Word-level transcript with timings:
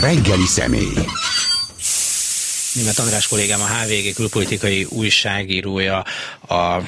Reggeli 0.00 0.46
személy. 0.46 0.94
Német 2.74 2.98
András 2.98 3.28
kollégám, 3.28 3.60
a 3.60 3.66
HVG 3.66 4.14
külpolitikai 4.14 4.86
újságírója, 4.88 6.04
a 6.48 6.80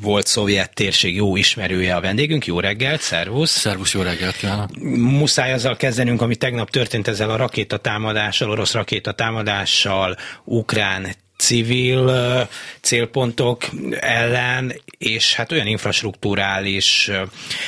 volt 0.00 0.26
szovjet 0.26 0.74
térség 0.74 1.14
jó 1.14 1.36
ismerője 1.36 1.94
a 1.94 2.00
vendégünk. 2.00 2.46
Jó 2.46 2.60
reggelt, 2.60 3.00
szervusz! 3.00 3.50
Szervusz, 3.50 3.94
jó 3.94 4.02
reggelt 4.02 4.36
kívánok! 4.36 4.70
Muszáj 4.96 5.52
azzal 5.52 5.76
kezdenünk, 5.76 6.22
ami 6.22 6.36
tegnap 6.36 6.70
történt 6.70 7.08
ezzel 7.08 7.30
a 7.30 7.36
rakétatámadással, 7.36 8.50
orosz 8.50 8.72
rakétatámadással, 8.72 10.16
ukrán 10.44 11.14
civil 11.36 12.48
célpontok 12.80 13.62
ellen, 14.00 14.72
és 14.98 15.34
hát 15.34 15.52
olyan 15.52 15.66
infrastruktúrális 15.66 17.10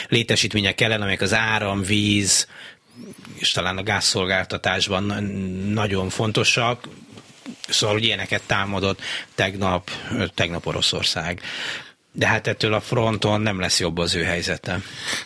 létesítmények 0.09 0.81
ellen, 0.81 1.01
amelyek 1.01 1.21
az 1.21 1.35
áram, 1.35 1.83
víz, 1.83 2.47
és 3.45 3.51
talán 3.51 3.79
a 3.79 3.83
gázszolgáltatásban 3.83 5.03
nagyon 5.73 6.09
fontosak. 6.09 6.89
Szóval, 7.69 7.95
hogy 7.95 8.05
ilyeneket 8.05 8.43
támadott 8.47 9.01
tegnap, 9.35 9.91
tegnap 10.35 10.67
Oroszország 10.67 11.41
de 12.17 12.27
hát 12.27 12.47
ettől 12.47 12.75
a 12.75 12.81
fronton 12.81 13.41
nem 13.41 13.61
lesz 13.61 13.81
jobb 13.81 13.99
az 13.99 14.15
ő 14.15 14.23
helyzete. 14.23 14.81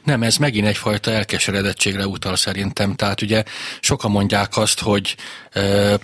Nem, 0.04 0.22
ez 0.22 0.36
megint 0.36 0.66
egyfajta 0.66 1.10
elkeseredettségre 1.10 2.06
utal 2.06 2.36
szerintem. 2.36 2.94
Tehát 2.94 3.22
ugye 3.22 3.42
sokan 3.80 4.10
mondják 4.10 4.56
azt, 4.56 4.80
hogy 4.80 5.16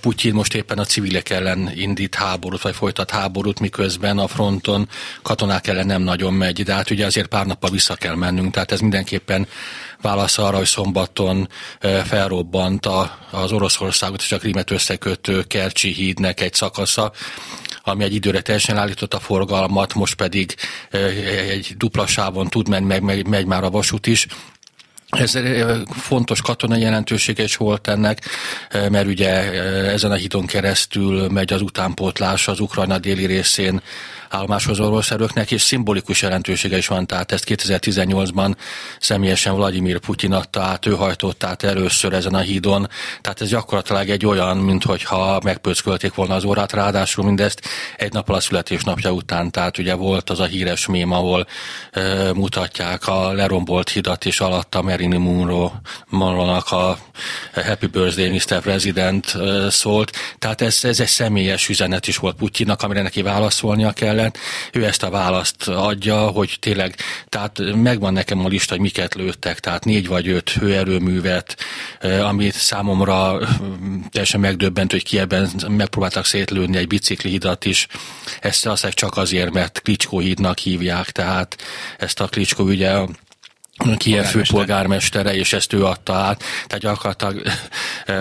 Putyin 0.00 0.34
most 0.34 0.54
éppen 0.54 0.78
a 0.78 0.84
civilek 0.84 1.30
ellen 1.30 1.72
indít 1.74 2.14
háborút, 2.14 2.62
vagy 2.62 2.74
folytat 2.74 3.10
háborút, 3.10 3.60
miközben 3.60 4.18
a 4.18 4.28
fronton 4.28 4.88
katonák 5.22 5.66
ellen 5.66 5.86
nem 5.86 6.02
nagyon 6.02 6.32
megy, 6.32 6.62
de 6.62 6.74
hát 6.74 6.90
ugye 6.90 7.06
azért 7.06 7.26
pár 7.26 7.46
nappal 7.46 7.70
vissza 7.70 7.94
kell 7.94 8.14
mennünk, 8.14 8.52
tehát 8.52 8.72
ez 8.72 8.80
mindenképpen 8.80 9.46
válasz 10.00 10.38
arra, 10.38 10.56
hogy 10.56 10.66
szombaton 10.66 11.48
felrobbant 12.04 12.86
az 13.30 13.52
Oroszországot 13.52 14.20
és 14.20 14.32
a 14.32 14.38
Krimet 14.38 14.70
összekötő 14.70 15.42
Kercsi 15.42 15.92
hídnek 15.92 16.40
egy 16.40 16.54
szakasza, 16.54 17.12
ami 17.82 18.04
egy 18.04 18.14
időre 18.14 18.40
teljesen 18.40 18.76
állított 18.76 19.14
a 19.14 19.20
forgalmat, 19.20 19.94
most 19.94 20.14
pedig 20.14 20.54
egy 21.48 21.74
dupla 21.76 22.06
sávon 22.06 22.48
tud 22.48 22.68
menni, 22.68 22.86
meg 22.86 23.02
megy, 23.02 23.26
megy 23.26 23.46
már 23.46 23.64
a 23.64 23.70
vasút 23.70 24.06
is. 24.06 24.26
Ez 25.14 25.38
fontos 25.90 26.40
katonai 26.40 26.80
jelentősége 26.80 27.42
is 27.42 27.56
volt 27.56 27.88
ennek, 27.88 28.20
mert 28.90 29.06
ugye 29.06 29.30
ezen 29.90 30.10
a 30.10 30.14
hídon 30.14 30.46
keresztül 30.46 31.28
megy 31.28 31.52
az 31.52 31.62
utánpótlás 31.62 32.48
az 32.48 32.60
Ukrajna 32.60 32.98
déli 32.98 33.26
részén 33.26 33.80
állomáshoz 34.34 34.80
orosz 34.80 35.10
erőknek, 35.10 35.50
és 35.50 35.62
szimbolikus 35.62 36.22
jelentősége 36.22 36.76
is 36.76 36.86
van, 36.86 37.06
tehát 37.06 37.32
ezt 37.32 37.44
2018-ban 37.48 38.54
személyesen 39.00 39.54
Vladimir 39.54 39.98
Putyin 39.98 40.32
adta 40.32 40.60
át, 40.62 40.86
ő 40.86 40.90
hajtott 40.90 41.44
át 41.44 41.62
először 41.62 42.12
ezen 42.12 42.34
a 42.34 42.38
hídon, 42.38 42.88
tehát 43.20 43.40
ez 43.40 43.48
gyakorlatilag 43.48 44.08
egy 44.08 44.26
olyan, 44.26 44.56
mintha 44.56 45.40
megpöckölték 45.44 46.14
volna 46.14 46.34
az 46.34 46.44
órát, 46.44 46.72
ráadásul 46.72 47.24
mindezt 47.24 47.60
egy 47.96 48.12
nappal 48.12 48.36
a 48.36 48.40
születésnapja 48.40 49.10
után, 49.10 49.50
tehát 49.50 49.78
ugye 49.78 49.94
volt 49.94 50.30
az 50.30 50.40
a 50.40 50.44
híres 50.44 50.86
mém, 50.86 51.12
ahol 51.12 51.46
e, 51.90 52.32
mutatják 52.32 53.08
a 53.08 53.32
lerombolt 53.32 53.88
hidat, 53.88 54.24
és 54.24 54.40
alatt 54.40 54.74
a 54.74 54.82
Marilyn 54.82 55.20
Monroe, 55.20 55.70
Monroe-nak 56.08 56.70
a 56.70 56.98
Happy 57.54 57.86
Birthday 57.86 58.28
Mr. 58.28 58.60
President 58.60 59.36
szólt, 59.68 60.12
tehát 60.38 60.60
ez, 60.60 60.78
ez 60.82 61.00
egy 61.00 61.08
személyes 61.08 61.68
üzenet 61.68 62.06
is 62.06 62.16
volt 62.16 62.36
Putyinnak, 62.36 62.82
amire 62.82 63.02
neki 63.02 63.22
válaszolnia 63.22 63.92
kellett, 63.92 64.23
ellen, 64.24 64.36
ő 64.72 64.84
ezt 64.84 65.02
a 65.02 65.10
választ 65.10 65.68
adja, 65.68 66.16
hogy 66.16 66.56
tényleg, 66.60 66.96
tehát 67.28 67.60
megvan 67.74 68.12
nekem 68.12 68.44
a 68.44 68.48
lista, 68.48 68.72
hogy 68.72 68.82
miket 68.82 69.14
lőttek, 69.14 69.60
tehát 69.60 69.84
négy 69.84 70.06
vagy 70.06 70.28
öt 70.28 70.50
hőerőművet, 70.50 71.56
amit 72.22 72.54
számomra 72.54 73.38
teljesen 74.10 74.40
megdöbbent, 74.40 74.90
hogy 74.90 75.04
kiebben 75.04 75.50
megpróbáltak 75.68 76.24
szétlőni 76.24 76.76
egy 76.76 76.86
biciklihidat 76.86 77.64
is. 77.64 77.86
Ezt 78.40 78.66
azt 78.66 78.88
csak 78.88 79.16
azért, 79.16 79.52
mert 79.52 79.80
Klicskó 79.82 80.18
hídnak 80.18 80.58
hívják, 80.58 81.10
tehát 81.10 81.56
ezt 81.98 82.20
a 82.20 82.26
Klicskó 82.26 82.64
ugye 82.64 82.92
Kiev 83.96 84.24
főpolgármestere, 84.24 85.34
és 85.34 85.52
ezt 85.52 85.72
ő 85.72 85.84
adta 85.84 86.14
át. 86.14 86.42
Tehát 86.66 86.82
gyakorlatilag 86.82 87.42
e, 88.06 88.14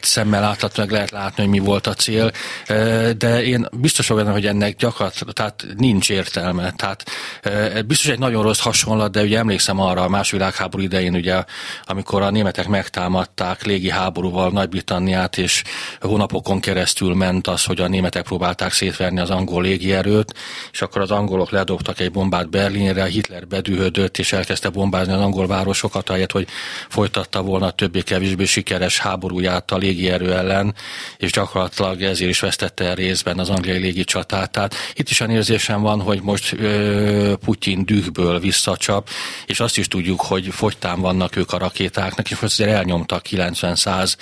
szemmel 0.00 0.40
láthatóan 0.40 0.88
lehet 0.90 1.10
látni, 1.10 1.42
hogy 1.42 1.52
mi 1.52 1.58
volt 1.58 1.86
a 1.86 1.94
cél, 1.94 2.30
e, 2.66 3.12
de 3.12 3.44
én 3.44 3.68
biztos 3.72 4.08
vagyok 4.08 4.32
hogy 4.32 4.46
ennek 4.46 4.76
gyakorlatilag 4.76 5.32
tehát 5.32 5.66
nincs 5.76 6.10
értelme. 6.10 6.72
Tehát 6.76 7.04
e, 7.42 7.82
biztos 7.82 8.10
egy 8.10 8.18
nagyon 8.18 8.42
rossz 8.42 8.60
hasonlat, 8.60 9.10
de 9.10 9.22
ugye 9.22 9.38
emlékszem 9.38 9.80
arra 9.80 10.02
a 10.02 10.08
második 10.08 10.40
világháború 10.40 10.82
idején, 10.82 11.14
ugye, 11.14 11.44
amikor 11.84 12.22
a 12.22 12.30
németek 12.30 12.66
megtámadták 12.66 13.64
légi 13.64 13.90
háborúval 13.90 14.50
Nagy-Britanniát, 14.50 15.38
és 15.38 15.62
hónapokon 16.00 16.60
keresztül 16.60 17.14
ment 17.14 17.46
az, 17.46 17.64
hogy 17.64 17.80
a 17.80 17.88
németek 17.88 18.22
próbálták 18.22 18.72
szétverni 18.72 19.20
az 19.20 19.30
angol 19.30 19.62
légierőt, 19.62 20.34
és 20.72 20.82
akkor 20.82 21.02
az 21.02 21.10
angolok 21.10 21.50
ledobtak 21.50 22.00
egy 22.00 22.10
bombát 22.10 22.50
Berlinre, 22.50 23.04
Hitler 23.04 23.46
bedühödött, 23.46 24.18
és 24.18 24.32
elkezdte 24.32 24.68
bombázni 24.78 25.12
az 25.12 25.20
angol 25.20 25.46
városokat, 25.46 26.08
ahelyett, 26.08 26.32
hogy 26.32 26.48
folytatta 26.88 27.42
volna 27.42 27.70
többé-kevésbé 27.70 28.44
sikeres 28.44 28.98
háborúját 28.98 29.70
a 29.70 29.76
légierő 29.76 30.32
ellen, 30.32 30.74
és 31.16 31.32
gyakorlatilag 31.32 32.02
ezért 32.02 32.30
is 32.30 32.40
vesztette 32.40 32.84
el 32.84 32.94
részben 32.94 33.38
az 33.38 33.50
angliai 33.50 33.78
légicsatát. 33.78 34.50
Tehát 34.50 34.74
itt 34.94 35.08
is 35.08 35.20
a 35.20 35.26
érzésem 35.38 35.80
van, 35.80 36.00
hogy 36.00 36.22
most 36.22 36.52
ö, 36.52 37.34
Putyin 37.44 37.84
dühből 37.84 38.40
visszacsap, 38.40 39.08
és 39.46 39.60
azt 39.60 39.78
is 39.78 39.88
tudjuk, 39.88 40.20
hogy 40.20 40.48
fogytán 40.50 41.00
vannak 41.00 41.36
ők 41.36 41.52
a 41.52 41.58
rakétáknak, 41.58 42.30
és 42.30 42.40
most 42.40 42.52
azért 42.52 42.76
elnyomtak 42.76 43.26
90-100 43.30 44.14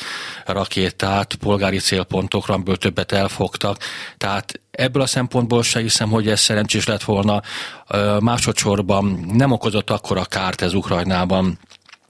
rakétát 0.45 1.35
polgári 1.35 1.79
célpontokra, 1.79 2.55
amiből 2.55 2.77
többet 2.77 3.13
elfogtak. 3.13 3.79
Tehát 4.17 4.61
Ebből 4.77 5.03
a 5.03 5.07
szempontból 5.07 5.63
se 5.63 5.81
hiszem, 5.81 6.11
hogy 6.11 6.29
ez 6.29 6.41
szerencsés 6.41 6.87
lett 6.87 7.03
volna. 7.03 7.43
Másodszorban 8.21 9.27
nem 9.33 9.51
okozott 9.51 9.91
akkora 9.91 10.25
kárt 10.25 10.63
ez 10.63 10.75
Ukrajnában, 10.75 11.59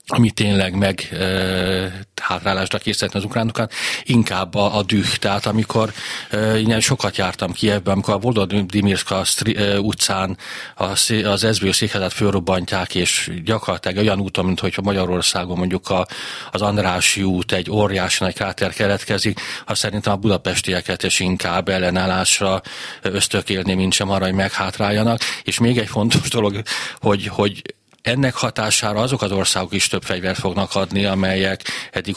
ami 0.09 0.31
tényleg 0.31 0.75
meg 0.75 1.07
e, 1.11 2.05
hátrálásra 2.21 2.77
készíteni 2.77 3.11
az 3.13 3.23
ukránokat, 3.23 3.73
inkább 4.03 4.55
a, 4.55 4.77
a 4.77 4.83
düh. 4.83 5.07
Tehát 5.07 5.45
amikor 5.45 5.93
e, 6.29 6.57
én 6.57 6.79
sokat 6.79 7.17
jártam 7.17 7.51
Kievben, 7.51 7.93
amikor 7.93 8.13
a 8.13 8.17
Volodymyrska 8.17 9.23
e, 9.55 9.79
utcán 9.79 10.37
az, 10.75 11.13
az 11.23 11.47
SZBÖ 11.51 11.71
székházat 11.71 12.13
fölrobbantják, 12.13 12.95
és 12.95 13.31
gyakorlatilag 13.43 13.97
olyan 13.97 14.19
úton, 14.19 14.45
mint 14.45 14.59
hogyha 14.59 14.81
Magyarországon 14.81 15.57
mondjuk 15.57 15.89
a, 15.89 16.07
az 16.51 16.61
Andrási 16.61 17.23
út 17.23 17.51
egy 17.51 17.69
óriási 17.71 18.23
nagy 18.23 18.33
kráter 18.33 18.73
keletkezik, 18.73 19.39
azt 19.65 19.79
szerintem 19.79 20.13
a 20.13 20.17
budapestieket 20.17 21.03
is 21.03 21.19
inkább 21.19 21.69
ellenállásra 21.69 22.61
ösztökélni, 23.01 23.73
mint 23.73 23.93
sem 23.93 24.09
arra, 24.09 24.25
hogy 24.25 24.33
meghátráljanak. 24.33 25.19
És 25.43 25.59
még 25.59 25.77
egy 25.77 25.87
fontos 25.87 26.29
dolog, 26.29 26.61
hogy, 26.99 27.27
hogy 27.27 27.75
ennek 28.07 28.35
hatására 28.35 28.99
azok 28.99 29.21
az 29.21 29.31
országok 29.31 29.73
is 29.73 29.87
több 29.87 30.03
fegyvert 30.03 30.39
fognak 30.39 30.75
adni, 30.75 31.05
amelyek 31.05 31.61
eddig 31.91 32.15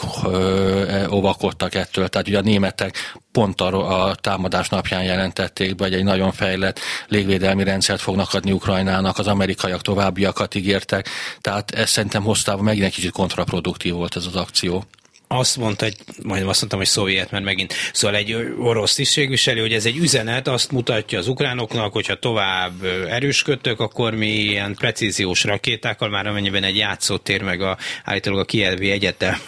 óvakodtak 1.11 1.75
ettől. 1.75 2.07
Tehát 2.07 2.27
ugye 2.27 2.37
a 2.37 2.41
németek 2.41 3.13
pont 3.31 3.61
a, 3.61 4.05
a 4.07 4.15
támadás 4.15 4.69
napján 4.69 5.03
jelentették 5.03 5.75
be, 5.75 5.83
hogy 5.83 5.93
egy 5.93 6.03
nagyon 6.03 6.31
fejlett 6.31 6.79
légvédelmi 7.07 7.63
rendszert 7.63 8.01
fognak 8.01 8.33
adni 8.33 8.51
Ukrajnának, 8.51 9.17
az 9.17 9.27
amerikaiak 9.27 9.81
továbbiakat 9.81 10.55
ígértek, 10.55 11.09
tehát 11.41 11.71
ez 11.71 11.89
szerintem 11.89 12.23
hoztában 12.23 12.63
megint 12.63 12.85
egy 12.85 12.93
kicsit 12.93 13.11
kontraproduktív 13.11 13.93
volt 13.93 14.15
ez 14.15 14.25
az 14.25 14.35
akció 14.35 14.85
azt 15.33 15.57
mondta, 15.57 15.85
hogy 15.85 15.95
majdnem 16.23 16.49
azt 16.49 16.59
mondtam, 16.59 16.79
hogy 16.79 16.87
szovjet, 16.87 17.31
mert 17.31 17.43
megint, 17.43 17.73
szóval 17.93 18.17
egy 18.17 18.53
orosz 18.59 18.93
tisztségviselő, 18.93 19.61
hogy 19.61 19.73
ez 19.73 19.85
egy 19.85 19.97
üzenet, 19.97 20.47
azt 20.47 20.71
mutatja 20.71 21.19
az 21.19 21.27
ukránoknak, 21.27 21.93
hogyha 21.93 22.15
tovább 22.15 22.83
erősködtök, 23.09 23.79
akkor 23.79 24.15
mi 24.15 24.27
ilyen 24.27 24.75
precíziós 24.75 25.43
rakétákkal, 25.43 26.09
már 26.09 26.27
amennyiben 26.27 26.63
egy 26.63 26.77
játszótér, 26.77 27.41
meg 27.41 27.61
a, 27.61 27.77
állítólag 28.03 28.39
a 28.39 28.45
Kievi 28.45 28.91
Egyetem 28.91 29.41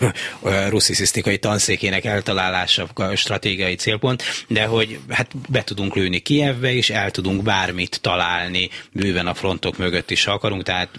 russziszisztikai 0.69 1.37
tanszékének 1.37 2.05
eltalálása 2.05 2.87
a 2.93 3.15
stratégiai 3.15 3.75
célpont, 3.75 4.23
de 4.47 4.65
hogy 4.65 4.99
hát 5.09 5.31
be 5.49 5.63
tudunk 5.63 5.95
lőni 5.95 6.19
Kievbe, 6.19 6.73
és 6.73 6.89
el 6.89 7.11
tudunk 7.11 7.41
bármit 7.41 8.01
találni 8.01 8.69
bőven 8.91 9.27
a 9.27 9.33
frontok 9.33 9.77
mögött 9.77 10.11
is, 10.11 10.23
ha 10.23 10.31
akarunk, 10.31 10.63
tehát 10.63 10.89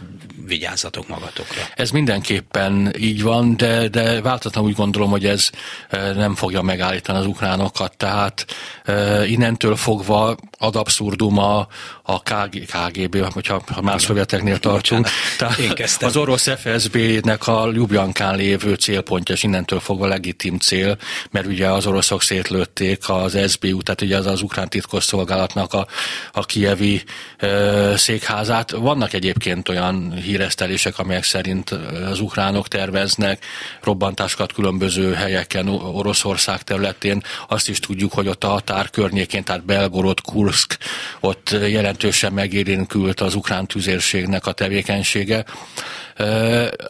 vigyázzatok 0.47 1.09
magatokra. 1.09 1.63
Ez 1.75 1.91
mindenképpen 1.91 2.93
így 2.99 3.23
van, 3.23 3.57
de, 3.57 3.89
de 3.89 4.21
váltatlanul 4.21 4.74
úgy 4.75 4.81
gondolom, 4.81 5.11
hogy 5.11 5.27
ez 5.27 5.51
e, 5.89 6.13
nem 6.13 6.35
fogja 6.35 6.63
megállítani 6.63 7.19
az 7.19 7.27
ukránokat, 7.27 7.97
tehát 7.97 8.47
e, 8.85 9.27
innentől 9.27 9.77
fogva 9.77 10.37
ad 10.59 10.77
abszurdum 10.77 11.39
a, 11.39 11.67
a 12.03 12.23
KG, 12.23 12.67
KGB, 12.67 13.33
hogyha 13.33 13.63
ha 13.73 13.83
már 13.83 14.01
szovjeteknél 14.01 14.59
tartunk, 14.59 15.09
tehát 15.39 16.03
az 16.03 16.17
orosz 16.17 16.49
FSB-nek 16.57 17.47
a 17.47 17.71
Ljubljankán 17.73 18.37
lévő 18.37 18.75
célpontja, 18.75 19.35
és 19.35 19.43
innentől 19.43 19.81
fogva 19.81 20.07
legitim 20.07 20.59
cél, 20.59 20.97
mert 21.31 21.47
ugye 21.47 21.69
az 21.69 21.87
oroszok 21.87 22.23
szétlőtték 22.23 23.09
az 23.09 23.39
SBU, 23.51 23.83
tehát 23.83 24.03
ugye 24.03 24.17
az 24.17 24.27
az 24.27 24.43
ukrán 24.43 24.69
titkosszolgálatnak 24.69 25.73
a, 25.73 25.87
a 26.33 26.45
kievi 26.45 27.03
e, 27.37 27.97
székházát. 27.97 28.71
Vannak 28.71 29.13
egyébként 29.13 29.69
olyan 29.69 30.13
hír 30.13 30.43
híresztelések, 30.45 30.99
amelyek 30.99 31.25
szerint 31.25 31.71
az 32.11 32.21
ukránok 32.21 32.69
terveznek 32.69 33.45
robbantásokat 33.83 34.53
különböző 34.65 35.13
helyeken 35.13 35.69
Oroszország 35.69 36.63
területén. 36.63 37.23
Azt 37.49 37.69
is 37.69 37.79
tudjuk, 37.79 38.13
hogy 38.13 38.29
ott 38.29 38.45
a 38.45 38.49
határ 38.49 38.91
környékén, 38.91 39.45
tehát 39.45 39.65
Belgorod, 39.65 40.21
Kursk, 40.21 40.79
ott 41.21 41.51
jelentősen 41.51 42.33
megérénkült 42.33 43.21
az 43.21 43.35
ukrán 43.35 43.67
tüzérségnek 43.67 44.47
a 44.47 44.53
tevékenysége. 44.53 45.45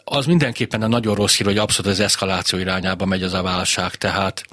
Az 0.03 0.25
mindenképpen 0.25 0.81
a 0.81 0.87
nagyon 0.87 1.15
rossz 1.15 1.37
hír, 1.37 1.45
hogy 1.45 1.57
abszolút 1.57 1.91
az 1.91 1.99
eszkaláció 1.99 2.59
irányába 2.59 3.05
megy 3.05 3.23
az 3.23 3.33
a 3.33 3.41
válság, 3.41 3.95
tehát 3.95 4.43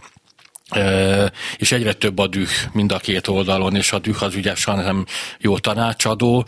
és 1.57 1.73
egyre 1.73 1.93
több 1.93 2.19
a 2.19 2.27
düh 2.27 2.49
mind 2.73 2.93
a 2.93 2.99
két 2.99 3.29
oldalon, 3.29 3.77
és 3.77 3.93
a 3.93 3.99
düh 3.99 4.23
az 4.23 4.35
ugye 4.35 4.53
nem 4.65 5.05
jó 5.39 5.59
tanácsadó, 5.59 6.47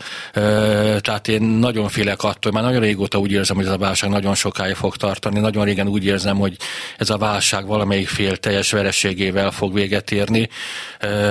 tehát 0.99 1.27
én 1.27 1.41
nagyon 1.41 1.89
félek 1.89 2.23
attól, 2.23 2.51
már 2.51 2.63
nagyon 2.63 2.81
régóta 2.81 3.17
úgy 3.17 3.31
érzem, 3.31 3.55
hogy 3.55 3.65
ez 3.65 3.71
a 3.71 3.77
válság 3.77 4.09
nagyon 4.09 4.35
sokáig 4.35 4.75
fog 4.75 4.95
tartani, 4.95 5.39
nagyon 5.39 5.65
régen 5.65 5.87
úgy 5.87 6.05
érzem, 6.05 6.37
hogy 6.37 6.57
ez 6.97 7.09
a 7.09 7.17
válság 7.17 7.65
valamelyik 7.65 8.07
fél 8.07 8.37
teljes 8.37 8.71
vereségével 8.71 9.51
fog 9.51 9.73
véget 9.73 10.11
érni, 10.11 10.49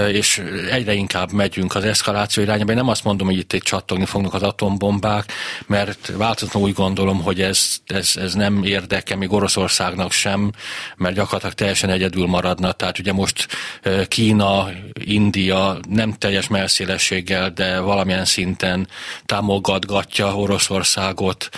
és 0.08 0.42
egyre 0.70 0.92
inkább 0.92 1.32
megyünk 1.32 1.74
az 1.74 1.84
eszkaláció 1.84 2.42
irányába. 2.42 2.70
Én 2.70 2.76
nem 2.76 2.88
azt 2.88 3.04
mondom, 3.04 3.26
hogy 3.26 3.36
itt 3.36 3.52
egy 3.52 3.62
csattogni 3.62 4.04
fognak 4.04 4.34
az 4.34 4.42
atombombák, 4.42 5.32
mert 5.66 6.12
változatlanul 6.16 6.68
úgy 6.68 6.74
gondolom, 6.74 7.22
hogy 7.22 7.40
ez, 7.40 7.76
ez, 7.86 8.12
ez 8.16 8.34
nem 8.34 8.64
érdeke 8.64 9.16
még 9.16 9.32
Oroszországnak 9.32 10.12
sem, 10.12 10.52
mert 10.96 11.14
gyakorlatilag 11.14 11.54
teljesen 11.54 11.90
egyedül 11.90 12.26
maradna 12.26 12.72
tehát 12.84 12.98
ugye 12.98 13.12
most 13.12 13.46
Kína, 14.08 14.68
India 15.04 15.78
nem 15.88 16.12
teljes 16.12 16.48
melszélességgel, 16.48 17.50
de 17.50 17.80
valamilyen 17.80 18.24
szinten 18.24 18.88
támogatgatja 19.26 20.36
Oroszországot, 20.36 21.48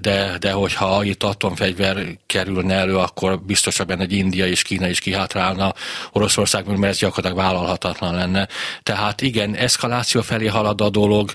de, 0.00 0.36
de 0.40 0.52
hogyha 0.52 1.04
itt 1.04 1.22
atomfegyver 1.22 2.06
kerülne 2.26 2.74
elő, 2.74 2.96
akkor 2.96 3.40
biztosabb 3.40 3.90
egy 3.90 4.12
India 4.12 4.46
és 4.46 4.62
Kína 4.62 4.88
is 4.88 5.00
kihátrálna 5.00 5.74
Oroszország, 6.12 6.66
mert 6.66 6.92
ez 6.92 6.98
gyakorlatilag 6.98 7.44
vállalhatatlan 7.44 8.14
lenne. 8.14 8.48
Tehát 8.82 9.20
igen, 9.20 9.54
eszkaláció 9.54 10.20
felé 10.20 10.46
halad 10.46 10.80
a 10.80 10.90
dolog, 10.90 11.32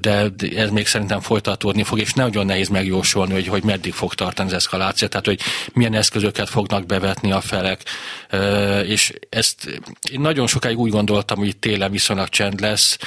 de 0.00 0.30
ez 0.56 0.70
még 0.70 0.86
szerintem 0.86 1.20
folytatódni 1.20 1.82
fog, 1.82 1.98
és 1.98 2.12
nagyon 2.12 2.46
nehéz 2.46 2.68
megjósolni, 2.68 3.32
hogy, 3.32 3.46
hogy 3.46 3.64
meddig 3.64 3.92
fog 3.92 4.14
tartani 4.14 4.48
az 4.48 4.54
eszkaláció, 4.54 5.08
tehát 5.08 5.26
hogy 5.26 5.40
milyen 5.72 5.94
eszközöket 5.94 6.48
fognak 6.48 6.86
bevetni 6.86 7.32
a 7.32 7.40
felek, 7.40 7.66
emberek, 7.68 8.86
és 8.88 9.12
ezt 9.28 9.80
én 10.10 10.20
nagyon 10.20 10.46
sokáig 10.46 10.78
úgy 10.78 10.90
gondoltam, 10.90 11.38
hogy 11.38 11.48
itt 11.48 11.60
télen 11.60 11.90
viszonylag 11.90 12.28
csend 12.28 12.60
lesz, 12.60 12.98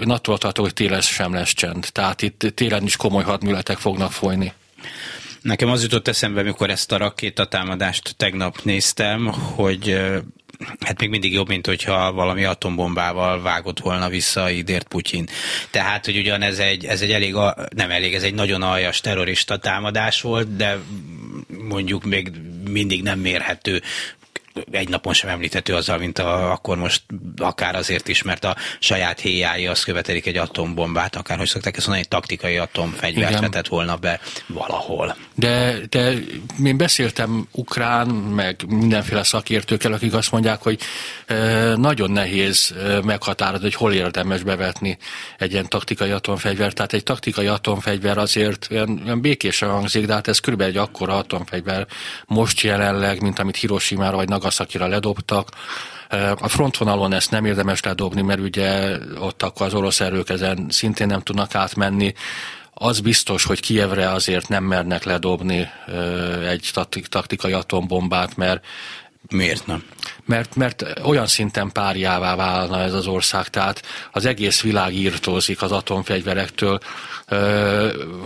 én 0.00 0.10
attól 0.10 0.38
tartok, 0.38 0.64
hogy 0.64 0.74
télen 0.74 1.00
sem 1.00 1.34
lesz 1.34 1.54
csend. 1.54 1.88
Tehát 1.92 2.22
itt 2.22 2.52
télen 2.54 2.82
is 2.84 2.96
komoly 2.96 3.24
hadműletek 3.24 3.78
fognak 3.78 4.12
folyni. 4.12 4.52
Nekem 5.40 5.68
az 5.68 5.82
jutott 5.82 6.08
eszembe, 6.08 6.40
amikor 6.40 6.70
ezt 6.70 6.92
a 6.92 6.96
rakétatámadást 6.96 8.14
tegnap 8.16 8.62
néztem, 8.62 9.26
hogy 9.26 10.00
hát 10.80 11.00
még 11.00 11.08
mindig 11.08 11.32
jobb, 11.32 11.48
mint 11.48 11.66
hogyha 11.66 12.12
valami 12.12 12.44
atombombával 12.44 13.42
vágott 13.42 13.80
volna 13.80 14.08
vissza 14.08 14.50
idért 14.50 14.88
Putyin. 14.88 15.28
Tehát, 15.70 16.04
hogy 16.04 16.16
ugyan 16.16 16.42
ez 16.42 16.58
egy, 16.58 16.84
ez 16.84 17.00
egy 17.00 17.12
elég, 17.12 17.34
nem 17.68 17.90
elég, 17.90 18.14
ez 18.14 18.22
egy 18.22 18.34
nagyon 18.34 18.62
aljas 18.62 19.00
terrorista 19.00 19.56
támadás 19.56 20.20
volt, 20.20 20.56
de 20.56 20.78
mondjuk 21.68 22.04
még 22.04 22.30
mindig 22.68 23.02
nem 23.02 23.18
mérhető 23.18 23.82
egy 24.70 24.88
napon 24.88 25.12
sem 25.12 25.30
említhető 25.30 25.74
azzal, 25.74 25.98
mint 25.98 26.18
a, 26.18 26.50
akkor 26.52 26.76
most 26.76 27.02
akár 27.36 27.74
azért 27.74 28.08
is, 28.08 28.22
mert 28.22 28.44
a 28.44 28.56
saját 28.78 29.20
héjái 29.20 29.66
azt 29.66 29.84
követelik 29.84 30.26
egy 30.26 30.36
atombombát, 30.36 31.16
akár 31.16 31.38
hogy 31.38 31.48
szokták 31.48 31.76
ezt 31.76 31.86
mondani, 31.86 32.06
egy 32.10 32.18
taktikai 32.18 32.56
atomfegyvert 32.56 33.40
vetett 33.40 33.66
volna 33.66 33.96
be 33.96 34.20
valahol. 34.46 35.16
De, 35.34 35.78
de 35.90 36.12
én 36.64 36.76
beszéltem 36.76 37.48
ukrán, 37.50 38.06
meg 38.08 38.64
mindenféle 38.68 39.22
szakértőkkel, 39.22 39.92
akik 39.92 40.14
azt 40.14 40.30
mondják, 40.30 40.62
hogy 40.62 40.80
nagyon 41.76 42.10
nehéz 42.10 42.74
meghatározni, 43.04 43.64
hogy 43.64 43.74
hol 43.74 43.92
érdemes 43.92 44.42
bevetni 44.42 44.98
egy 45.38 45.52
ilyen 45.52 45.68
taktikai 45.68 46.10
atomfegyvert. 46.10 46.74
Tehát 46.74 46.92
egy 46.92 47.02
taktikai 47.02 47.46
atomfegyver 47.46 48.18
azért 48.18 48.68
olyan, 48.70 49.02
olyan 49.04 49.20
békésen 49.20 49.70
hangzik, 49.70 50.06
de 50.06 50.12
hát 50.12 50.28
ez 50.28 50.38
körülbelül 50.38 50.72
egy 50.72 50.78
akkora 50.78 51.16
atomfegyver 51.16 51.86
most 52.26 52.60
jelenleg, 52.60 53.20
mint 53.20 53.38
amit 53.38 53.56
Hiroshima-ra 53.56 54.16
vagy 54.16 54.28
Nagasakira 54.46 54.86
ledobtak. 54.86 55.48
A 56.38 56.48
frontvonalon 56.48 57.12
ezt 57.12 57.30
nem 57.30 57.44
érdemes 57.44 57.82
ledobni, 57.82 58.22
mert 58.22 58.40
ugye 58.40 58.98
ott 59.18 59.42
akkor 59.42 59.66
az 59.66 59.74
orosz 59.74 60.00
erők 60.00 60.28
ezen 60.28 60.66
szintén 60.68 61.06
nem 61.06 61.20
tudnak 61.20 61.54
átmenni. 61.54 62.14
Az 62.74 63.00
biztos, 63.00 63.44
hogy 63.44 63.60
Kievre 63.60 64.10
azért 64.10 64.48
nem 64.48 64.64
mernek 64.64 65.04
ledobni 65.04 65.70
egy 66.48 66.70
taktikai 67.08 67.52
atombombát, 67.52 68.36
mert 68.36 68.64
Miért 69.30 69.66
nem? 69.66 69.82
Mert, 70.24 70.56
mert 70.56 70.84
olyan 71.02 71.26
szinten 71.26 71.72
párjává 71.72 72.34
válna 72.34 72.80
ez 72.80 72.92
az 72.92 73.06
ország, 73.06 73.48
tehát 73.48 73.82
az 74.12 74.24
egész 74.24 74.60
világ 74.60 74.94
írtózik 74.94 75.62
az 75.62 75.72
atomfegyverektől. 75.72 76.78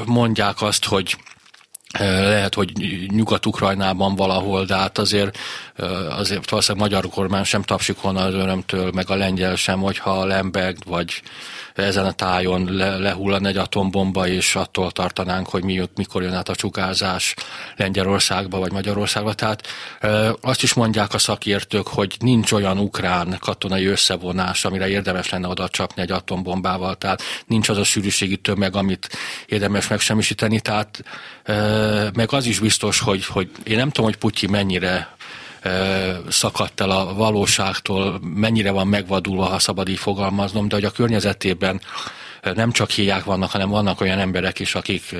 Mondják 0.04 0.62
azt, 0.62 0.84
hogy 0.84 1.16
lehet, 1.98 2.54
hogy 2.54 2.72
Nyugat-Ukrajnában 3.10 4.14
valahol, 4.14 4.64
de 4.64 4.76
hát 4.76 4.98
azért, 4.98 5.38
azért 6.08 6.50
valószínűleg 6.50 6.88
magyar 6.90 7.10
kormány 7.10 7.44
sem 7.44 7.62
tapsikolna 7.62 8.20
az 8.20 8.34
örömtől, 8.34 8.90
meg 8.94 9.10
a 9.10 9.14
lengyel 9.14 9.56
sem, 9.56 9.80
hogyha 9.80 10.10
a 10.10 10.24
Lembeg 10.24 10.76
vagy 10.86 11.22
ezen 11.74 12.06
a 12.06 12.12
tájon 12.12 12.74
le, 12.74 12.96
lehullan 12.96 13.46
egy 13.46 13.56
atombomba, 13.56 14.28
és 14.28 14.54
attól 14.54 14.90
tartanánk, 14.90 15.48
hogy 15.48 15.64
mi, 15.64 15.88
mikor 15.96 16.22
jön 16.22 16.34
át 16.34 16.48
a 16.48 16.54
csukázás 16.54 17.34
Lengyelországba 17.76 18.58
vagy 18.58 18.72
Magyarországba. 18.72 19.34
Tehát 19.34 19.66
azt 20.40 20.62
is 20.62 20.74
mondják 20.74 21.14
a 21.14 21.18
szakértők, 21.18 21.86
hogy 21.86 22.16
nincs 22.18 22.52
olyan 22.52 22.78
ukrán 22.78 23.36
katonai 23.40 23.86
összevonás, 23.86 24.64
amire 24.64 24.88
érdemes 24.88 25.28
lenne 25.28 25.48
oda 25.48 25.68
csapni 25.68 26.02
egy 26.02 26.10
atombombával, 26.10 26.94
tehát 26.94 27.22
nincs 27.46 27.68
az 27.68 27.78
a 27.78 27.84
sűrűségi 27.84 28.36
tömeg, 28.36 28.76
amit 28.76 29.08
érdemes 29.46 29.88
megsemmisíteni, 29.88 30.60
tehát 30.60 31.02
meg 32.14 32.32
az 32.32 32.46
is 32.46 32.58
biztos, 32.58 33.00
hogy, 33.00 33.26
hogy 33.26 33.50
én 33.64 33.76
nem 33.76 33.90
tudom, 33.90 34.10
hogy 34.10 34.18
Putyin 34.18 34.50
mennyire 34.50 35.16
szakadt 36.28 36.80
el 36.80 36.90
a 36.90 37.14
valóságtól, 37.14 38.20
mennyire 38.34 38.70
van 38.70 38.86
megvadulva, 38.86 39.44
ha 39.44 39.58
szabad 39.58 39.88
így 39.88 39.98
fogalmaznom, 39.98 40.68
de 40.68 40.74
hogy 40.74 40.84
a 40.84 40.90
környezetében 40.90 41.80
nem 42.54 42.70
csak 42.72 42.90
hiák 42.90 43.24
vannak, 43.24 43.50
hanem 43.50 43.68
vannak 43.68 44.00
olyan 44.00 44.18
emberek 44.18 44.58
is, 44.58 44.74
akik 44.74 45.16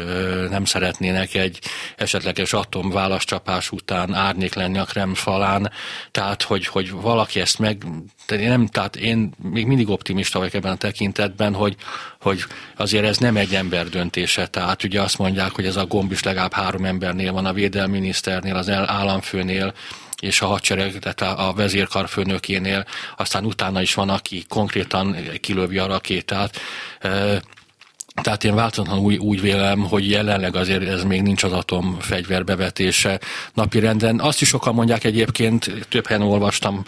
nem 0.50 0.64
szeretnének 0.64 1.34
egy 1.34 1.58
esetleges 1.96 2.52
atomválaszcsapás 2.52 3.70
után 3.70 4.14
árnyék 4.14 4.54
lenni 4.54 4.78
a 4.78 4.84
Kreml 4.84 5.14
falán, 5.14 5.72
tehát 6.10 6.42
hogy, 6.42 6.66
hogy 6.66 6.90
valaki 6.90 7.40
ezt 7.40 7.58
meg, 7.58 7.84
én 8.28 8.48
nem, 8.48 8.66
tehát 8.66 8.96
én 8.96 9.30
még 9.42 9.66
mindig 9.66 9.88
optimista 9.88 10.38
vagyok 10.38 10.54
ebben 10.54 10.72
a 10.72 10.76
tekintetben, 10.76 11.54
hogy, 11.54 11.76
hogy 12.20 12.44
azért 12.76 13.04
ez 13.04 13.16
nem 13.16 13.36
egy 13.36 13.54
ember 13.54 13.88
döntése, 13.88 14.46
tehát 14.46 14.84
ugye 14.84 15.00
azt 15.00 15.18
mondják, 15.18 15.50
hogy 15.50 15.66
ez 15.66 15.76
a 15.76 15.86
gomb 15.86 16.12
is 16.12 16.22
legalább 16.22 16.52
három 16.52 16.84
embernél 16.84 17.32
van, 17.32 17.46
a 17.46 17.52
védelmi 17.52 17.98
miniszternél, 17.98 18.54
az 18.56 18.68
államfőnél, 18.70 19.74
és 20.20 20.40
a 20.40 20.46
hadsereg, 20.46 20.98
tehát 20.98 21.38
a 21.38 21.52
vezérkarfőnökénél, 21.56 22.86
aztán 23.16 23.44
utána 23.44 23.82
is 23.82 23.94
van, 23.94 24.08
aki 24.08 24.44
konkrétan 24.48 25.16
kilövi 25.40 25.78
a 25.78 25.86
rakétát. 25.86 26.60
Tehát 28.22 28.44
én 28.44 28.54
változatlanul 28.54 29.04
úgy, 29.04 29.16
úgy 29.16 29.40
vélem, 29.40 29.80
hogy 29.80 30.10
jelenleg 30.10 30.56
azért 30.56 30.88
ez 30.88 31.02
még 31.02 31.22
nincs 31.22 31.42
az 31.42 31.52
atomfegyver 31.52 32.44
bevetése 32.44 33.20
napirenden. 33.54 34.20
Azt 34.20 34.40
is 34.40 34.48
sokan 34.48 34.74
mondják 34.74 35.04
egyébként, 35.04 35.86
több 35.88 36.06
helyen 36.06 36.22
olvastam, 36.22 36.84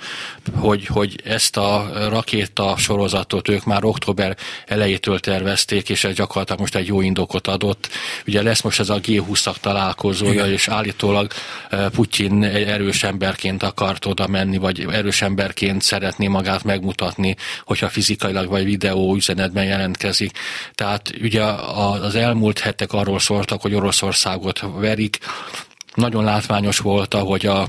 hogy, 0.55 0.87
hogy 0.87 1.21
ezt 1.25 1.57
a 1.57 1.91
rakéta 2.09 2.75
sorozatot 2.77 3.49
ők 3.49 3.65
már 3.65 3.85
október 3.85 4.37
elejétől 4.67 5.19
tervezték, 5.19 5.89
és 5.89 6.05
ez 6.05 6.15
gyakorlatilag 6.15 6.61
most 6.61 6.75
egy 6.75 6.87
jó 6.87 7.01
indokot 7.01 7.47
adott. 7.47 7.89
Ugye 8.27 8.43
lesz 8.43 8.63
most 8.63 8.81
ez 8.81 8.89
a 8.89 9.01
G20-ak 9.01 9.57
találkozója, 9.61 10.33
Igen. 10.33 10.53
és 10.53 10.69
állítólag 10.69 11.33
e, 11.71 11.89
Putyin 11.89 12.45
egy 12.45 12.69
erős 12.69 13.03
emberként 13.03 13.63
akart 13.63 14.07
oda 14.07 14.27
menni, 14.27 14.57
vagy 14.57 14.87
erős 14.91 15.23
emberként 15.23 15.83
szeretné 15.83 16.27
magát 16.27 16.65
megmutatni, 16.65 17.37
hogyha 17.65 17.89
fizikailag 17.89 18.49
vagy 18.49 18.65
videó 18.65 19.15
üzenetben 19.15 19.65
jelentkezik. 19.65 20.39
Tehát 20.75 21.12
ugye 21.21 21.43
az 21.43 22.15
elmúlt 22.15 22.59
hetek 22.59 22.93
arról 22.93 23.19
szóltak, 23.19 23.61
hogy 23.63 23.75
Oroszországot 23.75 24.61
verik. 24.75 25.19
Nagyon 25.95 26.25
látványos 26.25 26.79
volt, 26.79 27.15
ahogy 27.15 27.47
a 27.47 27.69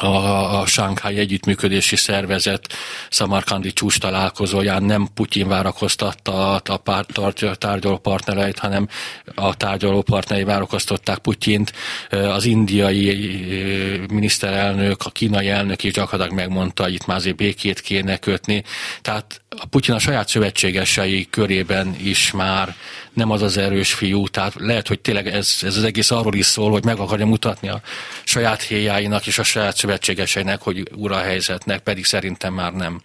a, 0.00 0.60
a 0.60 0.66
Shanghai 0.66 1.18
Együttműködési 1.18 1.96
Szervezet 1.96 2.72
Samarkandi 3.10 3.72
csúcs 3.72 3.98
találkozóján 3.98 4.82
nem 4.82 5.08
Putyin 5.14 5.48
várakoztatta 5.48 6.54
a, 6.54 6.62
a 6.74 7.56
tárgyaló 7.58 7.98
partnereit, 7.98 8.58
hanem 8.58 8.88
a 9.34 9.54
tárgyaló 9.54 10.02
partnerei 10.02 10.44
várakoztatták 10.44 11.18
Putyint. 11.18 11.72
Az 12.10 12.44
indiai 12.44 14.06
miniszterelnök, 14.12 15.02
a 15.04 15.10
kínai 15.10 15.48
elnök 15.48 15.84
is 15.84 15.92
gyakorlatilag 15.92 16.38
megmondta, 16.38 16.82
hogy 16.82 16.94
itt 16.94 17.06
már 17.06 17.16
azért 17.16 17.36
békét 17.36 17.80
kéne 17.80 18.16
kötni. 18.16 18.62
Tehát 19.02 19.40
a 19.48 19.66
Putyin 19.66 19.94
a 19.94 19.98
saját 19.98 20.28
szövetségesei 20.28 21.26
körében 21.30 21.96
is 22.02 22.30
már 22.30 22.74
nem 23.14 23.30
az 23.30 23.42
az 23.42 23.56
erős 23.56 23.94
fiú, 23.94 24.28
tehát 24.28 24.54
lehet, 24.58 24.88
hogy 24.88 25.00
tényleg 25.00 25.26
ez, 25.26 25.58
ez 25.62 25.76
az 25.76 25.84
egész 25.84 26.10
arról 26.10 26.34
is 26.34 26.46
szól, 26.46 26.70
hogy 26.70 26.84
meg 26.84 26.98
akarja 26.98 27.26
mutatni 27.26 27.68
a 27.68 27.80
saját 28.24 28.62
héjáinak 28.62 29.26
és 29.26 29.38
a 29.38 29.42
saját 29.42 29.76
szövetségeseinek, 29.76 30.60
hogy 30.60 30.82
ura 30.94 31.16
a 31.16 31.22
helyzetnek, 31.22 31.80
pedig 31.80 32.04
szerintem 32.04 32.54
már 32.54 32.72
nem 32.72 33.00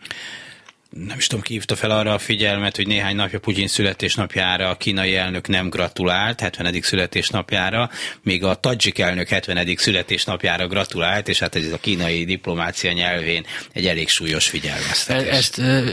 nem 0.90 1.18
is 1.18 1.28
tudom, 1.28 1.44
ki 1.44 1.54
hívta 1.54 1.76
fel 1.76 1.92
arra 1.92 2.14
a 2.14 2.18
figyelmet, 2.18 2.76
hogy 2.76 2.88
néhány 2.88 3.16
napja 3.16 3.40
Putyin 3.40 3.68
születésnapjára 3.68 4.70
a 4.70 4.76
kínai 4.76 5.16
elnök 5.16 5.48
nem 5.48 5.70
gratulált, 5.70 6.40
70. 6.40 6.82
születésnapjára, 6.82 7.90
míg 8.22 8.44
a 8.44 8.56
Tadzsik 8.56 9.00
elnök 9.00 9.28
70. 9.28 9.76
születésnapjára 9.76 10.68
gratulált, 10.68 11.28
és 11.28 11.40
hát 11.40 11.56
ez 11.56 11.72
a 11.72 11.78
kínai 11.78 12.26
diplomácia 12.26 12.92
nyelvén 12.92 13.46
egy 13.74 13.88
elég 13.88 14.10
súlyos 14.10 14.48
figyelmeztetés. 14.48 15.28
E, 15.28 15.36
ezt 15.36 15.60
e, 15.60 15.84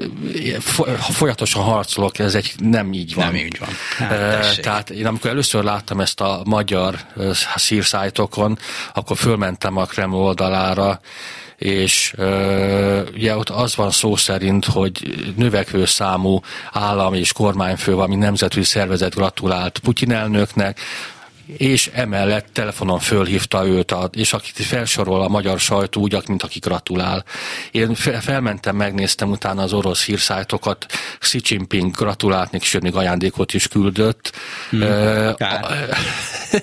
folyamatosan 0.98 1.62
harcolok, 1.62 2.18
ez 2.18 2.34
egy 2.34 2.52
nem 2.58 2.92
így 2.92 3.14
van. 3.14 3.26
Nem 3.26 3.36
így 3.36 3.58
van. 3.58 3.68
Hát, 3.96 4.60
Tehát 4.60 4.90
én 4.90 5.06
amikor 5.06 5.30
először 5.30 5.64
láttam 5.64 6.00
ezt 6.00 6.20
a 6.20 6.42
magyar 6.44 6.96
szírszájtokon, 7.54 8.58
akkor 8.94 9.16
fölmentem 9.16 9.76
a 9.76 9.84
Kreml 9.84 10.14
oldalára, 10.14 11.00
és 11.64 12.14
ugye 13.14 13.36
ott 13.36 13.48
az 13.48 13.76
van 13.76 13.90
szó 13.90 14.16
szerint, 14.16 14.64
hogy 14.64 15.14
növekvő 15.36 15.84
számú 15.84 16.40
állam 16.72 17.14
és 17.14 17.32
kormányfő, 17.32 17.96
ami 17.96 18.14
nemzetközi 18.14 18.66
szervezet 18.66 19.14
gratulált 19.14 19.78
Putyin 19.78 20.12
elnöknek, 20.12 20.80
és 21.46 21.90
emellett 21.94 22.46
telefonon 22.52 22.98
fölhívta 22.98 23.66
őt, 23.66 23.94
és 24.10 24.32
akit 24.32 24.56
felsorol 24.56 25.22
a 25.22 25.28
magyar 25.28 25.60
sajtó 25.60 26.00
úgy, 26.00 26.22
mint 26.28 26.42
aki 26.42 26.58
gratulál. 26.58 27.24
Én 27.70 27.94
felmentem, 27.94 28.76
megnéztem 28.76 29.30
utána 29.30 29.62
az 29.62 29.72
orosz 29.72 30.04
hírszájtokat, 30.04 30.86
Xi 31.18 31.40
Jinping 31.44 31.96
gratulált, 31.96 32.50
neki 32.50 32.66
sőt 32.66 32.82
még 32.82 32.94
ajándékot 32.94 33.54
is 33.54 33.68
küldött. 33.68 34.32
Hmm, 34.70 34.82
uh, 34.82 35.34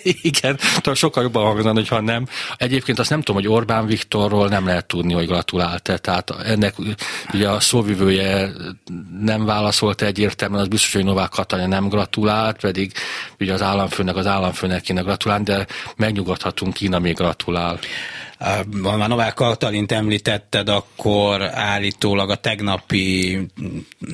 igen, 0.21 0.57
talán 0.81 0.97
sokkal 0.99 1.23
jobban 1.23 1.45
hangzani, 1.45 1.77
hogyha 1.77 2.01
nem. 2.01 2.27
Egyébként 2.57 2.99
azt 2.99 3.09
nem 3.09 3.21
tudom, 3.21 3.41
hogy 3.41 3.51
Orbán 3.51 3.85
Viktorról 3.85 4.47
nem 4.47 4.65
lehet 4.65 4.85
tudni, 4.85 5.13
hogy 5.13 5.27
gratulált-e. 5.27 5.97
Tehát 5.97 6.29
ennek 6.29 6.75
ugye 7.33 7.49
a 7.49 7.59
szóvivője 7.59 8.49
nem 9.21 9.45
válaszolt 9.45 10.01
egyértelműen, 10.01 10.61
az 10.61 10.67
biztos, 10.67 10.93
hogy 10.93 11.03
Novák 11.03 11.29
Katalin 11.29 11.67
nem 11.67 11.89
gratulált, 11.89 12.59
pedig 12.59 12.91
ugye 13.39 13.53
az 13.53 13.61
államfőnek 13.61 14.15
az 14.15 14.25
államfőnek 14.25 14.70
mindenkinek 14.71 14.81
kéne 14.81 15.01
gratulálni, 15.01 15.43
de 15.43 15.67
megnyugodhatunk, 15.95 16.73
Kína 16.73 16.99
még 16.99 17.15
gratulál. 17.15 17.79
Ha 18.83 19.07
Novák 19.07 19.33
Katalint 19.33 19.91
említetted, 19.91 20.69
akkor 20.69 21.41
állítólag 21.41 22.29
a 22.29 22.35
tegnapi 22.35 23.39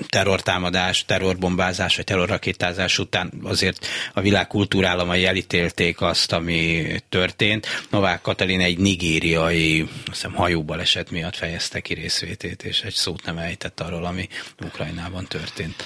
terrortámadás, 0.10 1.06
terrorbombázás 1.06 1.96
vagy 1.96 2.06
terrorrakétázás 2.06 3.00
után 3.00 3.32
azért 3.44 3.86
a 4.14 4.22
világ 4.22 4.48
kultúrálamai 4.48 5.26
elítélték 5.26 6.02
azt, 6.02 6.32
ami 6.32 6.86
történt. 7.10 7.68
Novák 7.90 8.22
Katalin 8.22 8.62
egy 8.62 8.78
nigériai 8.78 9.88
hiszem, 10.06 10.34
hajóbaleset 10.34 11.12
miatt 11.12 11.36
fejezte 11.36 11.80
ki 11.80 11.94
részvétét, 11.94 12.64
és 12.64 12.82
egy 12.82 12.94
szót 12.94 13.26
nem 13.26 13.38
ejtett 13.38 13.80
arról, 13.80 14.06
ami 14.06 14.28
Ukrajnában 14.66 15.26
történt 15.26 15.84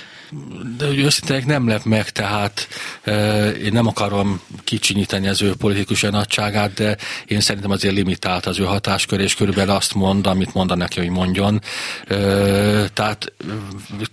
de 0.78 0.88
hogy 0.88 1.00
őszintén 1.00 1.44
nem 1.48 1.68
lep 1.68 1.84
meg, 1.84 2.10
tehát 2.10 2.68
e, 3.04 3.50
én 3.50 3.72
nem 3.72 3.88
akarom 3.88 4.42
kicsinyíteni 4.64 5.28
az 5.28 5.42
ő 5.42 5.56
politikus 5.56 6.02
nagyságát, 6.02 6.74
de 6.74 6.98
én 7.26 7.40
szerintem 7.40 7.72
azért 7.72 7.96
limitált 7.96 8.46
az 8.46 8.60
ő 8.60 8.64
hatáskör, 8.64 9.20
és 9.20 9.36
körülbelül 9.36 9.76
azt 9.76 9.94
mond, 9.94 10.28
amit 10.28 10.54
mondanak 10.54 10.88
neki, 10.88 11.00
hogy 11.00 11.10
mondjon. 11.10 11.62
E, 12.08 12.16
tehát 12.88 13.34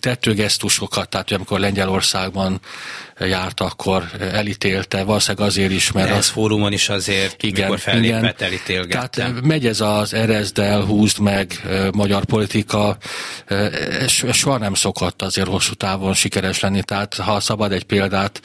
tettő 0.00 0.34
gesztusokat, 0.34 1.08
tehát 1.08 1.32
amikor 1.32 1.60
Lengyelországban 1.60 2.60
járt, 3.20 3.60
akkor 3.60 4.04
elítélte, 4.32 5.02
valószínűleg 5.02 5.48
azért 5.48 5.70
is, 5.72 5.92
mert... 5.92 6.10
Ez 6.10 6.28
fórumon 6.28 6.72
is 6.72 6.88
azért, 6.88 7.42
igen, 7.42 7.64
mikor 7.64 7.78
fellépett, 7.78 8.40
elítélgette. 8.40 9.06
Tehát 9.06 9.40
megy 9.42 9.66
ez 9.66 9.80
az 9.80 10.14
erezdel, 10.14 10.80
húzd 10.80 11.18
meg 11.18 11.62
magyar 11.92 12.25
politika, 12.25 12.96
ez 14.00 14.10
soha 14.32 14.58
nem 14.58 14.75
szokott 14.75 15.22
azért 15.22 15.48
hosszú 15.48 15.72
távon 15.72 16.14
sikeres 16.14 16.60
lenni, 16.60 16.82
tehát 16.82 17.14
ha 17.14 17.40
szabad 17.40 17.72
egy 17.72 17.84
példát, 17.84 18.42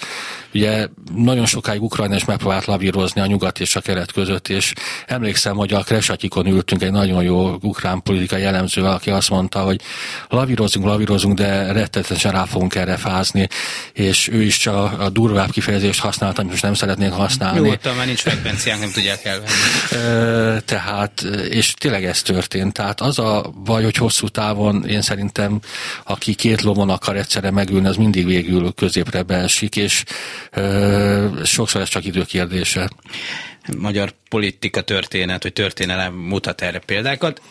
ugye 0.54 0.88
nagyon 1.16 1.46
sokáig 1.46 1.82
Ukrajna 1.82 2.16
is 2.16 2.26
megpróbált 2.26 2.66
lavírozni 2.66 3.22
a 3.22 3.26
nyugat 3.26 3.60
és 3.60 3.76
a 3.76 3.82
kelet 3.82 4.12
között, 4.12 4.48
és 4.48 4.74
emlékszem, 5.06 5.56
hogy 5.56 5.74
a 5.74 5.84
Kresatyikon 5.84 6.48
ültünk 6.48 6.84
egy 6.84 6.92
nagyon 6.92 7.24
jó 7.24 7.54
ukrán 7.62 8.02
politikai 8.02 8.42
jellemzővel, 8.42 8.92
aki 8.92 9.10
azt 9.10 9.30
mondta, 9.30 9.60
hogy 9.60 9.82
lavírozunk, 10.30 10.86
lavírozunk, 10.86 11.38
de 11.38 11.72
rettetesen 11.72 12.32
rá 12.32 12.46
fogunk 12.46 12.76
erre 12.76 12.98
fázni, 12.98 13.48
és 13.94 14.28
ő 14.28 14.42
is 14.42 14.58
csak 14.64 14.76
a, 14.76 15.04
a 15.04 15.10
durvább 15.10 15.52
kifejezést 15.52 16.00
használtam, 16.00 16.40
amit 16.40 16.52
most 16.52 16.64
nem 16.64 16.74
szeretnék 16.74 17.12
használni. 17.12 17.60
Nyugodtan, 17.60 17.96
mert 17.96 18.08
nincs 18.08 18.20
frekvenciánk, 18.20 18.80
nem 18.80 18.92
tudják 18.92 19.26
elvenni. 19.26 20.62
Tehát, 20.66 21.22
és 21.50 21.74
tényleg 21.74 22.06
ez 22.06 22.22
történt. 22.22 22.74
Tehát 22.74 23.02
az 23.02 23.20
a 23.20 23.54
baj, 23.64 23.84
hogy 23.84 23.96
hosszú 23.96 24.28
távon 24.28 24.86
én 24.88 25.02
szerintem, 25.02 25.60
aki 26.04 26.34
két 26.34 26.62
lovon 26.62 26.90
akar 26.90 27.16
egyszerre 27.16 27.52
megülni, 27.52 27.88
az 27.88 27.96
mindig 27.96 28.26
végül 28.26 28.74
középre 28.74 29.24
beesik, 29.24 29.76
és 29.76 30.04
sokszor 31.44 31.82
ez 31.82 31.88
csak 31.88 32.06
időkérdése 32.06 32.90
magyar 33.78 34.14
politika 34.30 34.82
történet, 34.82 35.44
vagy 35.44 35.54
történelem 35.54 36.14
mutat 36.14 36.62
erre 36.62 36.80
példákat 36.80 37.42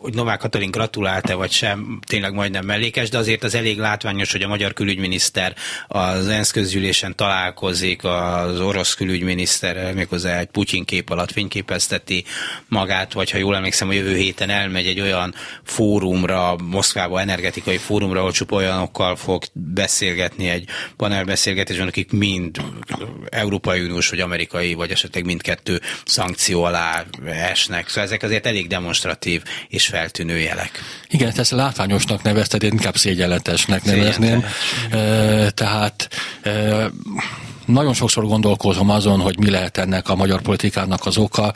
hogy 0.00 0.14
Novák 0.14 0.38
Katalin 0.38 0.70
gratulált-e 0.70 1.34
vagy 1.34 1.50
sem, 1.50 1.98
tényleg 2.06 2.32
majdnem 2.32 2.64
mellékes, 2.64 3.08
de 3.08 3.18
azért 3.18 3.44
az 3.44 3.54
elég 3.54 3.78
látványos, 3.78 4.32
hogy 4.32 4.42
a 4.42 4.48
magyar 4.48 4.72
külügyminiszter 4.72 5.54
az 5.88 6.28
ENSZ 6.28 6.50
közgyűlésen 6.50 7.16
találkozik 7.16 8.04
az 8.04 8.60
orosz 8.60 8.94
külügyminiszter, 8.94 9.94
méghozzá 9.94 10.38
egy 10.38 10.46
Putyin 10.46 10.84
kép 10.84 11.10
alatt 11.10 11.32
fényképezteti 11.32 12.24
magát, 12.68 13.12
vagy 13.12 13.30
ha 13.30 13.38
jól 13.38 13.56
emlékszem, 13.56 13.88
a 13.88 13.92
jövő 13.92 14.16
héten 14.16 14.50
elmegy 14.50 14.86
egy 14.86 15.00
olyan 15.00 15.34
fórumra, 15.64 16.56
Moszkvába 16.56 17.20
energetikai 17.20 17.76
fórumra, 17.76 18.18
ahol 18.18 18.32
csupa 18.32 18.56
olyanokkal 18.56 19.16
fog 19.16 19.42
beszélgetni 19.52 20.48
egy 20.48 20.68
panelbeszélgetésben, 20.96 21.88
akik 21.88 22.12
mind 22.12 22.56
Európai 23.28 23.80
Uniós, 23.80 24.10
vagy 24.10 24.20
amerikai, 24.20 24.74
vagy 24.74 24.90
esetleg 24.90 25.24
mindkettő 25.24 25.80
szankció 26.04 26.62
alá 26.62 27.04
esnek. 27.24 27.88
Szóval 27.88 28.04
ezek 28.04 28.22
azért 28.22 28.46
elég 28.46 28.66
demonstratív 28.66 29.42
és 29.68 29.89
feltűnő 29.90 30.38
jelek. 30.38 30.70
Igen, 31.08 31.32
ezt 31.36 31.50
látványosnak 31.50 32.22
nevezted, 32.22 32.62
én 32.62 32.72
inkább 32.72 32.96
szégyenletesnek 32.96 33.84
nevezném. 33.84 34.44
Tehát 35.54 36.08
nagyon 37.72 37.94
sokszor 37.94 38.26
gondolkozom 38.26 38.90
azon, 38.90 39.20
hogy 39.20 39.38
mi 39.38 39.50
lehet 39.50 39.78
ennek 39.78 40.08
a 40.08 40.14
magyar 40.14 40.40
politikának 40.40 41.06
az 41.06 41.16
oka. 41.16 41.52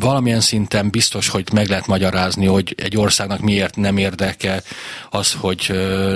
Valamilyen 0.00 0.40
szinten 0.40 0.90
biztos, 0.90 1.28
hogy 1.28 1.48
meg 1.52 1.68
lehet 1.68 1.86
magyarázni, 1.86 2.46
hogy 2.46 2.74
egy 2.76 2.96
országnak 2.96 3.40
miért 3.40 3.76
nem 3.76 3.96
érdeke 3.96 4.62
az, 5.10 5.32
hogy 5.32 5.70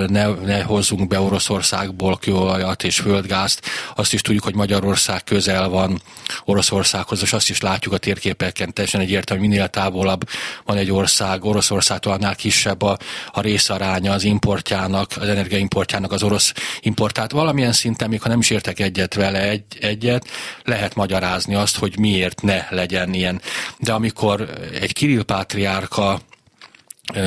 ne, 0.07 0.27
ne 0.27 0.61
hozzunk 0.61 1.07
be 1.07 1.19
Oroszországból 1.19 2.17
kőolajat 2.17 2.83
és 2.83 2.99
földgázt. 2.99 3.61
Azt 3.95 4.13
is 4.13 4.21
tudjuk, 4.21 4.43
hogy 4.43 4.55
Magyarország 4.55 5.23
közel 5.23 5.69
van 5.69 6.01
Oroszországhoz, 6.45 7.21
és 7.21 7.33
azt 7.33 7.49
is 7.49 7.61
látjuk 7.61 7.93
a 7.93 7.97
térképeken 7.97 8.73
teljesen 8.73 9.01
egyértelmű, 9.01 9.41
hogy 9.41 9.51
minél 9.51 9.67
távolabb 9.67 10.27
van 10.65 10.77
egy 10.77 10.91
ország, 10.91 11.45
Oroszországtól 11.45 12.13
annál 12.13 12.35
kisebb 12.35 12.81
a, 12.81 12.97
a 13.31 13.41
részaránya 13.41 14.11
az 14.13 14.23
importjának, 14.23 15.11
az 15.19 15.27
energiaimportjának 15.27 16.11
az 16.11 16.23
orosz 16.23 16.53
importát. 16.79 17.31
Valamilyen 17.31 17.71
szinten, 17.71 18.09
még 18.09 18.21
ha 18.21 18.29
nem 18.29 18.34
is 18.39 18.49
értek 18.49 18.79
egyet 18.79 19.13
vele 19.13 19.49
egy, 19.49 19.63
egyet, 19.79 20.27
lehet 20.63 20.95
magyarázni 20.95 21.55
azt, 21.55 21.77
hogy 21.77 21.99
miért 21.99 22.41
ne 22.41 22.65
legyen 22.69 23.13
ilyen. 23.13 23.41
De 23.79 23.93
amikor 23.93 24.49
egy 24.81 24.93
Kirill 24.93 25.23
pátriárka 25.23 26.19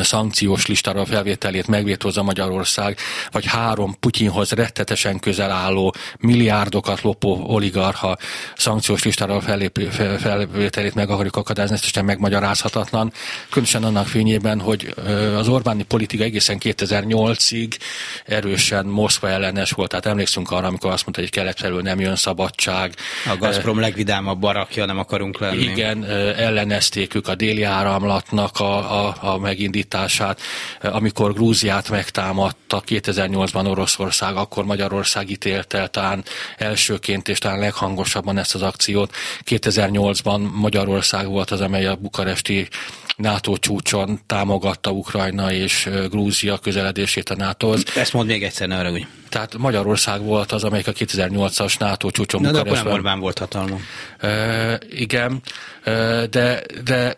szankciós 0.03 0.67
listára 0.67 1.05
felvételét 1.05 1.67
megvétózza 1.67 2.23
Magyarország, 2.23 2.99
vagy 3.31 3.47
három 3.47 3.97
Putyinhoz 4.01 4.51
rettetesen 4.51 5.19
közel 5.19 5.51
álló 5.51 5.95
milliárdokat 6.19 7.01
lopó 7.01 7.45
oligarha 7.47 8.17
szankciós 8.57 9.03
listára 9.03 9.41
fellépő, 9.41 9.89
felvételét 10.19 10.95
meg 10.95 11.11
akarjuk 11.11 11.37
akadályozni, 11.37 11.75
ez 11.77 11.81
teljesen 11.81 12.05
megmagyarázhatatlan. 12.05 13.13
Különösen 13.51 13.85
annak 13.85 14.07
fényében, 14.07 14.61
hogy 14.61 14.95
az 15.37 15.49
Orbáni 15.49 15.83
politika 15.83 16.25
egészen 16.25 16.59
2008-ig 16.61 17.77
erősen 18.25 18.87
Moszkva 18.87 19.29
ellenes 19.29 19.71
volt. 19.71 19.89
Tehát 19.89 20.07
emlékszünk 20.07 20.51
arra, 20.51 20.67
amikor 20.67 20.91
azt 20.91 21.03
mondta, 21.03 21.21
hogy 21.21 21.31
kelet 21.31 21.59
felül 21.59 21.83
nem 21.83 22.01
jön 22.01 22.17
szabadság. 22.17 22.95
A 23.27 23.37
Gazprom 23.37 23.81
legvidámabb 23.81 24.39
barakja, 24.39 24.85
nem 24.85 24.99
akarunk 24.99 25.39
lenni. 25.39 25.63
Igen, 25.63 26.05
ellenezték 26.37 27.15
ők 27.15 27.29
a 27.29 27.35
déli 27.35 27.63
áramlatnak 27.63 28.61
a, 28.61 29.07
a, 29.07 29.17
a 29.21 29.39
megint 29.39 29.68
megindítását, 29.69 30.41
amikor 30.81 31.33
Grúziát 31.33 31.91
megtámadta 31.91 32.83
2008-ban 32.87 33.69
Oroszország, 33.71 34.37
akkor 34.37 34.65
Magyarország 34.65 35.31
ítélte 35.31 35.87
talán 35.87 36.25
elsőként 36.57 37.29
és 37.29 37.39
talán 37.39 37.59
leghangosabban 37.59 38.39
ezt 38.39 38.55
az 38.55 38.63
akciót. 38.63 39.15
2008-ban 39.45 40.53
Magyarország 40.53 41.27
volt 41.27 41.51
az, 41.51 41.61
amely 41.61 41.87
a 41.87 41.95
bukaresti 41.95 42.69
NATO 43.17 43.57
csúcson 43.57 44.21
támogatta 44.27 44.91
Ukrajna 44.91 45.53
és 45.53 45.89
Grúzia 46.11 46.59
közeledését 46.59 47.31
a 47.31 47.35
NATO-hoz. 47.35 47.83
Ezt 47.97 48.13
mond 48.13 48.29
még 48.29 48.43
egyszer, 48.43 48.69
ne 48.69 48.79
arra 48.79 48.91
úgy. 48.91 49.07
Tehát 49.29 49.57
Magyarország 49.57 50.23
volt 50.23 50.53
az, 50.53 50.65
amelyik 50.65 50.87
a 50.87 50.93
2008-as 50.93 51.79
NATO 51.79 52.11
csúcson 52.11 52.41
Na, 52.41 52.51
de 52.51 52.59
akkor 52.59 52.73
nem 52.73 52.87
Orbán 52.87 53.21
volt 53.21 53.39
hatalma. 53.39 53.77
E, 54.19 54.81
igen, 54.91 55.43
e, 55.83 56.27
de, 56.27 56.63
de 56.85 57.15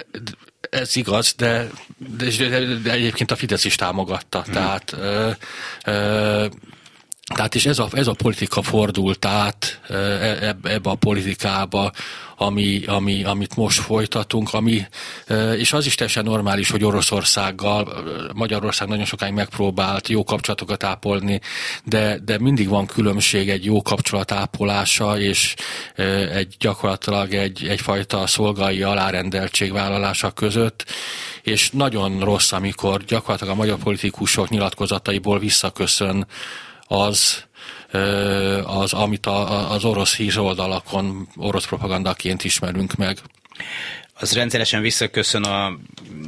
ez 0.71 0.97
igaz, 0.97 1.35
de, 1.35 1.71
de, 1.97 2.49
de, 2.49 2.75
de 2.75 2.91
egyébként 2.91 3.31
a 3.31 3.37
Fidesz 3.37 3.65
is 3.65 3.75
támogatta. 3.75 4.43
Hmm. 4.43 4.53
Tehát 4.53 4.93
e, 4.93 5.37
e, 5.91 6.49
tehát 7.35 7.55
és 7.55 7.67
ez 7.67 7.79
a, 7.79 7.89
ez 7.93 8.07
a 8.07 8.13
politika 8.13 8.63
fordult 8.63 9.25
át 9.25 9.81
ebbe 10.63 10.91
a 10.91 10.95
politikába, 10.95 11.91
ami, 12.37 12.85
ami, 12.87 13.25
amit 13.25 13.57
most 13.57 13.81
folytatunk, 13.81 14.55
ami, 14.55 14.87
és 15.57 15.73
az 15.73 15.87
is 15.87 15.95
teljesen 15.95 16.25
normális, 16.25 16.71
hogy 16.71 16.85
Oroszországgal, 16.85 18.05
Magyarország 18.35 18.89
nagyon 18.89 19.05
sokáig 19.05 19.33
megpróbált 19.33 20.09
jó 20.09 20.25
kapcsolatokat 20.25 20.85
ápolni, 20.85 21.41
de, 21.85 22.19
de 22.25 22.39
mindig 22.39 22.69
van 22.69 22.87
különbség 22.87 23.49
egy 23.49 23.65
jó 23.65 23.83
kapcsolat 23.83 24.33
ápolása, 24.33 25.19
és 25.19 25.55
egy 26.33 26.55
gyakorlatilag 26.59 27.35
egy, 27.35 27.67
egyfajta 27.69 28.27
szolgai 28.27 28.83
alárendeltség 28.83 29.73
vállalása 29.73 30.31
között, 30.31 30.85
és 31.43 31.71
nagyon 31.71 32.21
rossz, 32.21 32.53
amikor 32.53 33.05
gyakorlatilag 33.05 33.53
a 33.53 33.57
magyar 33.57 33.79
politikusok 33.79 34.49
nyilatkozataiból 34.49 35.39
visszaköszön 35.39 36.27
az, 36.91 37.45
az, 38.65 38.93
amit 38.93 39.27
a, 39.27 39.71
az 39.71 39.85
orosz 39.85 40.17
híroldalakon 40.17 41.29
orosz 41.37 41.67
propagandaként 41.67 42.45
ismerünk 42.45 42.95
meg. 42.95 43.19
Az 44.15 44.33
rendszeresen 44.33 44.81
visszaköszön 44.81 45.43
a 45.43 45.79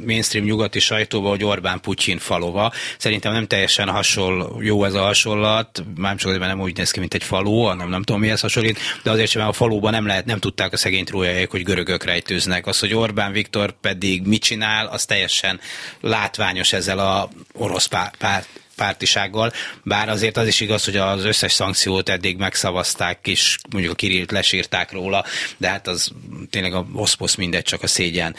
mainstream 0.05 0.45
nyugati 0.45 0.79
sajtóba, 0.79 1.29
hogy 1.29 1.43
Orbán 1.43 1.79
Putyin 1.79 2.17
falova. 2.17 2.71
Szerintem 2.97 3.33
nem 3.33 3.47
teljesen 3.47 3.89
hasonló, 3.89 4.61
jó 4.61 4.83
ez 4.83 4.93
a 4.93 5.01
hasonlat, 5.01 5.83
már 5.95 6.15
csak 6.15 6.39
nem 6.39 6.61
úgy 6.61 6.77
néz 6.77 6.91
ki, 6.91 6.99
mint 6.99 7.13
egy 7.13 7.23
falu, 7.23 7.61
hanem 7.61 7.89
nem 7.89 8.03
tudom 8.03 8.21
mihez 8.21 8.41
hasonlít, 8.41 8.79
de 9.03 9.11
azért 9.11 9.29
sem 9.29 9.47
a 9.47 9.53
faluban 9.53 9.91
nem 9.91 10.05
lehet, 10.05 10.25
nem 10.25 10.39
tudták 10.39 10.73
a 10.73 10.77
szegény 10.77 11.05
trójaiak, 11.05 11.51
hogy 11.51 11.63
görögök 11.63 12.03
rejtőznek. 12.03 12.67
Az, 12.67 12.79
hogy 12.79 12.93
Orbán 12.93 13.31
Viktor 13.31 13.71
pedig 13.81 14.27
mit 14.27 14.43
csinál, 14.43 14.85
az 14.85 15.05
teljesen 15.05 15.59
látványos 16.01 16.73
ezzel 16.73 16.99
a 16.99 17.29
orosz 17.53 17.85
párt 18.17 18.47
pártisággal, 18.75 19.53
bár 19.83 20.09
azért 20.09 20.37
az 20.37 20.47
is 20.47 20.59
igaz, 20.59 20.85
hogy 20.85 20.95
az 20.95 21.25
összes 21.25 21.51
szankciót 21.51 22.09
eddig 22.09 22.37
megszavazták, 22.37 23.27
és 23.27 23.57
mondjuk 23.71 23.93
a 23.93 23.95
Kirillt 23.95 24.31
lesírták 24.31 24.91
róla, 24.91 25.25
de 25.57 25.67
hát 25.67 25.87
az 25.87 26.11
tényleg 26.49 26.73
a 26.73 26.85
oszposz 26.93 27.35
mindegy, 27.35 27.63
csak 27.63 27.83
a 27.83 27.87
szégyen, 27.87 28.35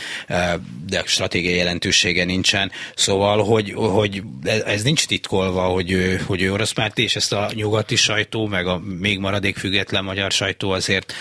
de 0.87 1.03
stratégiai 1.05 1.57
jelentősége 1.57 2.25
nincsen. 2.25 2.73
Szóval, 2.97 3.45
hogy, 3.45 3.73
hogy 3.73 4.23
ez 4.64 4.83
nincs 4.83 5.07
titkolva, 5.07 5.62
hogy 5.62 5.91
ő, 5.91 6.23
hogy 6.26 6.43
ő 6.43 6.53
orosz 6.53 6.73
párti, 6.73 7.03
és 7.03 7.17
ezt 7.17 7.33
a 7.33 7.50
nyugati 7.55 7.97
sajtó, 7.97 8.47
meg 8.47 8.67
a 8.67 8.79
még 8.79 9.19
maradék 9.19 9.57
független 9.57 10.05
magyar 10.05 10.33
sajtó 10.33 10.71
azért 10.71 11.12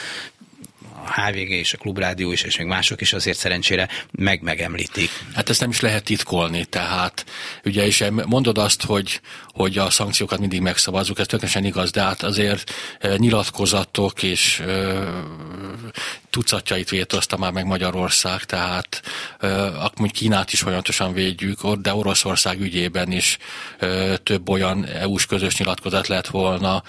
HVG 1.05 1.50
és 1.50 1.74
a 1.74 1.77
Klubrádió 1.77 2.31
is, 2.31 2.41
és 2.41 2.57
még 2.57 2.67
mások 2.67 3.01
is 3.01 3.13
azért 3.13 3.38
szerencsére 3.38 3.89
meg 4.12 4.41
megemlítik. 4.41 5.10
Hát 5.33 5.50
ezt 5.50 5.60
nem 5.60 5.69
is 5.69 5.79
lehet 5.79 6.03
titkolni, 6.03 6.65
tehát 6.65 7.25
ugye 7.65 7.86
is 7.86 8.03
mondod 8.25 8.57
azt, 8.57 8.83
hogy, 8.83 9.22
hogy 9.53 9.77
a 9.77 9.89
szankciókat 9.89 10.39
mindig 10.39 10.62
megszavazzuk, 10.62 11.19
ez 11.19 11.27
tökéletesen 11.27 11.65
igaz, 11.65 11.91
de 11.91 12.01
hát 12.01 12.24
azért 12.24 12.72
e, 13.00 13.15
nyilatkozatok 13.17 14.24
és 14.24 14.60
e, 14.60 15.03
tucatjait 16.29 16.89
vétozta 16.89 17.38
már 17.38 17.51
meg 17.51 17.65
Magyarország, 17.65 18.43
tehát 18.43 19.01
e, 19.39 19.65
akkor 19.65 20.12
Kínát 20.12 20.53
is 20.53 20.60
folyamatosan 20.60 21.13
védjük, 21.13 21.67
de 21.75 21.93
Oroszország 21.93 22.62
ügyében 22.62 23.12
is 23.12 23.38
több 24.24 24.50
olyan 24.50 24.86
EU-s 24.86 25.25
közös 25.25 25.57
nyilatkozat 25.57 26.07
lett 26.07 26.27
volna, 26.27 26.83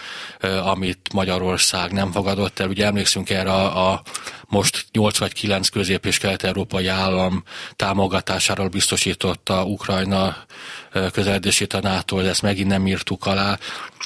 amit 0.64 1.12
Magyarország 1.12 1.92
nem 1.92 2.12
fogadott 2.12 2.59
el. 2.59 2.68
Ugye 2.68 2.87
emlékszünk 2.87 3.30
erre 3.30 3.52
a, 3.52 3.90
a 3.92 4.02
most 4.46 4.87
8 4.92 5.18
vagy 5.18 5.32
9 5.32 5.68
közép- 5.68 6.06
és 6.06 6.18
kelet-európai 6.18 6.87
állam 6.87 7.43
támogatásáról 7.76 8.69
biztosította 8.69 9.64
Ukrajna 9.64 10.36
közeledését 11.12 11.73
a 11.73 11.80
NATO, 11.80 12.19
ezt 12.19 12.43
megint 12.43 12.69
nem 12.69 12.86
írtuk 12.86 13.26
alá. 13.26 13.58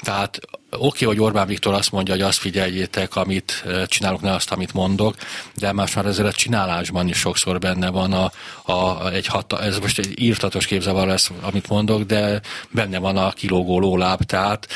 Tehát 0.03 0.41
oké, 0.71 1.05
hogy 1.05 1.21
Orbán 1.21 1.47
Viktor 1.47 1.75
azt 1.75 1.93
mondja, 1.93 2.15
hogy 2.15 2.23
azt 2.23 2.39
figyeljétek, 2.39 3.17
amit 3.17 3.65
csinálok, 3.87 4.21
ne 4.21 4.33
azt, 4.33 4.53
amit 4.53 4.73
mondok, 4.73 5.15
de 5.55 5.73
más 5.73 5.95
már 5.95 6.07
ezzel 6.07 6.27
a 6.27 6.33
csinálásban 6.33 7.09
is 7.09 7.19
sokszor 7.19 7.59
benne 7.59 7.91
van 7.91 8.13
a, 8.13 8.33
a, 8.73 9.09
egy 9.11 9.27
hata, 9.27 9.63
ez 9.63 9.79
most 9.79 9.99
egy 9.99 10.21
írtatos 10.21 10.67
képzavar 10.67 11.07
lesz, 11.07 11.31
amit 11.41 11.69
mondok, 11.69 12.03
de 12.03 12.41
benne 12.71 12.99
van 12.99 13.17
a 13.17 13.31
kilógó 13.31 13.79
lóláb, 13.79 14.23
tehát... 14.23 14.69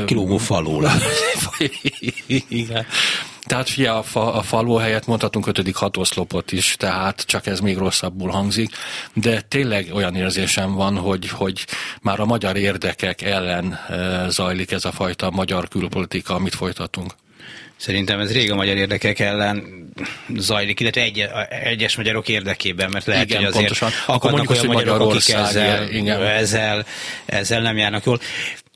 A 0.00 0.04
kilógó 0.04 0.36
falóláb. 0.36 1.02
Igen. 2.48 2.86
Tehát 3.48 3.68
fia, 3.68 3.98
a, 3.98 4.02
fa, 4.02 4.32
a 4.34 4.42
falu 4.42 4.74
helyett 4.76 5.06
mondhatunk 5.06 5.46
ötödik 5.46 5.76
hatoszlopot 5.76 6.52
is, 6.52 6.74
tehát 6.78 7.24
csak 7.26 7.46
ez 7.46 7.60
még 7.60 7.76
rosszabbul 7.76 8.30
hangzik, 8.30 8.70
de 9.12 9.40
tényleg 9.40 9.88
olyan 9.92 10.14
érzésem 10.14 10.74
van, 10.74 10.96
hogy, 10.96 11.28
hogy 11.28 11.66
már 12.02 12.20
a 12.20 12.24
magyar 12.24 12.56
érdekek 12.56 13.22
ellen 13.22 13.72
e, 13.72 14.28
zajlik 14.28 14.70
ez 14.70 14.84
a 14.84 14.92
fajta 14.92 15.30
magyar 15.30 15.68
külpolitika, 15.68 16.34
amit 16.34 16.54
folytatunk. 16.54 17.12
Szerintem 17.76 18.20
ez 18.20 18.32
rég 18.32 18.50
a 18.50 18.54
magyar 18.54 18.76
érdekek 18.76 19.18
ellen 19.18 19.62
zajlik, 20.36 20.80
illetve 20.80 21.00
egy, 21.00 21.28
egyes 21.48 21.96
magyarok 21.96 22.28
érdekében, 22.28 22.90
mert 22.92 23.06
lehet, 23.06 23.24
igen, 23.24 23.36
hogy 23.36 23.46
azért 23.46 23.78
pontosan. 23.78 23.90
Akkor 24.06 24.30
mondjuk, 24.30 24.50
olyan 24.50 24.66
magyarok, 24.66 25.10
akik 25.10 25.34
ezzel, 25.34 25.88
ezzel, 26.20 26.86
ezzel 27.26 27.60
nem 27.60 27.76
járnak 27.76 28.04
jól 28.04 28.20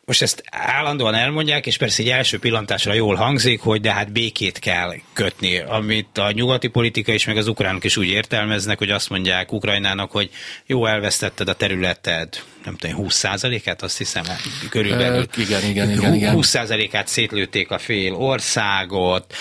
most 0.04 0.22
ezt 0.22 0.42
állandóan 0.50 1.14
elmondják, 1.14 1.66
és 1.66 1.76
persze 1.76 2.02
egy 2.02 2.08
első 2.08 2.38
pillantásra 2.38 2.92
jól 2.92 3.14
hangzik, 3.14 3.60
hogy 3.60 3.80
de 3.80 3.92
hát 3.92 4.12
békét 4.12 4.58
kell 4.58 4.94
kötni, 5.12 5.58
amit 5.58 6.18
a 6.18 6.30
nyugati 6.30 6.68
politika 6.68 7.12
és 7.12 7.26
meg 7.26 7.36
az 7.36 7.46
ukránok 7.46 7.84
is 7.84 7.96
úgy 7.96 8.08
értelmeznek, 8.08 8.78
hogy 8.78 8.90
azt 8.90 9.10
mondják 9.10 9.52
Ukrajnának, 9.52 10.10
hogy 10.10 10.30
jó, 10.66 10.86
elvesztetted 10.86 11.48
a 11.48 11.54
területed, 11.54 12.42
nem 12.64 12.76
tudom, 12.76 13.06
20%-át, 13.08 13.82
azt 13.82 13.98
hiszem, 13.98 14.24
körülbelül. 14.68 15.18
Uh, 15.18 15.44
igen, 15.44 15.64
igen, 15.64 15.90
igen, 15.90 16.14
igen. 16.14 16.34
20%-át 16.36 17.08
szétlőtték 17.08 17.70
a 17.70 17.78
fél 17.78 18.14
országot, 18.14 19.34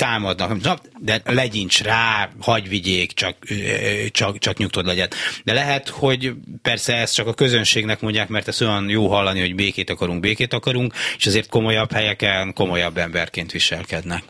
támadnak, 0.00 0.80
de 0.98 1.20
legyincs 1.24 1.82
rá, 1.82 2.30
hagy 2.40 2.68
vigyék, 2.68 3.12
csak, 3.12 3.36
csak, 4.10 4.38
csak 4.38 4.56
nyugtod 4.56 4.86
legyen. 4.86 5.08
De 5.44 5.52
lehet, 5.52 5.88
hogy 5.88 6.32
persze 6.62 6.94
ezt 6.96 7.14
csak 7.14 7.26
a 7.26 7.34
közönségnek 7.34 8.00
mondják, 8.00 8.28
mert 8.28 8.48
ez 8.48 8.62
olyan 8.62 8.88
jó 8.88 9.08
hallani, 9.08 9.40
hogy 9.40 9.54
békét 9.54 9.90
akarunk, 9.90 10.20
békét 10.20 10.52
akarunk, 10.52 10.94
és 11.16 11.26
azért 11.26 11.48
komolyabb 11.48 11.92
helyeken 11.92 12.52
komolyabb 12.52 12.96
emberként 12.96 13.52
viselkednek. 13.52 14.22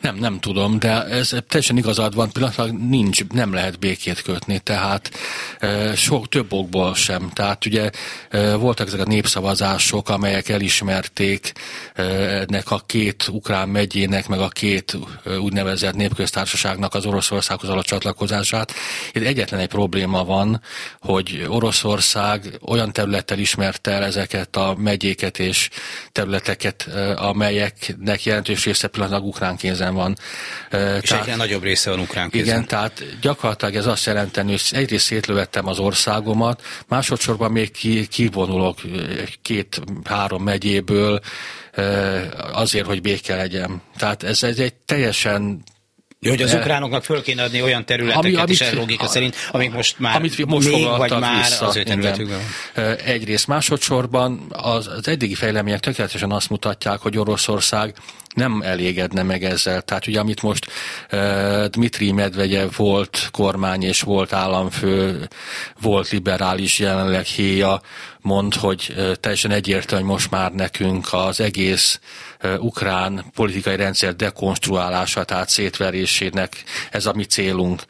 Nem, 0.00 0.16
nem 0.16 0.40
tudom, 0.40 0.78
de 0.78 1.04
ez 1.04 1.28
teljesen 1.28 1.76
igazad 1.76 2.14
van, 2.14 2.32
pillanatban 2.32 2.74
nincs, 2.88 3.24
nem 3.26 3.52
lehet 3.52 3.78
békét 3.78 4.22
kötni, 4.22 4.58
tehát 4.58 5.10
e, 5.58 5.94
sok 5.94 6.28
több 6.28 6.52
okból 6.52 6.94
sem. 6.94 7.30
Tehát 7.32 7.66
ugye 7.66 7.90
e, 8.30 8.54
voltak 8.54 8.86
ezek 8.86 9.00
a 9.00 9.04
népszavazások, 9.04 10.08
amelyek 10.08 10.48
elismerték 10.48 11.52
e, 11.94 12.02
ennek 12.02 12.70
a 12.70 12.82
két 12.86 13.28
ukrán 13.28 13.68
megyének, 13.68 14.28
meg 14.28 14.40
a 14.40 14.48
két 14.48 14.96
úgynevezett 15.40 15.94
népköztársaságnak 15.94 16.94
az 16.94 17.06
Oroszországhoz 17.06 17.68
való 17.68 17.82
csatlakozását. 17.82 18.72
Itt 19.12 19.22
egyetlen 19.22 19.60
egy 19.60 19.68
probléma 19.68 20.24
van, 20.24 20.60
hogy 21.00 21.46
Oroszország 21.48 22.58
olyan 22.66 22.92
területtel 22.92 23.38
ismerte 23.38 23.90
el 23.90 24.04
ezeket 24.04 24.56
a 24.56 24.74
megyéket 24.78 25.38
és 25.38 25.68
területeket, 26.12 26.88
amelyeknek 27.16 28.24
jelentős 28.24 28.64
része 28.64 28.88
pillanatban 28.88 29.28
ukrán 29.28 29.56
kézen 29.56 29.85
van. 29.94 30.16
És 30.70 31.08
tehát, 31.08 31.10
egyre 31.10 31.36
nagyobb 31.36 31.62
része 31.62 31.90
van 31.90 31.98
ukrán 31.98 32.30
kézen. 32.30 32.46
Igen, 32.46 32.66
tehát 32.66 33.04
gyakorlatilag 33.20 33.74
ez 33.74 33.86
azt 33.86 34.06
jelenteni, 34.06 34.50
hogy 34.50 34.62
egyrészt 34.70 35.04
szétlövettem 35.04 35.66
az 35.66 35.78
országomat, 35.78 36.62
másodszorban 36.88 37.52
még 37.52 37.70
ki, 37.70 38.06
kivonulok 38.06 38.78
két-három 39.42 40.42
megyéből 40.42 41.20
azért, 42.52 42.86
hogy 42.86 43.00
béke 43.00 43.36
legyen. 43.36 43.82
Tehát 43.96 44.22
ez, 44.22 44.42
ez 44.42 44.58
egy 44.58 44.74
teljesen 44.74 45.62
Jó, 46.20 46.30
hogy 46.30 46.42
az 46.42 46.54
ukránoknak 46.54 47.04
föl 47.04 47.22
kéne 47.22 47.42
adni 47.42 47.62
olyan 47.62 47.84
területeket 47.84 48.24
ami, 48.24 48.34
amit, 48.34 48.50
is 48.50 48.60
a 48.60 48.74
logika 48.74 49.06
szerint, 49.06 49.36
amik 49.50 49.72
most 49.72 49.98
már 49.98 50.16
amit 50.16 50.46
most 50.46 50.68
még 50.68 50.86
vagy 50.86 51.18
már 51.18 51.42
vissza, 51.42 51.66
az 51.66 51.76
ő 51.76 51.82
területükben. 51.82 52.40
Egyrészt 53.04 53.46
másodszorban 53.46 54.46
az, 54.48 54.86
az 54.86 55.08
eddigi 55.08 55.34
fejlemények 55.34 55.80
tökéletesen 55.80 56.30
azt 56.30 56.50
mutatják, 56.50 56.98
hogy 56.98 57.18
Oroszország 57.18 57.94
nem 58.34 58.62
elégedne 58.64 59.22
meg 59.22 59.44
ezzel. 59.44 59.82
Tehát 59.82 60.06
ugye 60.06 60.20
amit 60.20 60.42
most 60.42 60.66
uh, 61.12 61.64
Dmitri 61.64 62.12
Medvegyev 62.12 62.68
volt 62.76 63.28
kormány 63.30 63.82
és 63.82 64.00
volt 64.00 64.32
államfő, 64.32 65.28
volt 65.80 66.10
liberális 66.10 66.78
jelenleg 66.78 67.24
héja, 67.24 67.80
mond, 68.20 68.54
hogy 68.54 68.94
uh, 68.96 69.12
teljesen 69.12 69.50
egyértelmű, 69.50 70.04
hogy 70.04 70.12
most 70.12 70.30
már 70.30 70.52
nekünk 70.52 71.08
az 71.12 71.40
egész 71.40 72.00
ukrán 72.58 73.24
politikai 73.34 73.76
rendszer 73.76 74.16
dekonstruálása, 74.16 75.24
tehát 75.24 75.48
szétverésének 75.48 76.62
ez 76.90 77.06
a 77.06 77.12
mi 77.12 77.24
célunk. 77.24 77.82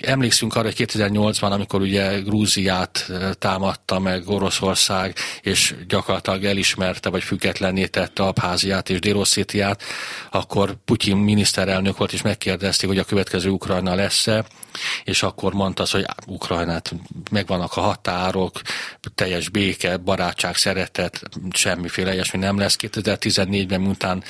Emlékszünk 0.00 0.54
arra, 0.54 0.64
hogy 0.76 0.86
2008-ban, 0.92 1.50
amikor 1.50 1.80
ugye 1.80 2.20
Grúziát 2.20 3.10
támadta 3.38 3.98
meg 3.98 4.28
Oroszország, 4.28 5.16
és 5.42 5.74
gyakorlatilag 5.88 6.44
elismerte, 6.44 7.08
vagy 7.08 7.22
függetlenné 7.22 7.86
tette 7.86 8.22
Abháziát 8.22 8.90
és 8.90 8.98
Délosszétiát, 8.98 9.82
akkor 10.30 10.76
Putyin 10.84 11.16
miniszterelnök 11.16 11.96
volt, 11.96 12.12
és 12.12 12.22
megkérdezték, 12.22 12.88
hogy 12.88 12.98
a 12.98 13.04
következő 13.04 13.48
Ukrajna 13.48 13.94
lesz-e, 13.94 14.44
és 15.04 15.22
akkor 15.22 15.52
mondta 15.52 15.82
az, 15.82 15.90
hogy 15.90 16.06
Ukrajnát 16.26 16.94
megvannak 17.30 17.76
a 17.76 17.80
határok, 17.80 18.60
teljes 19.14 19.48
béke, 19.48 19.96
barátság, 19.96 20.56
szeretet, 20.56 21.22
semmiféle 21.50 22.12
ilyesmi 22.12 22.38
nem 22.38 22.58
lesz. 22.58 22.76
2014-ben, 23.24 23.80
miután 23.80 24.22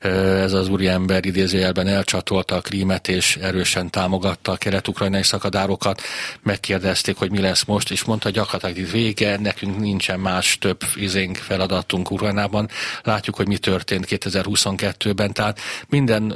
ez 0.00 0.52
az 0.52 0.68
úriember 0.68 1.24
idézőjelben 1.24 1.86
elcsatolta 1.86 2.54
a 2.54 2.60
krímet, 2.60 3.08
és 3.08 3.36
erősen 3.36 3.90
támogatta 3.90 4.52
a 4.52 4.56
kelet-ukrajnai 4.56 5.22
szakadárokat, 5.22 6.02
megkérdezték, 6.42 7.16
hogy 7.16 7.30
mi 7.30 7.40
lesz 7.40 7.64
most, 7.64 7.90
és 7.90 8.04
mondta, 8.04 8.26
hogy 8.26 8.36
gyakorlatilag 8.36 8.76
itt 8.76 8.92
vége, 8.92 9.38
nekünk 9.38 9.78
nincsen 9.78 10.20
más 10.20 10.58
több 10.58 10.80
izénk 10.94 11.36
feladatunk 11.36 12.10
Ukrajnában. 12.10 12.68
Látjuk, 13.02 13.36
hogy 13.36 13.46
mi 13.46 13.58
történt 13.58 14.06
2022-ben, 14.08 15.32
tehát 15.32 15.60
minden 15.88 16.34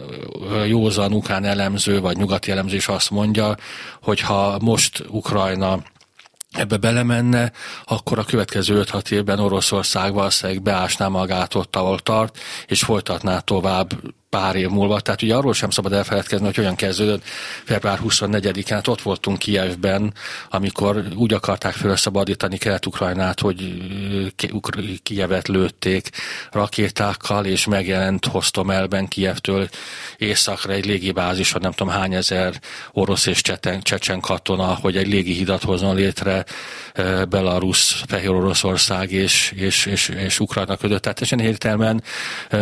józan 0.66 1.12
ukrán 1.12 1.44
elemző, 1.44 2.00
vagy 2.00 2.16
nyugati 2.16 2.50
elemző 2.50 2.76
is 2.76 2.88
azt 2.88 3.10
mondja, 3.10 3.56
hogy 4.02 4.20
ha 4.20 4.58
most 4.60 5.04
Ukrajna 5.08 5.82
ebbe 6.54 6.76
belemenne, 6.76 7.52
akkor 7.84 8.18
a 8.18 8.24
következő 8.24 8.82
5-6 8.84 9.10
évben 9.10 9.38
Oroszország 9.38 10.14
valószínűleg 10.14 10.62
beásná 10.62 11.08
magát 11.08 11.54
ott, 11.54 11.76
ahol 11.76 11.98
tart, 11.98 12.38
és 12.66 12.82
folytatná 12.82 13.38
tovább 13.38 13.90
pár 14.34 14.56
év 14.56 14.68
múlva. 14.68 15.00
Tehát 15.00 15.22
ugye 15.22 15.34
arról 15.34 15.54
sem 15.54 15.70
szabad 15.70 15.92
elfeledkezni, 15.92 16.46
hogy 16.46 16.60
olyan 16.60 16.74
kezdődött 16.74 17.24
február 17.64 17.98
24-én, 18.04 18.76
hát 18.76 18.88
ott 18.88 19.02
voltunk 19.02 19.38
Kijevben, 19.38 20.14
amikor 20.50 21.04
úgy 21.14 21.32
akarták 21.32 21.72
felszabadítani 21.72 22.58
Kelet-Ukrajnát, 22.58 23.40
hogy 23.40 23.74
Kijevet 25.02 25.48
lőtték 25.48 26.10
rakétákkal, 26.50 27.44
és 27.44 27.66
megjelent 27.66 28.26
Hostomelben 28.26 29.08
Kijevtől 29.08 29.68
északra 30.16 30.72
egy 30.72 30.86
légibázison, 30.86 31.60
nem 31.60 31.72
tudom 31.72 31.92
hány 31.92 32.14
ezer 32.14 32.60
orosz 32.92 33.26
és 33.26 33.40
cseten, 33.40 33.80
csecsen 33.80 34.20
katona, 34.20 34.78
hogy 34.80 34.96
egy 34.96 35.08
légihidat 35.08 35.62
hozzon 35.62 35.94
létre 35.94 36.44
Belarus, 37.28 38.02
Fehér 38.06 38.30
Oroszország 38.30 39.12
és, 39.12 39.52
és, 39.56 39.86
és, 39.86 40.08
és 40.08 40.40
Ukrajna 40.40 40.76
között. 40.76 41.02
Tehát 41.02 41.18
teljesen 41.18 41.52
értelmen 41.52 42.02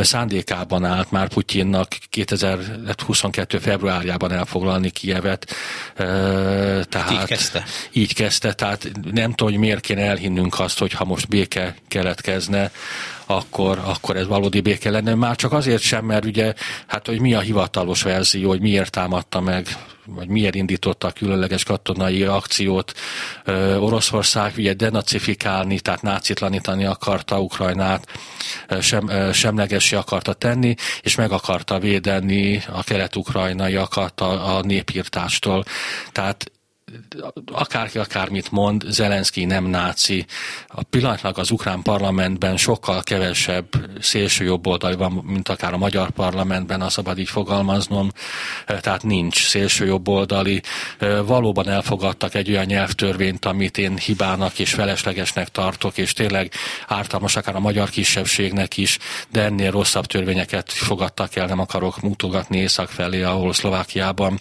szándékában 0.02 0.84
állt 0.84 1.10
már 1.10 1.28
Putyin 1.28 1.61
Putyinnak 1.62 1.98
2022. 2.10 3.58
februárjában 3.58 4.32
elfoglalni 4.32 4.90
Kievet. 4.90 5.54
Tehát 6.88 7.10
így 7.10 7.24
kezdte. 7.24 7.64
Így 7.92 8.14
kezdte, 8.14 8.52
tehát 8.52 8.90
nem 9.12 9.30
tudom, 9.30 9.52
hogy 9.52 9.62
miért 9.62 9.80
kéne 9.80 10.02
elhinnünk 10.02 10.60
azt, 10.60 10.78
hogy 10.78 10.92
ha 10.92 11.04
most 11.04 11.28
béke 11.28 11.74
keletkezne, 11.88 12.70
akkor, 13.26 13.82
akkor 13.84 14.16
ez 14.16 14.26
valódi 14.26 14.60
béke 14.60 14.90
lenne. 14.90 15.14
Már 15.14 15.36
csak 15.36 15.52
azért 15.52 15.82
sem, 15.82 16.04
mert 16.04 16.24
ugye, 16.24 16.54
hát 16.86 17.06
hogy 17.06 17.20
mi 17.20 17.34
a 17.34 17.40
hivatalos 17.40 18.02
verzió, 18.02 18.48
hogy 18.48 18.60
miért 18.60 18.90
támadta 18.90 19.40
meg 19.40 19.66
vagy 20.06 20.28
miért 20.28 20.54
indította 20.54 21.06
a 21.06 21.12
különleges 21.12 21.64
katonai 21.64 22.22
akciót 22.22 22.92
Oroszország, 23.78 24.52
ugye 24.56 24.74
denacifikálni, 24.74 25.80
tehát 25.80 26.02
nácitlanítani 26.02 26.84
akarta 26.84 27.40
Ukrajnát, 27.40 28.06
sem, 28.80 29.08
ö, 29.08 29.32
semlegessé 29.32 29.96
akarta 29.96 30.32
tenni, 30.32 30.74
és 31.02 31.14
meg 31.14 31.32
akarta 31.32 31.78
védeni 31.78 32.62
a 32.72 32.82
kelet-ukrajnaiakat 32.82 34.20
a, 34.20 34.56
a 34.56 34.62
népírtástól. 34.62 35.64
Tehát 36.12 36.52
akárki 37.52 37.98
akármit 37.98 38.50
mond, 38.50 38.84
Zelenszky 38.88 39.44
nem 39.44 39.64
náci. 39.64 40.26
A 40.66 40.82
pillanatnak 40.82 41.38
az 41.38 41.50
ukrán 41.50 41.82
parlamentben 41.82 42.56
sokkal 42.56 43.02
kevesebb 43.02 43.66
szélső 44.00 44.44
jobboldali 44.44 44.94
van, 44.94 45.12
mint 45.12 45.48
akár 45.48 45.72
a 45.72 45.78
magyar 45.78 46.10
parlamentben, 46.10 46.80
a 46.80 46.88
szabad 46.88 47.18
így 47.18 47.28
fogalmaznom, 47.28 48.10
tehát 48.66 49.02
nincs 49.02 49.46
szélső 49.46 49.86
jobboldali. 49.86 50.62
Valóban 51.24 51.68
elfogadtak 51.68 52.34
egy 52.34 52.50
olyan 52.50 52.64
nyelvtörvényt, 52.64 53.44
amit 53.44 53.78
én 53.78 53.96
hibának 53.96 54.58
és 54.58 54.74
feleslegesnek 54.74 55.48
tartok, 55.48 55.98
és 55.98 56.12
tényleg 56.12 56.52
ártalmas 56.86 57.36
akár 57.36 57.56
a 57.56 57.60
magyar 57.60 57.90
kisebbségnek 57.90 58.76
is, 58.76 58.98
de 59.28 59.42
ennél 59.42 59.70
rosszabb 59.70 60.06
törvényeket 60.06 60.72
fogadtak 60.72 61.36
el, 61.36 61.46
nem 61.46 61.58
akarok 61.58 62.00
mutogatni 62.00 62.58
észak 62.58 62.88
felé, 62.88 63.22
ahol 63.22 63.52
Szlovákiában 63.52 64.40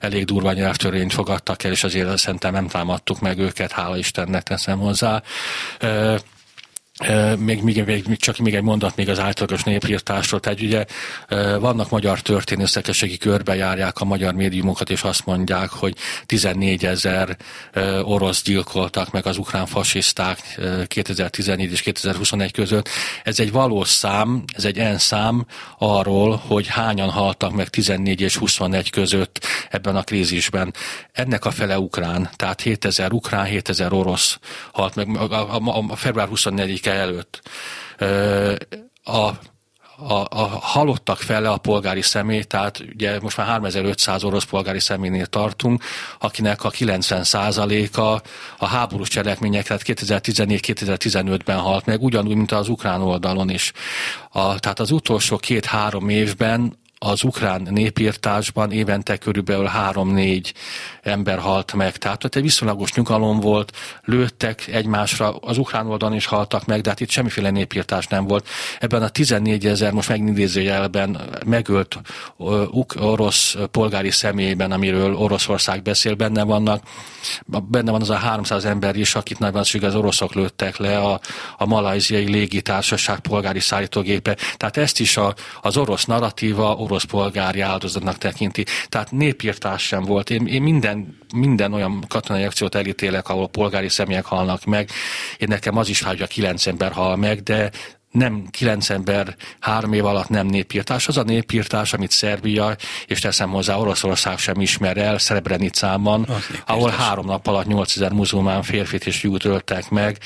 elég 0.00 0.24
durva 0.24 0.52
nyelvtörvényt 0.52 1.12
fogadtak 1.12 1.62
el, 1.62 1.72
és 1.80 1.86
azért 1.86 2.18
szerintem 2.18 2.52
nem 2.52 2.68
támadtuk 2.68 3.20
meg 3.20 3.38
őket, 3.38 3.72
hála 3.72 3.96
Istennek 3.96 4.42
teszem 4.42 4.78
hozzá. 4.78 5.22
Még, 7.38 7.62
még, 7.62 7.84
még, 7.84 8.16
csak 8.16 8.36
még 8.38 8.54
egy 8.54 8.62
mondat 8.62 8.96
még 8.96 9.08
az 9.08 9.18
általános 9.18 9.64
népírtásról. 9.64 10.40
Tehát 10.40 10.60
ugye 10.60 10.84
vannak 11.58 11.90
magyar 11.90 12.20
történészek, 12.20 12.88
akik 12.88 13.18
körbejárják 13.18 13.98
a 13.98 14.04
magyar 14.04 14.34
médiumokat, 14.34 14.90
és 14.90 15.02
azt 15.02 15.26
mondják, 15.26 15.70
hogy 15.70 15.94
14 16.26 16.84
ezer 16.84 17.36
orosz 18.02 18.42
gyilkoltak 18.42 19.10
meg 19.10 19.26
az 19.26 19.38
ukrán 19.38 19.66
fasiszták 19.66 20.60
2014 20.86 21.72
és 21.72 21.80
2021 21.80 22.52
között. 22.52 22.88
Ez 23.24 23.40
egy 23.40 23.52
valós 23.52 23.88
szám, 23.88 24.44
ez 24.56 24.64
egy 24.64 24.78
en 24.78 24.98
szám 24.98 25.46
arról, 25.78 26.42
hogy 26.46 26.66
hányan 26.66 27.10
haltak 27.10 27.52
meg 27.52 27.68
14 27.68 28.20
és 28.20 28.36
21 28.36 28.90
között 28.90 29.46
ebben 29.70 29.96
a 29.96 30.02
krízisben. 30.02 30.74
Ennek 31.12 31.44
a 31.44 31.50
fele 31.50 31.78
ukrán, 31.78 32.30
tehát 32.36 32.60
7000 32.60 33.12
ukrán, 33.12 33.44
7000 33.44 33.92
orosz 33.92 34.38
halt 34.72 34.94
meg 34.94 35.16
a, 35.16 35.56
a, 35.56 35.84
a 35.88 35.96
február 35.96 36.28
24 36.28 36.80
előtt. 36.94 37.40
A 39.04 39.30
a, 40.08 40.26
a 40.30 40.58
halottak 40.60 41.18
fele 41.18 41.50
a 41.50 41.56
polgári 41.56 42.02
személy, 42.02 42.42
tehát 42.42 42.84
ugye 42.94 43.20
most 43.20 43.36
már 43.36 43.46
3500 43.46 44.24
orosz 44.24 44.44
polgári 44.44 44.80
személynél 44.80 45.26
tartunk, 45.26 45.82
akinek 46.18 46.64
a 46.64 46.70
90%-a 46.70 48.22
a 48.64 48.66
háborús 48.66 49.08
cselekmények, 49.08 49.66
tehát 49.66 49.82
2014-2015-ben 49.86 51.58
halt 51.58 51.86
meg, 51.86 52.02
ugyanúgy, 52.02 52.36
mint 52.36 52.52
az 52.52 52.68
ukrán 52.68 53.02
oldalon 53.02 53.50
is. 53.50 53.72
A, 54.30 54.58
tehát 54.58 54.80
az 54.80 54.90
utolsó 54.90 55.36
két-három 55.36 56.08
évben 56.08 56.78
az 57.02 57.24
ukrán 57.24 57.68
népírtásban 57.70 58.72
évente 58.72 59.16
körülbelül 59.16 59.70
3-4 59.90 60.52
ember 61.02 61.38
halt 61.38 61.72
meg. 61.72 61.96
Tehát 61.96 62.24
ott 62.24 62.34
egy 62.34 62.42
viszonylagos 62.42 62.92
nyugalom 62.92 63.40
volt, 63.40 63.76
lőttek 64.04 64.66
egymásra, 64.66 65.36
az 65.36 65.58
ukrán 65.58 65.86
oldalon 65.86 66.16
is 66.16 66.26
haltak 66.26 66.66
meg, 66.66 66.80
de 66.80 66.88
hát 66.88 67.00
itt 67.00 67.10
semmiféle 67.10 67.50
népírtás 67.50 68.06
nem 68.06 68.26
volt. 68.26 68.48
Ebben 68.78 69.02
a 69.02 69.08
14 69.08 69.66
ezer, 69.66 69.92
most 69.92 70.08
megnézőjelben 70.08 71.20
megölt 71.46 71.98
orosz 73.00 73.56
polgári 73.70 74.10
személyben, 74.10 74.72
amiről 74.72 75.14
Oroszország 75.14 75.82
beszél, 75.82 76.14
benne 76.14 76.42
vannak, 76.42 76.82
benne 77.46 77.90
van 77.90 78.00
az 78.00 78.10
a 78.10 78.16
300 78.16 78.64
ember 78.64 78.96
is, 78.96 79.14
akit 79.14 79.38
nagyban 79.38 79.64
az 79.80 79.94
oroszok 79.94 80.34
lőttek 80.34 80.76
le, 80.76 80.98
a, 80.98 81.20
a 81.56 81.66
malajziai 81.66 82.30
légitársaság 82.30 83.18
polgári 83.18 83.60
szállítógépe. 83.60 84.36
Tehát 84.56 84.76
ezt 84.76 85.00
is 85.00 85.16
a, 85.16 85.34
az 85.60 85.76
orosz 85.76 86.04
narratíva, 86.04 86.76
orosz 86.90 87.04
polgári 87.04 87.60
áldozatnak 87.60 88.18
tekinti. 88.18 88.64
Tehát 88.88 89.10
népírtás 89.10 89.82
sem 89.82 90.02
volt. 90.02 90.30
Én, 90.30 90.46
én 90.46 90.62
minden, 90.62 91.18
minden 91.34 91.72
olyan 91.72 92.04
katonai 92.08 92.44
akciót 92.44 92.74
elítélek, 92.74 93.28
ahol 93.28 93.48
polgári 93.48 93.88
személyek 93.88 94.24
halnak 94.24 94.64
meg. 94.64 94.90
Én 95.38 95.48
nekem 95.48 95.76
az 95.76 95.88
is 95.88 95.98
fáj, 95.98 96.12
hogy 96.12 96.22
a 96.22 96.26
kilenc 96.26 96.66
ember 96.66 96.92
hal 96.92 97.16
meg, 97.16 97.42
de 97.42 97.70
nem 98.10 98.46
kilenc 98.50 98.90
ember 98.90 99.36
három 99.60 99.92
év 99.92 100.04
alatt 100.04 100.28
nem 100.28 100.46
népírtás, 100.46 101.08
az 101.08 101.16
a 101.16 101.22
népírtás, 101.22 101.92
amit 101.92 102.10
Szerbia, 102.10 102.76
és 103.06 103.20
teszem 103.20 103.50
hozzá 103.50 103.76
Oroszország 103.76 104.38
sem 104.38 104.60
ismer 104.60 104.96
el, 104.96 105.18
Srebrenicában, 105.18 106.26
ahol 106.66 106.90
három 106.90 107.26
nap 107.26 107.46
alatt 107.46 107.66
8000 107.66 108.12
muzulmán 108.12 108.62
férfit 108.62 109.06
és 109.06 109.18
fiút 109.18 109.44
öltek 109.44 109.90
meg, 109.90 110.18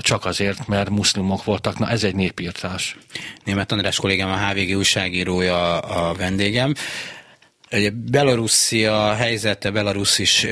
csak 0.00 0.24
azért, 0.24 0.66
mert 0.66 0.90
muszlimok 0.90 1.44
voltak. 1.44 1.78
Na 1.78 1.88
ez 1.88 2.04
egy 2.04 2.14
népírtás. 2.14 2.96
Német 3.44 3.72
András 3.72 3.96
kollégám, 3.96 4.30
a 4.30 4.46
HVG 4.46 4.76
újságírója 4.76 5.78
a 5.78 6.14
vendégem. 6.14 6.74
Ugye 7.72 7.90
Belarusia 7.90 9.14
helyzete, 9.14 9.70
Belarus 9.70 10.18
is 10.18 10.46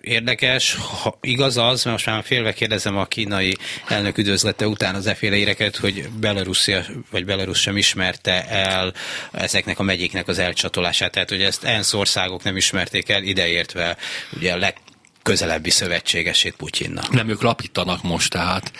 érdekes. 0.00 0.74
Ha 1.02 1.18
igaz 1.20 1.56
az, 1.56 1.84
mert 1.84 1.96
most 1.96 2.06
már 2.06 2.24
félve 2.24 2.52
kérdezem 2.52 2.96
a 2.96 3.06
kínai 3.06 3.56
elnök 3.88 4.18
üdvözlete 4.18 4.66
után 4.66 4.94
az 4.94 5.06
eféle 5.06 5.36
éreket, 5.36 5.76
hogy 5.76 6.08
Belarusia 6.20 6.84
vagy 7.10 7.24
Belarus 7.24 7.60
sem 7.60 7.76
ismerte 7.76 8.48
el 8.48 8.94
ezeknek 9.32 9.78
a 9.78 9.82
megyéknek 9.82 10.28
az 10.28 10.38
elcsatolását. 10.38 11.12
Tehát, 11.12 11.28
hogy 11.28 11.42
ezt 11.42 11.64
ENSZ 11.64 11.92
országok 11.92 12.42
nem 12.42 12.56
ismerték 12.56 13.08
el, 13.08 13.22
ideértve 13.22 13.96
ugye 14.36 14.52
a 14.52 14.56
leg 14.56 14.76
közelebbi 15.22 15.70
szövetségesét 15.70 16.54
Putyinnak. 16.56 17.10
Nem, 17.10 17.28
ők 17.28 17.42
lapítanak 17.42 18.02
most, 18.02 18.30
tehát 18.30 18.72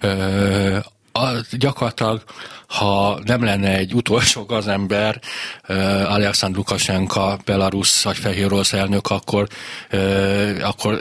ö, 0.00 0.78
a, 1.12 1.28
gyakorlatilag 1.50 2.22
ha 2.66 3.18
nem 3.24 3.44
lenne 3.44 3.76
egy 3.76 3.94
utolsó 3.94 4.44
gazember, 4.44 5.20
uh, 5.68 6.12
Alexandr 6.12 6.56
Lukashenka, 6.56 7.38
Belarus 7.44 8.02
vagy 8.02 8.16
Fehér 8.16 8.44
Orosz 8.44 8.72
elnök, 8.72 9.06
akkor, 9.06 9.48
uh, 9.92 10.58
akkor 10.62 11.00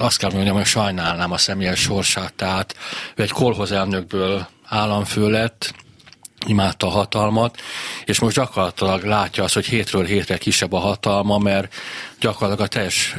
azt 0.00 0.18
kell 0.18 0.30
mondjam, 0.32 0.56
hogy 0.56 0.64
sajnálnám 0.64 1.32
a 1.32 1.38
személyes 1.38 1.80
sorsát. 1.80 2.34
Tehát 2.34 2.76
egy 3.16 3.30
kolhoz 3.30 3.72
elnökből 3.72 4.48
államfő 4.64 5.30
lett, 5.30 5.74
imádta 6.46 6.86
a 6.86 6.90
hatalmat, 6.90 7.60
és 8.04 8.20
most 8.20 8.36
gyakorlatilag 8.36 9.04
látja 9.04 9.44
azt, 9.44 9.54
hogy 9.54 9.66
hétről 9.66 10.04
hétre 10.04 10.36
kisebb 10.36 10.72
a 10.72 10.78
hatalma, 10.78 11.38
mert 11.38 11.74
gyakorlatilag 12.20 12.60
a 12.60 12.68
teljes 12.68 13.16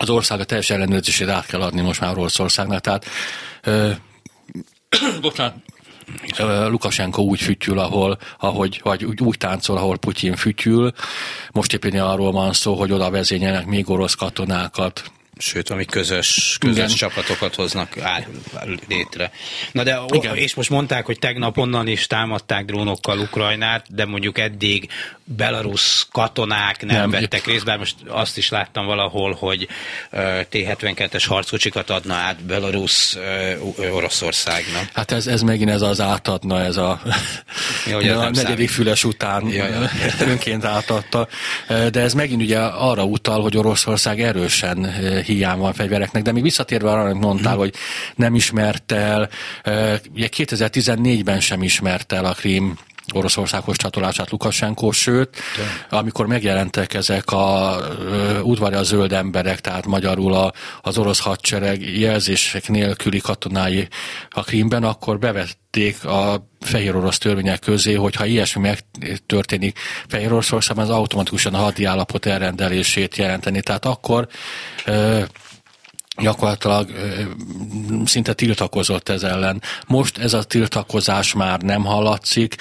az 0.00 0.10
ország 0.10 0.40
a 0.40 0.44
teljes 0.44 0.70
ellenőrzését 0.70 1.28
át 1.28 1.46
kell 1.46 1.62
adni 1.62 1.80
most 1.80 2.00
már 2.00 2.18
Oroszországnak. 2.18 2.80
Tehát 2.80 3.06
bocsánat, 5.20 5.54
Lukasenko 6.68 7.22
úgy 7.22 7.40
fütyül, 7.40 7.78
ahol, 7.78 8.18
ahogy, 8.38 8.80
vagy 8.82 9.04
úgy, 9.04 9.20
úgy 9.20 9.38
táncol, 9.38 9.76
ahol 9.76 9.98
Putyin 9.98 10.36
fütyül. 10.36 10.92
Most 11.52 11.72
éppen 11.72 12.00
arról 12.00 12.32
van 12.32 12.52
szó, 12.52 12.74
hogy 12.74 12.92
oda 12.92 13.10
vezényelnek 13.10 13.66
még 13.66 13.90
orosz 13.90 14.14
katonákat 14.14 15.10
sőt, 15.38 15.70
ami 15.70 15.84
közös, 15.84 16.56
közös 16.60 16.76
Igen. 16.76 16.88
csapatokat 16.88 17.54
hoznak 17.54 17.98
áll, 17.98 18.24
létre. 18.88 19.30
Na 19.72 19.82
de, 19.82 20.00
Igen. 20.10 20.36
és 20.36 20.54
most 20.54 20.70
mondták, 20.70 21.06
hogy 21.06 21.18
tegnap 21.18 21.56
onnan 21.56 21.86
is 21.86 22.06
támadták 22.06 22.64
drónokkal 22.64 23.18
Ukrajnát, 23.18 23.86
de 23.88 24.04
mondjuk 24.04 24.38
eddig 24.38 24.88
belarusz 25.36 26.06
katonák 26.12 26.84
nem, 26.86 26.96
nem 26.96 27.10
vettek 27.10 27.46
részt, 27.46 27.64
bár 27.64 27.78
most 27.78 27.94
azt 28.06 28.36
is 28.36 28.48
láttam 28.48 28.86
valahol, 28.86 29.36
hogy 29.38 29.68
T-72-es 30.50 31.24
harckocsikat 31.28 31.90
adna 31.90 32.14
át 32.14 32.44
Belarus 32.44 33.16
Oroszországnak. 33.92 34.88
Hát 34.92 35.12
ez, 35.12 35.26
ez 35.26 35.42
megint 35.42 35.70
ez 35.70 35.82
az 35.82 36.00
átadna, 36.00 36.60
ez 36.60 36.76
a, 36.76 37.00
ja, 37.86 38.20
a 38.26 38.30
negyedik 38.30 38.68
füles 38.68 39.04
után 39.04 39.48
ja, 39.48 39.66
ja. 39.66 39.90
önként 40.20 40.64
átadta, 40.64 41.28
de 41.68 42.00
ez 42.00 42.12
megint 42.12 42.42
ugye 42.42 42.58
arra 42.58 43.04
utal, 43.04 43.42
hogy 43.42 43.56
Oroszország 43.56 44.20
erősen 44.20 44.94
hiány 45.34 45.58
van 45.58 45.72
fegyvereknek, 45.72 46.22
de 46.22 46.32
még 46.32 46.42
visszatérve 46.42 46.90
arra, 46.90 47.00
amit 47.00 47.22
mondtál, 47.22 47.52
hmm. 47.52 47.60
hogy 47.60 47.74
nem 48.14 48.34
ismert 48.34 48.92
el, 48.92 49.28
ugye 50.14 50.28
2014-ben 50.36 51.40
sem 51.40 51.62
ismert 51.62 52.12
el 52.12 52.24
a 52.24 52.32
Krím 52.32 52.78
Oroszországhoz 53.14 53.76
csatolását 53.76 54.30
Lukasenko, 54.30 54.92
sőt, 54.92 55.30
De. 55.30 55.96
amikor 55.96 56.26
megjelentek 56.26 56.94
ezek 56.94 57.30
a 57.30 57.76
udvari 58.42 58.74
a 58.74 58.82
zöld 58.82 59.12
emberek, 59.12 59.60
tehát 59.60 59.86
magyarul 59.86 60.34
a, 60.34 60.52
az 60.82 60.98
orosz 60.98 61.20
hadsereg 61.20 61.98
jelzések 61.98 62.68
nélküli 62.68 63.18
katonái 63.18 63.88
a 64.30 64.42
Krímben, 64.42 64.82
akkor 64.82 65.18
bevették 65.18 66.04
a 66.04 66.48
fehér 66.60 66.96
orosz 66.96 67.18
törvények 67.18 67.58
közé, 67.58 67.94
hogyha 67.94 68.24
ilyesmi 68.26 68.60
megtörténik 68.60 69.78
Fehér 70.08 70.32
Oroszországban, 70.32 70.84
az 70.84 70.90
automatikusan 70.90 71.54
a 71.54 71.58
hadi 71.58 71.84
állapot 71.84 72.26
elrendelését 72.26 73.16
jelenteni. 73.16 73.60
Tehát 73.60 73.84
akkor 73.84 74.28
gyakorlatilag 76.18 76.90
szinte 78.04 78.32
tiltakozott 78.32 79.08
ez 79.08 79.22
ellen. 79.22 79.62
Most 79.86 80.18
ez 80.18 80.32
a 80.32 80.42
tiltakozás 80.42 81.32
már 81.32 81.60
nem 81.60 81.84
hallatszik, 81.84 82.54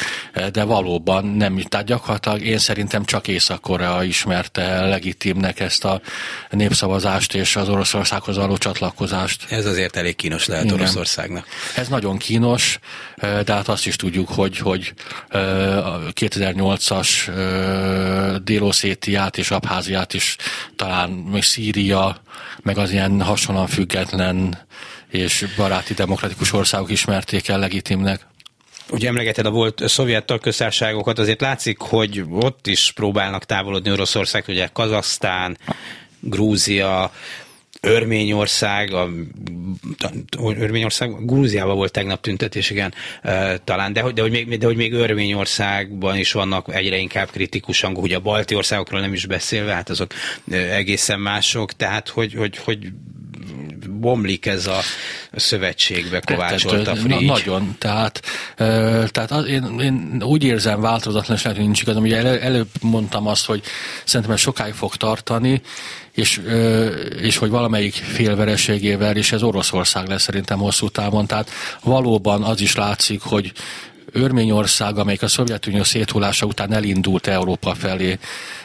de 0.51 0.63
valóban 0.63 1.25
nem. 1.25 1.59
Tehát 1.59 1.85
gyakorlatilag 1.85 2.41
én 2.41 2.57
szerintem 2.57 3.05
csak 3.05 3.27
Észak-Korea 3.27 4.03
ismerte 4.03 4.85
legitimnek 4.85 5.59
ezt 5.59 5.85
a 5.85 6.01
népszavazást 6.49 7.35
és 7.35 7.55
az 7.55 7.69
Oroszországhoz 7.69 8.37
való 8.37 8.57
csatlakozást. 8.57 9.51
Ez 9.51 9.65
azért 9.65 9.95
elég 9.95 10.15
kínos 10.15 10.45
lehet 10.45 10.63
Igen. 10.63 10.75
Oroszországnak. 10.75 11.45
Ez 11.75 11.87
nagyon 11.87 12.17
kínos, 12.17 12.79
de 13.19 13.53
hát 13.53 13.67
azt 13.67 13.85
is 13.85 13.95
tudjuk, 13.95 14.29
hogy, 14.29 14.57
hogy 14.57 14.93
2008-as 15.31 17.09
Déloszétiát 18.43 19.37
és 19.37 19.51
Abháziát 19.51 20.13
is 20.13 20.35
talán 20.75 21.09
még 21.09 21.43
Szíria, 21.43 22.21
meg 22.61 22.77
az 22.77 22.91
ilyen 22.91 23.21
hasonlóan 23.21 23.67
független 23.67 24.57
és 25.07 25.45
baráti 25.57 25.93
demokratikus 25.93 26.53
országok 26.53 26.91
ismerték 26.91 27.47
el 27.47 27.59
legitimnek. 27.59 28.27
Ugye 28.89 29.07
emlegeted 29.07 29.45
a 29.45 29.49
volt 29.49 29.87
szovjet 29.87 30.25
tagköztársaságokat, 30.25 31.19
azért 31.19 31.41
látszik, 31.41 31.79
hogy 31.79 32.23
ott 32.29 32.67
is 32.67 32.91
próbálnak 32.91 33.45
távolodni 33.45 33.91
Oroszország, 33.91 34.43
ugye 34.47 34.67
Kazasztán, 34.73 35.57
Grúzia, 36.19 37.11
Örményország, 37.81 38.93
a, 38.93 39.09
Örményország, 40.37 41.25
Grúziában 41.25 41.75
volt 41.75 41.91
tegnap 41.91 42.21
tüntetés, 42.21 42.69
igen, 42.69 42.93
talán, 43.63 43.93
de, 43.93 44.11
de, 44.11 44.21
hogy 44.21 44.31
még, 44.31 44.57
de 44.57 44.65
hogy 44.65 44.75
még 44.75 44.93
Örményországban 44.93 46.17
is 46.17 46.31
vannak 46.31 46.75
egyre 46.75 46.97
inkább 46.97 47.29
kritikusan, 47.29 47.95
hogy 47.95 48.13
a 48.13 48.19
balti 48.19 48.55
országokról 48.55 48.99
nem 48.99 49.13
is 49.13 49.25
beszélve, 49.25 49.73
hát 49.73 49.89
azok 49.89 50.13
egészen 50.51 51.19
mások, 51.19 51.73
tehát 51.73 52.09
hogy, 52.09 52.33
hogy, 52.33 52.57
hogy 52.57 52.87
bomlik 53.89 54.45
ez 54.45 54.67
a 54.67 54.79
szövetségbe 55.31 56.19
kovácsolt 56.19 56.87
a. 56.87 56.93
Na, 56.93 57.21
nagyon, 57.21 57.75
tehát, 57.77 58.21
tehát 59.11 59.31
az, 59.31 59.47
én, 59.47 59.79
én 59.79 60.23
úgy 60.23 60.43
érzem 60.43 60.81
változatlan, 60.81 61.37
hogy 61.43 61.57
nincs 61.57 61.81
igaz, 61.81 61.95
ugye 61.95 62.17
elő, 62.17 62.39
előbb 62.39 62.67
mondtam 62.81 63.27
azt, 63.27 63.45
hogy 63.45 63.61
szerintem 64.03 64.35
ez 64.35 64.39
sokáig 64.41 64.73
fog 64.73 64.95
tartani, 64.95 65.61
és, 66.11 66.41
és 67.21 67.37
hogy 67.37 67.49
valamelyik 67.49 67.93
félvereségével, 67.93 69.17
és 69.17 69.31
ez 69.31 69.43
Oroszország 69.43 70.07
lesz 70.07 70.21
szerintem 70.21 70.59
hosszú 70.59 70.89
távon. 70.89 71.27
Tehát 71.27 71.49
valóban 71.83 72.43
az 72.43 72.61
is 72.61 72.75
látszik, 72.75 73.21
hogy 73.21 73.51
Örményország, 74.17 74.97
amelyik 74.97 75.21
a 75.21 75.27
Szovjetunió 75.27 75.83
széthullása 75.83 76.45
után 76.45 76.73
elindult 76.73 77.27
Európa 77.27 77.75
felé, 77.75 78.17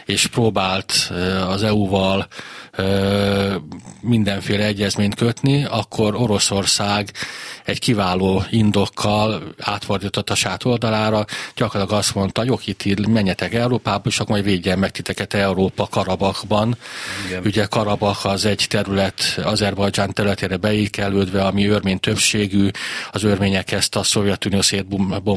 és 0.04 0.26
próbált 0.26 1.12
az 1.48 1.62
EU-val 1.62 2.26
mindenféle 4.00 4.64
egyezményt 4.64 5.14
kötni, 5.14 5.64
akkor 5.64 6.14
Oroszország 6.14 7.10
egy 7.64 7.78
kiváló 7.78 8.44
indokkal 8.50 9.42
átfordított 9.58 10.30
a 10.30 10.34
sát 10.34 10.64
oldalára, 10.64 11.24
gyakorlatilag 11.56 12.00
azt 12.00 12.14
mondta, 12.14 12.44
jó, 12.44 12.58
itt 12.64 13.06
menjetek 13.06 13.54
Európába, 13.54 14.08
és 14.08 14.18
akkor 14.18 14.30
majd 14.30 14.44
védjen 14.44 14.78
meg 14.78 14.90
titeket 14.90 15.34
Európa 15.34 15.86
Karabakban. 15.90 16.76
Igen. 17.26 17.42
Ugye 17.44 17.64
Karabak 17.64 18.24
az 18.24 18.44
egy 18.44 18.64
terület, 18.68 19.40
Azerbajdzsán 19.42 20.12
területére 20.12 20.56
beékelődve, 20.56 21.44
ami 21.44 21.66
örmény 21.66 22.00
többségű, 22.00 22.68
az 23.10 23.22
örmények 23.22 23.72
ezt 23.72 23.96
a 23.96 24.02
Szovjetunió 24.02 24.60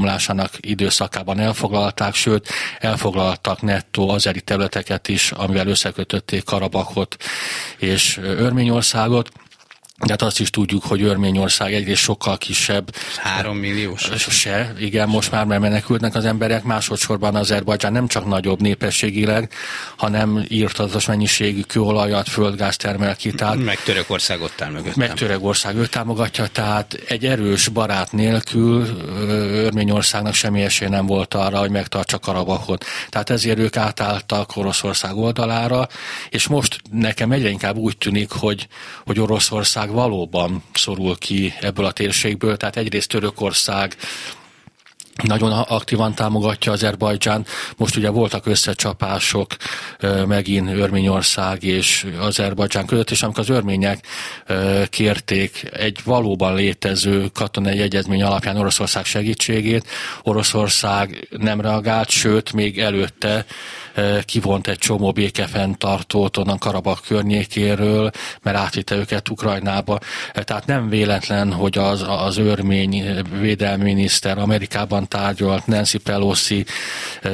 szétbomlásának 0.06 0.52
időszakában 0.60 1.40
elfoglalták, 1.40 2.14
sőt, 2.14 2.50
elfoglaltak 2.80 3.62
nettó 3.62 4.10
azeri 4.10 4.42
területeket 4.42 5.08
is, 5.08 5.32
amivel 5.32 5.68
összekötötték 5.68 6.44
Karabakot 6.44 7.16
és 7.78 8.18
Örményországot. 8.18 9.30
De 10.04 10.10
hát 10.10 10.22
azt 10.22 10.40
is 10.40 10.50
tudjuk, 10.50 10.84
hogy 10.84 11.02
Örményország 11.02 11.74
egyrészt 11.74 12.02
sokkal 12.02 12.38
kisebb. 12.38 12.96
Három 13.18 13.58
milliós? 13.58 14.10
Se, 14.18 14.74
igen, 14.80 15.10
most 15.10 15.32
már 15.32 15.46
menekülnek 15.46 16.16
az 16.16 16.26
emberek. 16.26 16.64
Másodszorban 16.64 17.36
Azerbajdzsán 17.36 17.92
nem 17.92 18.08
csak 18.08 18.26
nagyobb 18.26 18.62
népességileg, 18.62 19.54
hanem 19.98 20.46
írtatos 20.48 21.06
mennyiségű 21.06 21.62
kőolajat, 21.62 22.30
földgáz 22.30 22.76
termel 22.78 23.16
ki. 23.16 23.32
Tehát, 23.32 23.58
meg 23.58 23.80
Törökország 23.84 24.42
ott 24.42 24.62
áll 24.62 24.72
mögött. 24.72 24.96
Meg 24.96 25.14
Törökország 25.14 25.76
őt 25.76 25.90
támogatja, 25.90 26.48
tehát 26.48 26.94
egy 27.08 27.26
erős 27.26 27.68
barát 27.68 28.12
nélkül 28.12 28.88
Örményországnak 29.52 30.34
semmi 30.34 30.62
esély 30.62 30.88
nem 30.88 31.06
volt 31.06 31.34
arra, 31.34 31.60
hogy 31.60 31.72
megtartsa 31.72 32.20
Karabakot. 32.20 32.86
Tehát 33.10 33.30
ezért 33.30 33.60
ők 33.60 33.78
átálltak 33.78 34.56
Oroszország 34.56 35.16
oldalára, 35.16 35.88
és 36.30 36.48
most 36.48 36.82
nekem 36.92 37.32
egyre 37.32 37.50
inkább 37.50 37.76
úgy 37.76 37.98
tűnik, 37.98 38.32
hogy, 38.32 38.68
hogy 39.06 39.20
Oroszország 39.20 39.84
Oroszország 39.86 40.10
valóban 40.10 40.64
szorul 40.74 41.18
ki 41.18 41.54
ebből 41.62 41.86
a 41.86 41.92
térségből, 41.92 42.58
tehát 42.58 42.78
egyrészt 42.78 43.10
Törökország 43.10 43.96
nagyon 45.24 45.52
aktívan 45.52 46.16
támogatja 46.16 46.72
Azerbajdzsán. 46.72 47.46
Most 47.78 47.96
ugye 47.96 48.10
voltak 48.10 48.46
összecsapások 48.46 49.56
megint 50.28 50.70
Örményország 50.70 51.64
és 51.64 52.08
Azerbajdzsán 52.20 52.86
között, 52.86 53.12
és 53.12 53.24
amikor 53.24 53.40
az 53.40 53.50
örmények 53.50 54.06
kérték 54.90 55.70
egy 55.72 56.00
valóban 56.04 56.56
létező 56.56 57.28
katonai 57.34 57.80
egyezmény 57.80 58.24
alapján 58.24 58.58
Oroszország 58.58 59.06
segítségét, 59.06 59.88
Oroszország 60.24 61.28
nem 61.30 61.62
reagált, 61.62 62.10
sőt, 62.10 62.54
még 62.54 62.80
előtte 62.80 63.46
kivont 64.26 64.68
egy 64.68 64.78
csomó 64.78 65.12
békefenntartót 65.12 66.38
onnan 66.38 66.58
Karabak 66.58 67.00
környékéről, 67.08 68.12
mert 68.42 68.58
átvitte 68.58 68.96
őket 68.96 69.30
Ukrajnába. 69.30 70.00
Tehát 70.34 70.66
nem 70.66 70.90
véletlen, 70.90 71.54
hogy 71.54 71.78
az, 71.78 72.06
az 72.08 72.38
örmény 72.38 73.24
védelmi 73.40 73.84
miniszter 73.84 74.38
Amerikában 74.38 75.08
tárgyalt, 75.08 75.68
Nancy 75.68 75.98
Pelosi 75.98 76.66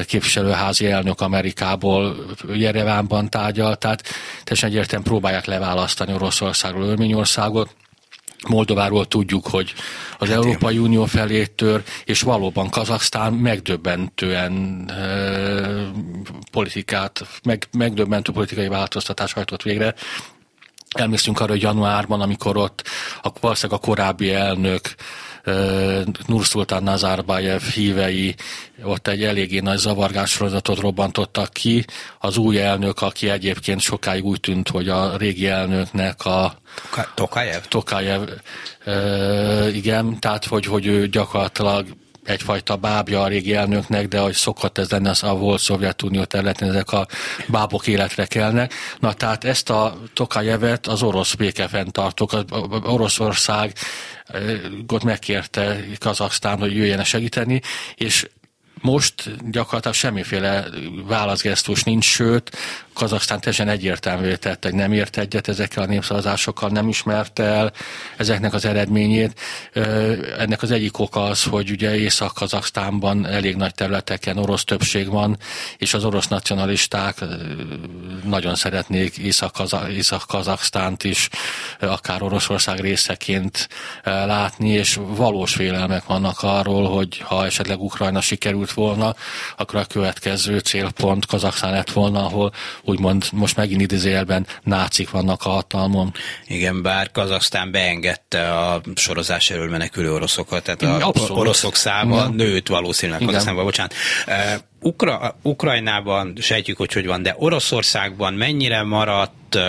képviselőházi 0.06 0.86
elnök 0.88 1.22
Amerikából 1.22 2.16
Jerevánban 2.54 3.30
tárgyalt, 3.30 3.80
tehát 3.80 4.04
teljesen 4.44 4.70
egyértelműen 4.70 5.12
próbálják 5.12 5.46
leválasztani 5.46 6.14
Oroszországról 6.14 6.84
Örményországot. 6.84 7.76
Moldováról 8.48 9.06
tudjuk, 9.06 9.48
hogy 9.48 9.74
az 10.18 10.28
hát 10.28 10.38
Európai 10.38 10.76
én. 10.76 10.82
Unió 10.82 11.06
felé 11.06 11.46
tör, 11.46 11.84
és 12.04 12.22
valóban 12.22 12.70
Kazaksztán 12.70 13.34
megdöbbentően 13.34 14.86
e, 14.90 15.92
politikát, 16.52 17.26
meg, 17.44 17.68
megdöbbentő 17.72 18.32
politikai 18.32 18.68
változtatás 18.68 19.34
hajtott 19.34 19.62
végre. 19.62 19.96
Elmésztünk 20.90 21.40
arra, 21.40 21.52
hogy 21.52 21.62
januárban, 21.62 22.22
amikor 22.22 22.58
ott 22.58 22.84
a, 23.22 23.30
valószínűleg 23.40 23.82
a 23.82 23.86
korábbi 23.86 24.34
elnök 24.34 24.96
Nursultán 26.26 26.84
Nazarbayev 26.84 27.62
hívei 27.62 28.36
ott 28.84 29.08
egy 29.08 29.24
eléggé 29.24 29.60
nagy 29.60 29.78
zavargássorozatot 29.78 30.80
robbantottak 30.80 31.54
ki. 31.54 31.86
Az 32.20 32.38
új 32.38 32.62
elnök, 32.62 33.02
aki 33.02 33.30
egyébként 33.30 33.80
sokáig 33.80 34.26
úgy 34.26 34.40
tűnt, 34.40 34.70
hogy 34.70 34.90
a 34.90 35.18
régi 35.18 35.48
elnöknek 35.48 36.26
a 36.26 36.56
Tokayev? 37.16 37.62
Tokayev, 37.62 38.22
igen, 39.74 40.20
tehát 40.20 40.46
hogy, 40.46 40.66
hogy 40.66 40.86
ő 40.86 41.08
gyakorlatilag 41.08 41.86
egyfajta 42.24 42.76
bábja 42.76 43.22
a 43.22 43.28
régi 43.28 43.54
elnöknek, 43.54 44.08
de 44.08 44.20
hogy 44.20 44.34
szokott 44.34 44.78
ez 44.78 44.90
lenni, 44.90 45.08
az 45.08 45.24
a 45.24 45.36
volt 45.36 45.62
Szovjetunió 45.62 46.24
területén, 46.24 46.70
ezek 46.70 46.92
a 46.92 47.08
bábok 47.48 47.88
életre 47.88 48.26
kelnek. 48.26 48.74
Na 49.00 49.14
tehát 49.14 49.44
ezt 49.44 49.70
a 49.70 49.98
Tokajevet 50.14 50.88
az 50.88 51.04
orosz 51.04 51.34
békefenntartók, 51.34 52.34
az 52.34 52.44
Oroszország 52.84 53.74
ott 54.88 55.04
megkérte 55.04 55.80
Kazaksztán, 56.00 56.60
hogy 56.60 56.76
jöjjene 56.76 57.04
segíteni, 57.04 57.62
és 57.96 58.28
most 58.82 59.32
gyakorlatilag 59.52 59.96
semmiféle 59.96 60.66
válaszgesztus 61.08 61.84
nincs, 61.84 62.06
sőt, 62.06 62.52
Kazaksztán 62.94 63.40
teljesen 63.40 63.68
egyértelművé 63.68 64.36
tette, 64.36 64.70
hogy 64.70 64.78
nem 64.78 64.94
ért 64.94 65.18
egyet 65.18 65.48
ezekkel 65.48 65.84
a 65.84 65.86
népszavazásokkal, 65.86 66.70
nem 66.70 66.88
ismerte 66.88 67.44
el 67.44 67.72
ezeknek 68.18 68.54
az 68.54 68.66
eredményét. 68.66 69.40
Ennek 70.38 70.62
az 70.62 70.72
egyik 70.72 71.00
oka 71.00 71.24
az, 71.24 71.44
hogy 71.44 71.72
ugye 71.72 71.98
Észak-Kazaksztánban 71.98 73.26
elég 73.26 73.56
nagy 73.56 73.74
területeken 73.74 74.38
orosz 74.38 74.64
többség 74.64 75.08
van, 75.08 75.38
és 75.78 75.94
az 75.94 76.06
orosz 76.06 76.28
nacionalisták 76.28 77.24
nagyon 78.24 78.56
szeretnék 78.56 79.18
Észak-Kazaksztánt 79.88 81.04
is 81.04 81.30
akár 81.80 82.22
Oroszország 82.22 82.80
részeként 82.80 83.70
látni, 84.04 84.70
és 84.70 85.00
valós 85.08 85.54
félelmek 85.54 86.06
vannak 86.06 86.38
arról, 86.42 86.90
hogy 86.90 87.20
ha 87.20 87.46
esetleg 87.46 87.82
Ukrajna 87.82 88.22
sikerült 88.22 88.71
volna, 88.74 89.16
akkor 89.58 89.80
a 89.80 89.86
következő 89.86 90.60
célpont 90.60 91.26
Kazaksztán 91.26 91.72
lett 91.72 91.92
volna, 91.92 92.26
ahol 92.26 92.54
úgymond 92.82 93.26
most 93.32 93.56
megint 93.56 93.82
idézőjelben 93.82 94.48
nácik 94.64 95.10
vannak 95.10 95.46
a 95.46 95.50
hatalmon. 95.50 96.14
Igen, 96.48 96.82
bár 96.82 97.12
Kazaksztán 97.12 97.72
beengedte 97.72 98.58
a 98.58 98.82
sorozás 98.96 99.50
erről 99.50 99.70
menekülő 99.70 100.14
oroszokat, 100.14 100.64
tehát 100.64 100.82
a 100.82 101.08
Abszolút. 101.08 101.38
oroszok 101.38 101.76
száma 101.76 102.16
Igen. 102.16 102.34
nőtt 102.34 102.68
valószínűleg 102.68 103.22
Kazaksztánban, 103.22 103.64
bocsánat. 103.64 103.94
Ukra- 104.84 105.36
Ukrajnában 105.42 106.34
sejtjük, 106.40 106.78
hogy 106.78 106.94
hogy 106.94 107.06
van, 107.06 107.24
de 107.24 107.36
Oroszországban 107.38 108.34
mennyire 108.34 108.84
maradt 108.84 109.60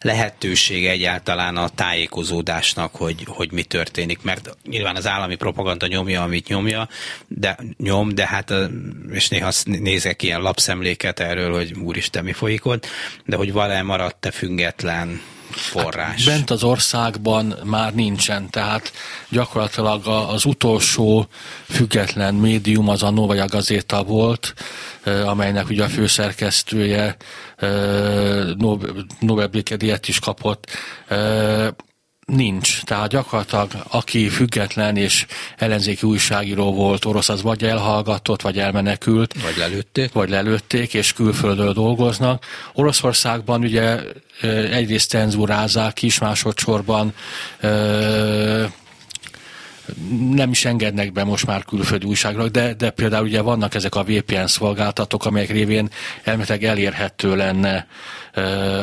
lehetőség 0.00 0.86
egyáltalán 0.86 1.56
a 1.56 1.68
tájékozódásnak, 1.68 2.94
hogy, 2.94 3.24
hogy 3.26 3.52
mi 3.52 3.62
történik, 3.62 4.22
mert 4.22 4.56
nyilván 4.68 4.96
az 4.96 5.06
állami 5.06 5.34
propaganda 5.34 5.86
nyomja, 5.86 6.22
amit 6.22 6.48
nyomja, 6.48 6.88
de 7.28 7.58
nyom, 7.78 8.14
de 8.14 8.26
hát, 8.26 8.52
és 9.10 9.28
néha 9.28 9.50
nézek 9.64 10.22
ilyen 10.22 10.40
lapszemléket 10.40 11.20
erről, 11.20 11.52
hogy 11.52 11.72
úristen, 11.78 12.24
mi 12.24 12.32
folyik 12.32 12.66
ott, 12.66 12.86
de 13.26 13.36
hogy 13.36 13.52
van-e 13.52 13.82
maradt-e 13.82 14.30
független 14.30 15.20
forrás. 15.56 16.24
Hát 16.24 16.34
bent 16.34 16.50
az 16.50 16.62
országban 16.62 17.54
már 17.64 17.94
nincsen, 17.94 18.50
tehát 18.50 18.92
gyakorlatilag 19.28 20.06
az 20.06 20.44
utolsó 20.44 21.26
független 21.68 22.34
médium 22.34 22.88
az 22.88 23.02
a 23.02 23.10
Novaja 23.10 23.46
Gazeta 23.46 24.02
volt, 24.02 24.54
amelynek 25.24 25.68
ugye 25.68 25.84
a 25.84 25.88
főszerkesztője 25.88 27.16
Nobel 29.18 29.46
békedíjat 29.50 30.08
is 30.08 30.18
kapott 30.18 30.66
Nincs. 32.26 32.82
Tehát 32.82 33.08
gyakorlatilag 33.08 33.70
aki 33.88 34.28
független 34.28 34.96
és 34.96 35.26
ellenzéki 35.56 36.06
újságíró 36.06 36.72
volt 36.74 37.04
orosz, 37.04 37.28
az 37.28 37.42
vagy 37.42 37.64
elhallgatott, 37.64 38.42
vagy 38.42 38.58
elmenekült. 38.58 39.42
Vagy 39.42 39.56
lelőtték. 39.56 40.12
Vagy 40.12 40.28
lelőtték, 40.28 40.94
és 40.94 41.12
külföldről 41.12 41.72
dolgoznak. 41.72 42.44
Oroszországban 42.72 43.60
ugye 43.62 44.00
egyrészt 44.70 45.08
cenzúrázák 45.08 46.02
is, 46.02 46.18
másodszorban 46.18 47.14
nem 50.30 50.50
is 50.50 50.64
engednek 50.64 51.12
be 51.12 51.24
most 51.24 51.46
már 51.46 51.64
külföldi 51.64 52.06
újságra, 52.06 52.48
de, 52.48 52.74
de 52.74 52.90
például 52.90 53.24
ugye 53.24 53.40
vannak 53.40 53.74
ezek 53.74 53.94
a 53.94 54.02
VPN 54.02 54.46
szolgáltatók, 54.46 55.24
amelyek 55.24 55.50
révén 55.50 55.88
elméletileg 56.22 56.64
elérhető 56.64 57.36
lenne 57.36 57.86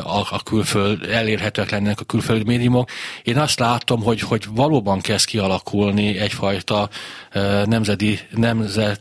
a, 0.02 0.26
a 0.30 0.40
külföld, 0.44 1.10
elérhetőek 1.10 1.70
lennének 1.70 2.00
a 2.00 2.04
külföldi 2.04 2.44
médiumok. 2.44 2.90
Én 3.22 3.38
azt 3.38 3.58
látom, 3.58 4.02
hogy, 4.02 4.20
hogy 4.20 4.44
valóban 4.50 5.00
kezd 5.00 5.26
kialakulni 5.26 6.18
egyfajta 6.18 6.88
nemzeti, 7.64 8.18
nemzet 8.30 9.00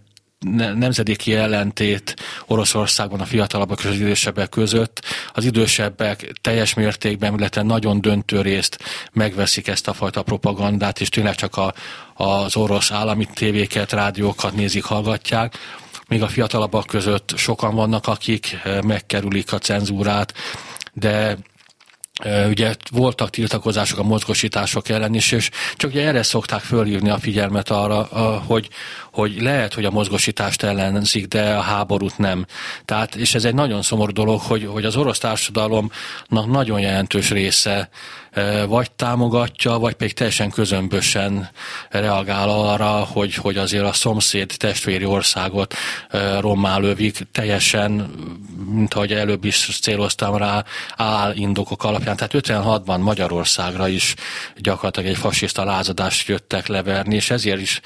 nemzedéki 0.75 1.34
ellentét 1.36 2.15
Oroszországban 2.45 3.19
a 3.19 3.25
fiatalabbak 3.25 3.80
és 3.80 3.86
az 3.86 3.95
idősebbek 3.95 4.49
között. 4.49 5.02
Az 5.34 5.45
idősebbek 5.45 6.32
teljes 6.41 6.73
mértékben, 6.73 7.34
illetve 7.34 7.62
nagyon 7.62 8.02
döntő 8.02 8.41
részt 8.41 8.80
megveszik 9.12 9.67
ezt 9.67 9.88
a 9.88 9.93
fajta 9.93 10.23
propagandát, 10.23 10.99
és 10.99 11.10
tényleg 11.10 11.36
csak 11.36 11.58
a, 11.58 11.73
az 12.13 12.56
orosz 12.56 12.91
állami 12.91 13.28
tévéket, 13.34 13.91
rádiókat 13.91 14.54
nézik, 14.54 14.84
hallgatják. 14.84 15.58
Még 16.08 16.21
a 16.21 16.28
fiatalabbak 16.28 16.86
között 16.86 17.34
sokan 17.36 17.75
vannak, 17.75 18.08
akik 18.08 18.60
eh, 18.63 18.82
megkerülik 18.82 19.54
a 19.54 19.58
cenzúrát, 19.58 20.34
de 20.93 21.38
Ugye 22.47 22.75
voltak 22.91 23.29
tiltakozások 23.29 23.99
a 23.99 24.03
mozgosítások 24.03 24.89
ellen 24.89 25.13
is, 25.13 25.32
és 25.32 25.49
csak 25.75 25.91
ugye 25.91 26.08
erre 26.08 26.23
szokták 26.23 26.62
fölhívni 26.62 27.10
a 27.10 27.17
figyelmet 27.17 27.69
arra, 27.69 28.03
hogy, 28.45 28.69
hogy 29.12 29.41
lehet, 29.41 29.73
hogy 29.73 29.86
a 29.86 29.91
mozgosítást 29.91 30.63
ellenzik, 30.63 31.27
de 31.27 31.53
a 31.53 31.62
háborút 31.62 32.17
nem. 32.17 32.45
Tehát, 32.86 33.15
és 33.15 33.36
ez 33.36 33.45
egy 33.45 33.53
nagyon 33.53 33.82
szomorú 33.82 34.12
dolog, 34.12 34.41
hogy, 34.41 34.65
hogy 34.65 34.86
az 34.86 34.95
orosz 34.95 35.19
társadalomnak 35.19 36.47
nagyon 36.47 36.79
jelentős 36.79 37.29
része 37.29 37.89
vagy 38.68 38.92
támogatja, 38.92 39.72
vagy 39.72 39.94
pedig 39.94 40.13
teljesen 40.13 40.50
közömbösen 40.50 41.50
reagál 41.89 42.50
arra, 42.50 42.89
hogy, 42.89 43.34
hogy 43.34 43.58
azért 43.58 43.86
a 43.86 43.94
szomszéd 43.94 44.54
testvéri 44.58 45.06
országot 45.06 45.74
rommá 46.39 46.78
lövik, 46.78 47.18
teljesen, 47.32 48.12
mint 48.72 48.94
ahogy 48.94 49.13
előbb 49.13 49.46
is 49.46 49.80
céloztam 49.82 50.38
rá, 50.38 50.63
áll 50.96 51.34
indokok 51.36 51.84
alapján. 51.84 52.15
Tehát 52.15 52.34
56-ban 52.48 53.02
Magyarországra 53.02 53.88
is 53.88 54.15
gyakorlatilag 54.56 55.10
egy 55.10 55.18
fasiszta 55.18 55.63
lázadást 55.63 56.28
jöttek 56.28 56.68
leverni, 56.68 57.15
és 57.15 57.30
ezért 57.30 57.62
is 57.62 57.82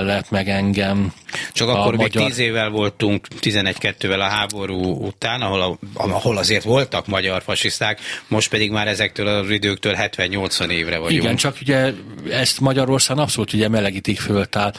lett 0.00 0.30
meg 0.30 0.48
engem. 0.48 1.12
Csak 1.52 1.68
akkor 1.68 1.96
még 1.96 2.00
magyar... 2.00 2.26
10 2.26 2.38
évvel 2.38 2.70
voltunk, 2.70 3.26
11-2-vel 3.40 4.18
a 4.18 4.22
háború 4.22 5.06
után, 5.06 5.40
ahol, 5.40 5.60
a, 5.60 5.78
ahol 5.94 6.36
azért 6.36 6.64
voltak 6.64 7.06
magyar 7.06 7.42
fasiszták, 7.42 8.00
most 8.28 8.50
pedig 8.50 8.70
már 8.70 8.88
ezektől 8.88 9.26
a 9.26 9.41
időktől 9.50 9.94
70-80 9.98 10.68
évre 10.68 10.98
vagyunk. 10.98 11.22
Igen, 11.22 11.36
csak 11.36 11.56
ugye 11.60 11.92
ezt 12.30 12.60
Magyarország 12.60 13.18
abszolút 13.18 13.52
ugye 13.52 13.68
melegítik 13.68 14.20
föl, 14.20 14.46
tehát 14.46 14.78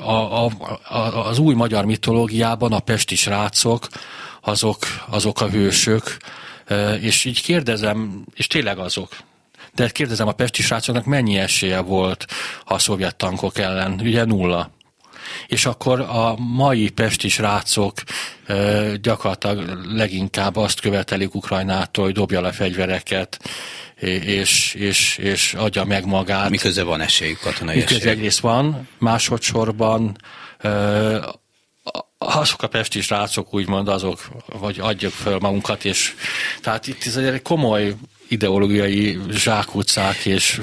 a, 0.00 0.44
a, 0.44 0.50
a, 0.88 1.26
az 1.28 1.38
új 1.38 1.54
magyar 1.54 1.84
mitológiában 1.84 2.72
a 2.72 2.78
pesti 2.78 3.16
srácok, 3.16 3.88
azok, 4.40 4.78
azok 5.10 5.40
a 5.40 5.48
hősök, 5.48 6.16
És 7.00 7.24
így 7.24 7.42
kérdezem, 7.42 8.24
és 8.34 8.46
tényleg 8.46 8.78
azok, 8.78 9.16
de 9.74 9.88
kérdezem 9.88 10.28
a 10.28 10.32
pesti 10.32 10.62
srácoknak 10.62 11.04
mennyi 11.04 11.38
esélye 11.38 11.80
volt 11.80 12.26
a 12.64 12.78
szovjet 12.78 13.16
tankok 13.16 13.58
ellen? 13.58 14.00
Ugye 14.02 14.24
nulla. 14.24 14.70
És 15.46 15.66
akkor 15.66 16.00
a 16.00 16.36
mai 16.36 16.90
pesti 16.90 17.28
srácok 17.28 17.94
gyakorlatilag 19.00 19.84
leginkább 19.94 20.56
azt 20.56 20.80
követelik 20.80 21.34
Ukrajnától, 21.34 22.04
hogy 22.04 22.14
dobja 22.14 22.40
le 22.40 22.52
fegyvereket, 22.52 23.38
és, 24.24 24.74
és, 24.74 25.18
és 25.18 25.54
adja 25.54 25.84
meg 25.84 26.06
magát. 26.06 26.50
Miközben 26.50 26.86
van 26.86 27.00
esélyük 27.00 27.38
katonai 27.38 27.74
Miközben 27.74 27.98
esély. 27.98 28.12
egyrészt 28.12 28.40
van, 28.40 28.88
másodszorban 28.98 30.16
azok 32.18 32.62
a 32.62 32.66
pesti 32.66 33.00
srácok 33.00 33.54
úgymond 33.54 33.88
azok, 33.88 34.28
hogy 34.50 34.78
adjuk 34.80 35.12
fel 35.12 35.38
magunkat, 35.38 35.84
és 35.84 36.14
tehát 36.60 36.86
itt 36.86 37.06
ez 37.06 37.16
egy 37.16 37.42
komoly 37.42 37.94
ideológiai 38.28 39.18
zsákutcák 39.30 40.24
és 40.24 40.60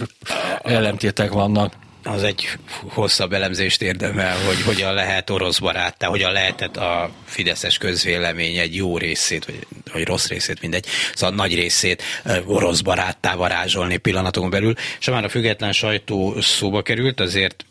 ellentétek 0.61 1.31
vannak 1.31 1.73
az 2.03 2.23
egy 2.23 2.47
hosszabb 2.87 3.33
elemzést 3.33 3.81
érdemel, 3.81 4.37
hogy 4.45 4.61
hogyan 4.61 4.93
lehet 4.93 5.29
orosz 5.29 5.59
baráttá, 5.59 6.07
hogyan 6.07 6.31
lehetett 6.31 6.77
a 6.77 7.11
fideszes 7.25 7.77
közvélemény 7.77 8.57
egy 8.57 8.75
jó 8.75 8.97
részét, 8.97 9.45
vagy, 9.45 9.67
vagy 9.93 10.03
rossz 10.03 10.27
részét, 10.27 10.61
mindegy, 10.61 10.85
szóval 11.13 11.35
nagy 11.35 11.55
részét 11.55 12.03
orosz 12.45 12.81
baráttá 12.81 13.35
varázsolni 13.35 13.97
pillanatokon 13.97 14.49
belül. 14.49 14.73
És 14.99 15.09
már 15.09 15.23
a 15.23 15.29
független 15.29 15.71
sajtó 15.71 16.41
szóba 16.41 16.81
került, 16.81 17.19
azért 17.19 17.65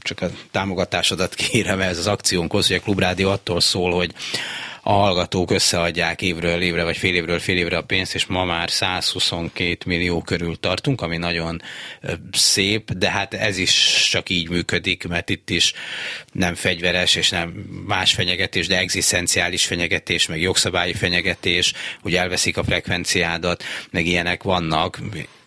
csak 0.00 0.20
a 0.20 0.30
támogatásodat 0.50 1.34
kérem 1.34 1.80
ez 1.80 1.98
az 1.98 2.06
akciónkhoz, 2.06 2.66
hogy 2.66 2.76
a 2.76 2.80
Klubrádió 2.80 3.30
attól 3.30 3.60
szól, 3.60 3.92
hogy 3.92 4.14
a 4.82 4.92
hallgatók 4.92 5.50
összeadják 5.50 6.22
évről 6.22 6.60
évre, 6.60 6.84
vagy 6.84 6.96
fél 6.96 7.14
évről 7.14 7.38
fél 7.38 7.56
évre 7.56 7.76
a 7.76 7.82
pénzt, 7.82 8.14
és 8.14 8.26
ma 8.26 8.44
már 8.44 8.70
122 8.70 9.76
millió 9.86 10.22
körül 10.22 10.60
tartunk, 10.60 11.00
ami 11.00 11.16
nagyon 11.16 11.62
szép, 12.32 12.92
de 12.92 13.10
hát 13.10 13.34
ez 13.34 13.58
is 13.58 14.06
csak 14.10 14.28
így 14.28 14.48
működik, 14.48 15.08
mert 15.08 15.30
itt 15.30 15.50
is 15.50 15.72
nem 16.32 16.54
fegyveres 16.54 17.14
és 17.14 17.28
nem 17.28 17.48
más 17.86 18.12
fenyegetés, 18.12 18.66
de 18.66 18.78
egzisztenciális 18.78 19.66
fenyegetés, 19.66 20.26
meg 20.26 20.40
jogszabályi 20.40 20.92
fenyegetés, 20.92 21.72
hogy 22.02 22.14
elveszik 22.14 22.56
a 22.56 22.64
frekvenciádat, 22.64 23.64
meg 23.90 24.06
ilyenek 24.06 24.42
vannak, 24.42 24.98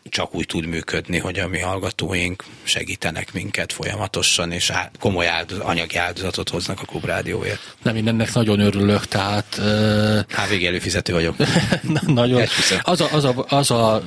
csak 0.10 0.36
úgy 0.36 0.45
tud 0.45 0.66
működni, 0.66 1.18
hogy 1.18 1.39
a 1.39 1.47
mi 1.47 1.60
hallgatóink 1.60 2.43
segítenek 2.64 3.34
minket 3.34 3.74
folyamatosan, 3.74 4.51
és 4.51 4.72
komoly 4.99 5.28
áldoz, 5.28 5.60
anyagi 5.60 5.97
áldozatot 5.97 6.49
hoznak 6.49 6.82
a 6.82 6.86
klubrádióért. 6.86 7.76
Nem, 7.82 7.95
én 7.95 8.08
ennek 8.08 8.34
nagyon 8.34 8.60
örülök, 8.60 9.06
tehát... 9.06 9.58
Uh... 9.58 10.20
HVG 10.30 10.64
előfizető 10.64 11.14
vagyok. 11.14 11.36
nagyon. 12.06 12.43
Az 12.82 13.01
a, 13.01 13.08
az, 13.12 13.24
a, 13.24 13.45
az 13.47 13.72
a 13.72 14.04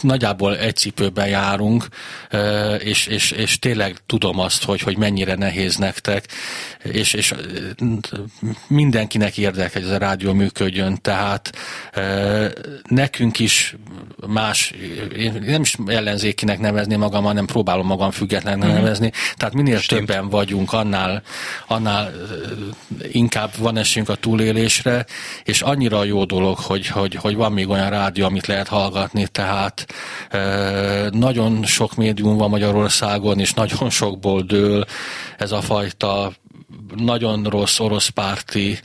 nagyjából 0.00 0.58
egy 0.58 0.76
cipőben 0.76 1.28
járunk, 1.28 1.86
és, 2.78 3.06
és, 3.06 3.30
és 3.30 3.58
tényleg 3.58 3.96
tudom 4.06 4.38
azt, 4.38 4.64
hogy, 4.64 4.80
hogy 4.80 4.96
mennyire 4.96 5.34
nehéz 5.34 5.76
nektek, 5.76 6.28
és, 6.82 7.12
és 7.12 7.34
mindenkinek 8.66 9.38
érdeke, 9.38 9.70
hogy 9.72 9.88
ez 9.88 9.94
a 9.94 9.98
rádió 9.98 10.32
működjön, 10.32 10.98
tehát 11.00 11.52
nekünk 12.88 13.38
is 13.38 13.76
más, 14.26 14.72
én 15.16 15.35
nem 15.40 15.60
is 15.60 15.76
ellenzékinek 15.86 16.58
nevezni 16.58 16.96
magam, 16.96 17.24
hanem 17.24 17.46
próbálom 17.46 17.86
magam 17.86 18.10
függetlennek 18.10 18.68
mm-hmm. 18.68 18.76
nevezni. 18.76 19.12
Tehát 19.36 19.54
minél 19.54 19.78
Stimmt. 19.78 20.06
többen 20.06 20.28
vagyunk, 20.28 20.72
annál, 20.72 21.22
annál 21.66 22.12
inkább 23.12 23.50
van 23.58 23.76
esélyünk 23.76 24.10
a 24.10 24.14
túlélésre, 24.14 25.06
és 25.44 25.62
annyira 25.62 26.04
jó 26.04 26.24
dolog, 26.24 26.58
hogy, 26.58 26.86
hogy, 26.86 27.14
hogy 27.14 27.34
van 27.36 27.52
még 27.52 27.68
olyan 27.68 27.90
rádió, 27.90 28.24
amit 28.24 28.46
lehet 28.46 28.68
hallgatni, 28.68 29.26
tehát 29.26 29.86
nagyon 31.10 31.64
sok 31.64 31.94
médium 31.94 32.36
van 32.36 32.50
Magyarországon, 32.50 33.38
és 33.38 33.52
nagyon 33.52 33.90
sokból 33.90 34.42
dől 34.42 34.84
ez 35.38 35.52
a 35.52 35.60
fajta 35.60 36.32
nagyon 36.96 37.44
rossz 37.44 37.78
orosz 37.78 38.08
párti 38.08 38.78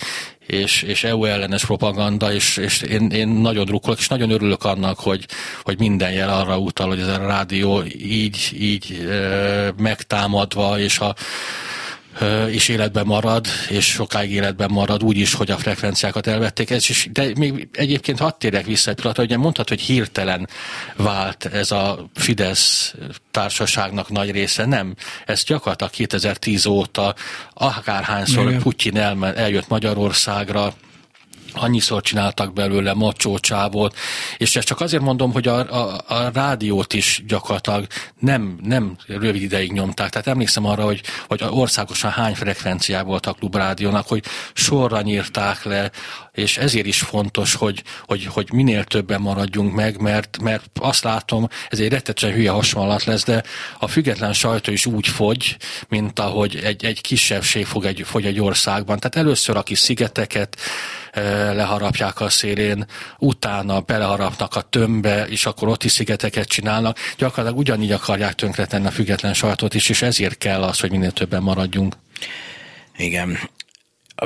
és, 0.51 0.81
és 0.81 1.03
EU 1.03 1.25
ellenes 1.25 1.65
propaganda, 1.65 2.33
és, 2.33 2.57
és 2.57 2.81
én, 2.81 3.09
én 3.09 3.27
nagyon 3.27 3.65
drukkolok, 3.65 3.99
és 3.99 4.07
nagyon 4.07 4.29
örülök 4.29 4.63
annak, 4.63 4.99
hogy, 4.99 5.25
hogy 5.63 5.79
minden 5.79 6.11
jel 6.11 6.29
arra 6.29 6.57
utal, 6.57 6.87
hogy 6.87 6.99
ez 6.99 7.07
a 7.07 7.17
rádió 7.17 7.83
így, 7.97 8.49
így 8.59 9.07
e, 9.09 9.73
megtámadva, 9.77 10.79
és 10.79 10.99
a 10.99 11.15
és 12.49 12.67
életben 12.67 13.05
marad, 13.05 13.47
és 13.69 13.85
sokáig 13.85 14.31
életben 14.31 14.71
marad, 14.71 15.03
úgy 15.03 15.17
is, 15.17 15.33
hogy 15.33 15.51
a 15.51 15.57
frekvenciákat 15.57 16.27
elvették. 16.27 16.69
Ez 16.69 16.89
is, 16.89 17.09
de 17.11 17.31
még 17.35 17.67
egyébként 17.73 18.19
hadd 18.19 18.31
térek 18.37 18.65
vissza 18.65 18.89
egy 18.89 18.95
pillanatra, 18.95 19.25
hogy 19.25 19.37
mondhat, 19.37 19.69
hogy 19.69 19.81
hirtelen 19.81 20.47
vált 20.95 21.45
ez 21.45 21.71
a 21.71 22.09
Fidesz 22.15 22.95
társaságnak 23.31 24.09
nagy 24.09 24.31
része. 24.31 24.65
Nem. 24.65 24.95
Ez 25.25 25.43
gyakorlatilag 25.43 25.91
2010 25.91 26.65
óta 26.65 27.15
akárhányszor 27.53 28.47
Igen. 28.47 28.61
Putyin 28.61 28.97
eljött 28.97 29.67
Magyarországra, 29.67 30.73
annyiszor 31.53 32.01
csináltak 32.01 32.53
belőle 32.53 32.93
macsócsávot, 32.93 33.95
és 34.37 34.55
ezt 34.55 34.67
csak 34.67 34.81
azért 34.81 35.03
mondom, 35.03 35.31
hogy 35.31 35.47
a, 35.47 35.57
a, 35.57 36.01
a 36.07 36.29
rádiót 36.33 36.93
is 36.93 37.23
gyakorlatilag 37.27 37.87
nem, 38.19 38.59
nem 38.63 38.97
rövid 39.07 39.41
ideig 39.41 39.71
nyomták. 39.71 40.09
Tehát 40.09 40.27
emlékszem 40.27 40.65
arra, 40.65 40.83
hogy, 40.83 41.01
hogy 41.27 41.43
országosan 41.49 42.11
hány 42.11 42.35
frekvenciá 42.35 43.03
volt 43.03 43.25
a 43.25 43.33
klubrádiónak, 43.33 44.07
hogy 44.07 44.23
sorra 44.53 45.01
nyírták 45.01 45.63
le, 45.63 45.91
és 46.31 46.57
ezért 46.57 46.85
is 46.85 46.99
fontos, 46.99 47.53
hogy, 47.53 47.83
hogy, 48.05 48.25
hogy 48.25 48.51
minél 48.53 48.83
többen 48.83 49.21
maradjunk 49.21 49.73
meg, 49.73 50.01
mert, 50.01 50.37
mert 50.41 50.65
azt 50.79 51.03
látom, 51.03 51.47
ez 51.69 51.79
egy 51.79 51.89
rettetesen 51.89 52.35
hülye 52.35 52.51
hasonlat 52.51 53.03
lesz, 53.03 53.23
de 53.23 53.43
a 53.79 53.87
független 53.87 54.33
sajtó 54.33 54.71
is 54.71 54.85
úgy 54.85 55.07
fogy, 55.07 55.57
mint 55.87 56.19
ahogy 56.19 56.59
egy, 56.63 56.85
egy 56.85 57.01
kisebbség 57.01 57.65
fog 57.65 57.85
egy, 57.85 58.01
fogy 58.05 58.25
egy 58.25 58.39
országban. 58.39 58.99
Tehát 58.99 59.15
először 59.15 59.57
a 59.57 59.63
kis 59.63 59.79
szigeteket, 59.79 60.57
leharapják 61.53 62.19
a 62.21 62.29
szélén, 62.29 62.85
utána 63.17 63.79
beleharapnak 63.79 64.55
a 64.55 64.61
tömbbe, 64.61 65.27
és 65.27 65.45
akkor 65.45 65.67
ott 65.67 65.83
is 65.83 65.91
szigeteket 65.91 66.47
csinálnak. 66.47 66.97
Gyakorlatilag 67.17 67.59
ugyanígy 67.59 67.91
akarják 67.91 68.33
tönkretenni 68.33 68.87
a 68.87 68.91
független 68.91 69.33
sajtót 69.33 69.73
is, 69.73 69.89
és 69.89 70.01
ezért 70.01 70.37
kell 70.37 70.63
az, 70.63 70.79
hogy 70.79 70.91
minél 70.91 71.11
többen 71.11 71.41
maradjunk. 71.41 71.95
Igen 72.97 73.37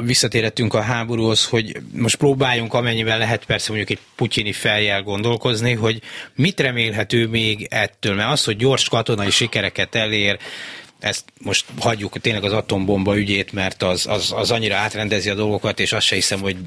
visszatérhetünk 0.03 0.73
a 0.73 0.81
háborúhoz, 0.81 1.45
hogy 1.45 1.77
most 1.93 2.15
próbáljunk 2.15 2.73
amennyiben 2.73 3.17
lehet 3.17 3.45
persze 3.45 3.71
mondjuk 3.71 3.99
egy 3.99 4.05
putyini 4.15 4.51
feljel 4.51 5.03
gondolkozni, 5.03 5.73
hogy 5.73 6.01
mit 6.35 6.59
remélhető 6.59 7.27
még 7.27 7.67
ettől, 7.69 8.15
mert 8.15 8.31
az, 8.31 8.43
hogy 8.43 8.57
gyors 8.57 8.89
katonai 8.89 9.29
sikereket 9.29 9.95
elér, 9.95 10.37
ezt 10.99 11.23
most 11.41 11.65
hagyjuk 11.79 12.19
tényleg 12.19 12.43
az 12.43 12.53
atombomba 12.53 13.17
ügyét, 13.17 13.51
mert 13.51 13.83
az, 13.83 14.07
az, 14.07 14.31
az 14.31 14.51
annyira 14.51 14.75
átrendezi 14.75 15.29
a 15.29 15.35
dolgokat, 15.35 15.79
és 15.79 15.93
azt 15.93 16.05
se 16.05 16.15
hiszem, 16.15 16.39
hogy 16.39 16.57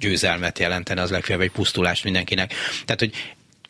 győzelmet 0.00 0.58
jelentene, 0.58 1.02
az 1.02 1.10
legfeljebb 1.10 1.42
egy 1.44 1.50
pusztulást 1.50 2.04
mindenkinek. 2.04 2.54
Tehát, 2.84 3.00
hogy 3.00 3.12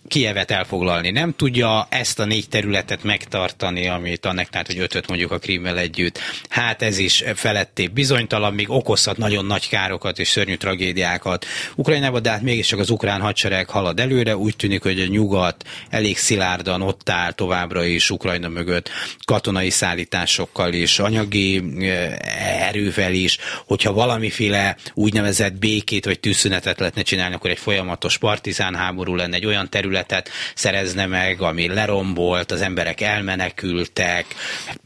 Kievet 0.09 0.51
elfoglalni. 0.51 1.11
Nem 1.11 1.35
tudja 1.37 1.87
ezt 1.91 2.19
a 2.19 2.25
négy 2.25 2.49
területet 2.49 3.03
megtartani, 3.03 3.89
amit 3.89 4.27
annak 4.27 4.49
tehát, 4.49 4.67
hogy 4.67 4.79
ötöt 4.79 5.09
mondjuk 5.09 5.31
a 5.31 5.39
Krímmel 5.39 5.79
együtt. 5.79 6.19
Hát 6.49 6.83
ez 6.83 6.99
is 6.99 7.25
feletté 7.35 7.87
bizonytalan, 7.87 8.55
még 8.55 8.71
okozhat 8.71 9.17
nagyon 9.17 9.45
nagy 9.45 9.69
károkat 9.69 10.19
és 10.19 10.29
szörnyű 10.29 10.55
tragédiákat 10.55 11.47
Ukrajnában, 11.75 12.23
de 12.23 12.31
hát 12.31 12.43
mégiscsak 12.43 12.79
az 12.79 12.91
ukrán 12.91 13.21
hadsereg 13.21 13.69
halad 13.69 14.01
előre. 14.01 14.37
Úgy 14.37 14.57
tűnik, 14.57 14.83
hogy 14.83 15.01
a 15.01 15.07
nyugat 15.07 15.65
elég 15.91 16.19
szilárdan 16.19 16.83
ott 16.83 17.09
áll 17.09 17.33
továbbra 17.33 17.85
is 17.85 18.11
Ukrajna 18.11 18.49
mögött 18.49 18.91
katonai 19.25 19.71
szállításokkal 19.71 20.73
és 20.73 20.99
anyagi 20.99 21.63
eh, 21.79 22.69
erővel 22.69 23.13
is. 23.13 23.39
Hogyha 23.67 23.93
valamiféle 23.93 24.77
úgynevezett 24.95 25.55
békét 25.55 26.05
vagy 26.05 26.21
tűzszünetet 26.21 26.79
lehetne 26.79 27.03
csinálni, 27.03 27.35
akkor 27.35 27.51
egy 27.51 27.59
folyamatos 27.59 28.19
partizán 28.19 28.75
háború 28.75 29.15
lenne, 29.15 29.37
egy 29.37 29.47
olyan 29.47 29.71
terület, 29.71 29.92
területet 29.93 30.31
szerezne 30.55 31.07
meg, 31.07 31.41
ami 31.41 31.69
lerombolt, 31.69 32.51
az 32.51 32.61
emberek 32.61 33.01
elmenekültek, 33.01 34.27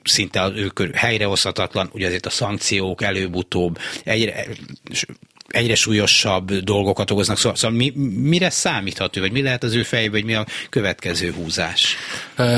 szinte 0.04 0.42
az 0.42 0.52
ő 0.54 0.70
helyrehozhatatlan, 0.94 1.90
ugye 1.92 2.06
azért 2.06 2.26
a 2.26 2.30
szankciók 2.30 3.02
előbb-utóbb 3.02 3.78
egyre 4.04 4.46
egyre 5.48 5.74
súlyosabb 5.74 6.52
dolgokat 6.52 7.10
okoznak. 7.10 7.38
Szóval, 7.38 7.56
szóval 7.56 7.76
mi, 7.76 7.92
mire 8.20 8.50
számítható, 8.50 9.20
vagy 9.20 9.32
mi 9.32 9.42
lehet 9.42 9.62
az 9.62 9.74
ő 9.74 9.82
fejében, 9.82 10.12
vagy 10.12 10.24
mi 10.24 10.34
a 10.34 10.46
következő 10.68 11.32
húzás? 11.32 11.96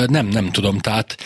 Nem, 0.06 0.26
nem 0.26 0.50
tudom. 0.50 0.78
Tehát 0.78 1.16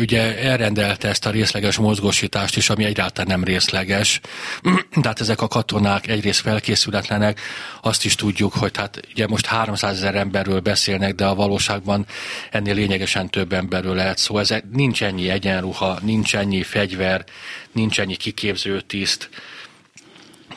ugye 0.00 0.38
elrendelte 0.38 1.08
ezt 1.08 1.26
a 1.26 1.30
részleges 1.30 1.76
mozgósítást 1.76 2.56
is, 2.56 2.70
ami 2.70 2.84
egyáltalán 2.84 3.30
nem 3.30 3.44
részleges. 3.44 4.20
Tehát 5.02 5.20
ezek 5.20 5.40
a 5.40 5.48
katonák 5.48 6.06
egyrészt 6.06 6.40
felkészületlenek, 6.40 7.40
azt 7.82 8.04
is 8.04 8.14
tudjuk, 8.14 8.52
hogy 8.52 8.76
hát 8.76 9.00
ugye 9.10 9.26
most 9.26 9.46
300 9.46 9.96
ezer 9.96 10.14
emberről 10.14 10.60
beszélnek, 10.60 11.14
de 11.14 11.26
a 11.26 11.34
valóságban 11.34 12.06
ennél 12.50 12.74
lényegesen 12.74 13.30
több 13.30 13.52
emberről 13.52 13.94
lehet 13.94 14.18
szó. 14.18 14.38
Ez 14.38 14.54
nincs 14.72 15.02
ennyi 15.02 15.28
egyenruha, 15.28 15.98
nincs 16.02 16.36
ennyi 16.36 16.62
fegyver, 16.62 17.24
nincs 17.72 18.00
ennyi 18.00 18.16
kiképző 18.16 18.80
tiszt, 18.80 19.28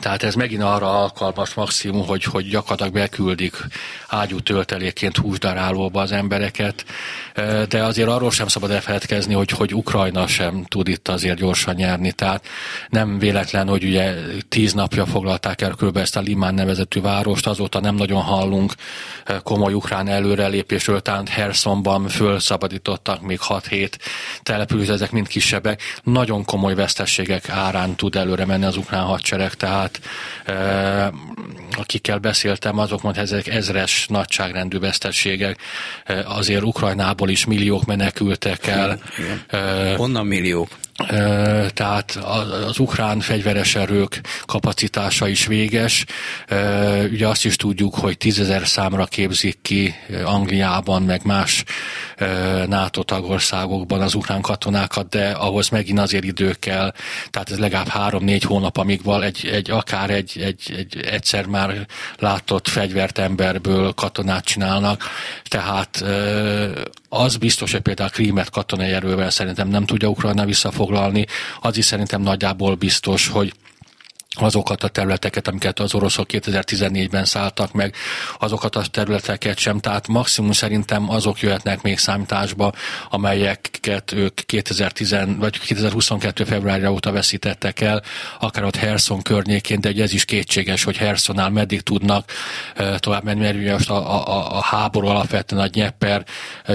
Tehát 0.02 0.22
ez 0.22 0.34
megint 0.34 0.62
arra 0.62 1.00
alkalmas 1.02 1.54
maximum, 1.54 2.06
hogy, 2.06 2.24
hogy 2.24 2.48
gyakorlatilag 2.48 2.92
beküldik 2.92 3.56
ágyú 4.08 4.40
tölteléként 4.40 5.16
húsdarálóba 5.16 6.00
az 6.00 6.12
embereket, 6.12 6.84
de 7.68 7.84
azért 7.84 8.08
arról 8.08 8.30
sem 8.30 8.46
szabad 8.46 8.70
elfeledkezni, 8.70 9.34
hogy, 9.34 9.50
hogy 9.50 9.74
Ukrajna 9.74 10.26
sem 10.26 10.64
tud 10.64 10.88
itt 10.88 11.08
azért 11.08 11.38
gyorsan 11.38 11.74
nyerni. 11.74 12.12
Tehát 12.12 12.46
nem 12.88 13.18
véletlen, 13.18 13.68
hogy 13.68 13.84
ugye 13.84 14.14
tíz 14.48 14.72
napja 14.72 15.06
foglalták 15.06 15.60
el 15.60 15.70
kb. 15.70 15.96
ezt 15.96 16.16
a 16.16 16.20
Limán 16.20 16.54
nevezetű 16.54 17.00
várost, 17.00 17.46
azóta 17.46 17.80
nem 17.80 17.94
nagyon 17.94 18.22
hallunk 18.22 18.74
komoly 19.42 19.72
ukrán 19.72 20.08
előrelépésről, 20.08 21.00
tehát 21.00 21.28
Hersonban 21.28 22.08
fölszabadítottak 22.08 23.22
még 23.22 23.38
6-7 23.48 23.90
település, 24.42 24.88
ezek 24.88 25.10
mind 25.10 25.26
kisebbek. 25.26 25.80
Nagyon 26.02 26.44
komoly 26.44 26.74
vesztességek 26.74 27.48
árán 27.48 27.94
tud 27.94 28.16
előre 28.16 28.44
menni 28.44 28.64
az 28.64 28.76
ukrán 28.76 29.04
hadsereg, 29.04 29.54
tehát 29.54 30.00
e, 30.44 31.12
akikkel 31.76 32.18
beszéltem, 32.18 32.78
azok 32.78 33.02
mondták, 33.02 33.24
ezek 33.24 33.46
ezres 33.46 34.06
nagyságrendű 34.08 34.78
vesztességek. 34.78 35.60
Azért 36.24 36.62
Ukrajnából 36.62 37.21
is 37.30 37.44
milliók 37.44 37.84
menekültek 37.84 38.66
el. 38.66 39.00
E, 39.50 39.94
Honnan 39.96 40.26
milliók? 40.26 40.68
Tehát 41.74 42.18
az 42.66 42.78
ukrán 42.78 43.20
fegyveres 43.20 43.74
erők 43.74 44.20
kapacitása 44.46 45.28
is 45.28 45.46
véges. 45.46 46.04
Ugye 47.10 47.28
azt 47.28 47.44
is 47.44 47.56
tudjuk, 47.56 47.94
hogy 47.94 48.16
tízezer 48.16 48.66
számra 48.66 49.04
képzik 49.04 49.58
ki 49.62 49.94
Angliában, 50.24 51.02
meg 51.02 51.24
más 51.24 51.64
NATO 52.66 53.02
tagországokban 53.02 54.00
az 54.00 54.14
ukrán 54.14 54.40
katonákat, 54.40 55.08
de 55.08 55.30
ahhoz 55.30 55.68
megint 55.68 55.98
azért 55.98 56.24
idő 56.24 56.56
kell, 56.58 56.92
tehát 57.30 57.50
ez 57.50 57.58
legalább 57.58 57.88
három-négy 57.88 58.42
hónap, 58.42 58.76
amíg 58.76 59.02
val 59.02 59.24
egy, 59.24 59.48
egy 59.52 59.70
akár 59.70 60.10
egy, 60.10 60.32
egy, 60.40 60.74
egy 60.76 61.00
egyszer 61.06 61.46
már 61.46 61.86
látott 62.18 62.68
fegyvert 62.68 63.18
emberből 63.18 63.92
katonát 63.92 64.44
csinálnak, 64.44 65.02
tehát 65.44 66.04
az 67.08 67.36
biztos, 67.36 67.72
hogy 67.72 67.80
például 67.80 68.08
a 68.08 68.12
Krímet 68.12 68.50
katonai 68.50 68.90
erővel 68.90 69.30
szerintem 69.30 69.68
nem 69.68 69.84
tudja 69.84 70.08
Ukrajna 70.08 70.44
visszafoglalni, 70.82 71.26
az 71.60 71.76
is 71.76 71.84
szerintem 71.84 72.22
nagyjából 72.22 72.74
biztos, 72.74 73.28
hogy 73.28 73.52
azokat 74.40 74.82
a 74.82 74.88
területeket, 74.88 75.48
amiket 75.48 75.78
az 75.78 75.94
oroszok 75.94 76.26
2014-ben 76.32 77.24
szálltak 77.24 77.72
meg, 77.72 77.94
azokat 78.38 78.76
a 78.76 78.82
területeket 78.90 79.58
sem. 79.58 79.78
Tehát 79.78 80.08
maximum 80.08 80.52
szerintem 80.52 81.10
azok 81.10 81.40
jöhetnek 81.40 81.82
még 81.82 81.98
számításba, 81.98 82.72
amelyeket 83.10 84.12
ők 84.12 84.34
2010, 84.34 85.16
vagy 85.38 85.58
2022. 85.58 86.44
februárja 86.44 86.92
óta 86.92 87.12
veszítettek 87.12 87.80
el, 87.80 88.02
akár 88.40 88.64
ott 88.64 88.76
Herson 88.76 89.22
környékén, 89.22 89.80
de 89.80 89.92
ez 89.96 90.12
is 90.12 90.24
kétséges, 90.24 90.84
hogy 90.84 90.96
Hersonnál 90.96 91.50
meddig 91.50 91.80
tudnak 91.80 92.32
tovább 92.96 93.24
menni, 93.24 93.40
mert 93.40 93.56
ugye 93.56 93.72
most 93.72 93.90
a, 93.90 94.26
a, 94.26 94.56
a 94.56 94.62
háború 94.62 95.06
alapvetően 95.06 95.62
a 95.62 95.68
Nyepper 95.72 96.24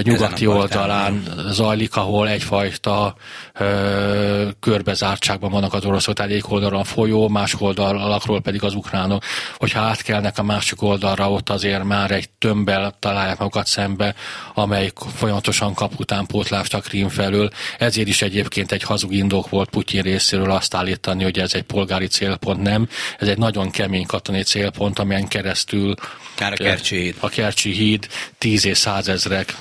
nyugati 0.02 0.46
oldalán 0.46 1.22
zajlik, 1.50 1.96
ahol 1.96 2.28
egyfajta 2.28 3.14
ö, 3.54 4.48
körbezártságban 4.60 5.50
vannak 5.50 5.74
az 5.74 5.84
oroszok, 5.84 6.14
tehát 6.14 6.30
egyik 6.30 6.50
oldalon 6.50 6.80
a 6.80 6.84
folyó, 6.84 7.28
más 7.28 7.47
másik 7.52 7.66
oldalakról 7.66 8.40
pedig 8.40 8.62
az 8.62 8.74
ukránok, 8.74 9.24
hogyha 9.56 9.80
átkelnek 9.80 10.38
a 10.38 10.42
másik 10.42 10.82
oldalra, 10.82 11.30
ott 11.30 11.50
azért 11.50 11.84
már 11.84 12.10
egy 12.10 12.28
tömbbel 12.28 12.96
találják 12.98 13.38
magukat 13.38 13.66
szembe, 13.66 14.14
amelyik 14.54 14.92
folyamatosan 15.14 15.74
kap 15.74 15.92
utánpótlást 15.96 16.74
a 16.74 16.80
Krím 16.80 17.08
felől. 17.08 17.50
Ezért 17.78 18.08
is 18.08 18.22
egyébként 18.22 18.72
egy 18.72 18.82
hazug 18.82 19.12
indok 19.12 19.48
volt 19.48 19.70
Putyin 19.70 20.02
részéről 20.02 20.50
azt 20.50 20.74
állítani, 20.74 21.22
hogy 21.22 21.38
ez 21.38 21.54
egy 21.54 21.62
polgári 21.62 22.06
célpont, 22.06 22.62
nem. 22.62 22.88
Ez 23.18 23.28
egy 23.28 23.38
nagyon 23.38 23.70
kemény 23.70 24.06
katonai 24.06 24.42
célpont, 24.42 24.98
amelyen 24.98 25.28
keresztül 25.28 25.94
Kár 26.34 26.52
a 26.52 26.56
Kercsi 26.56 26.96
híd. 26.96 27.14
A 27.20 27.28
Kercsi 27.28 27.72
híd 27.72 28.08
tíz 28.38 28.66
és 28.66 28.78
százezrek 28.78 29.56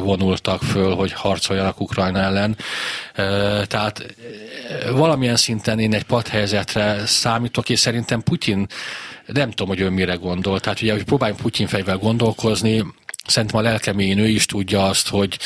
vonultak 0.00 0.62
föl, 0.62 0.94
hogy 0.94 1.12
harcoljanak 1.12 1.80
Ukrajna 1.80 2.18
ellen. 2.18 2.56
Tehát 3.66 4.14
valamilyen 4.90 5.36
szinten 5.36 5.78
én 5.78 5.94
egy 5.94 6.02
padhelyzetre 6.02 7.06
számítok, 7.26 7.68
és 7.68 7.78
szerintem 7.78 8.22
Putyin, 8.22 8.66
nem 9.26 9.50
tudom, 9.50 9.68
hogy 9.68 9.80
ő 9.80 9.90
mire 9.90 10.14
gondol. 10.14 10.60
Tehát 10.60 10.82
ugye, 10.82 10.92
hogy 10.92 11.04
próbáljunk 11.04 11.40
Putyin 11.40 11.66
fejvel 11.66 11.96
gondolkozni, 11.96 12.84
szerintem 13.26 13.58
a 13.58 13.62
lelkemény 13.62 14.18
ő 14.18 14.28
is 14.28 14.46
tudja 14.46 14.84
azt, 14.84 15.08
hogy, 15.08 15.38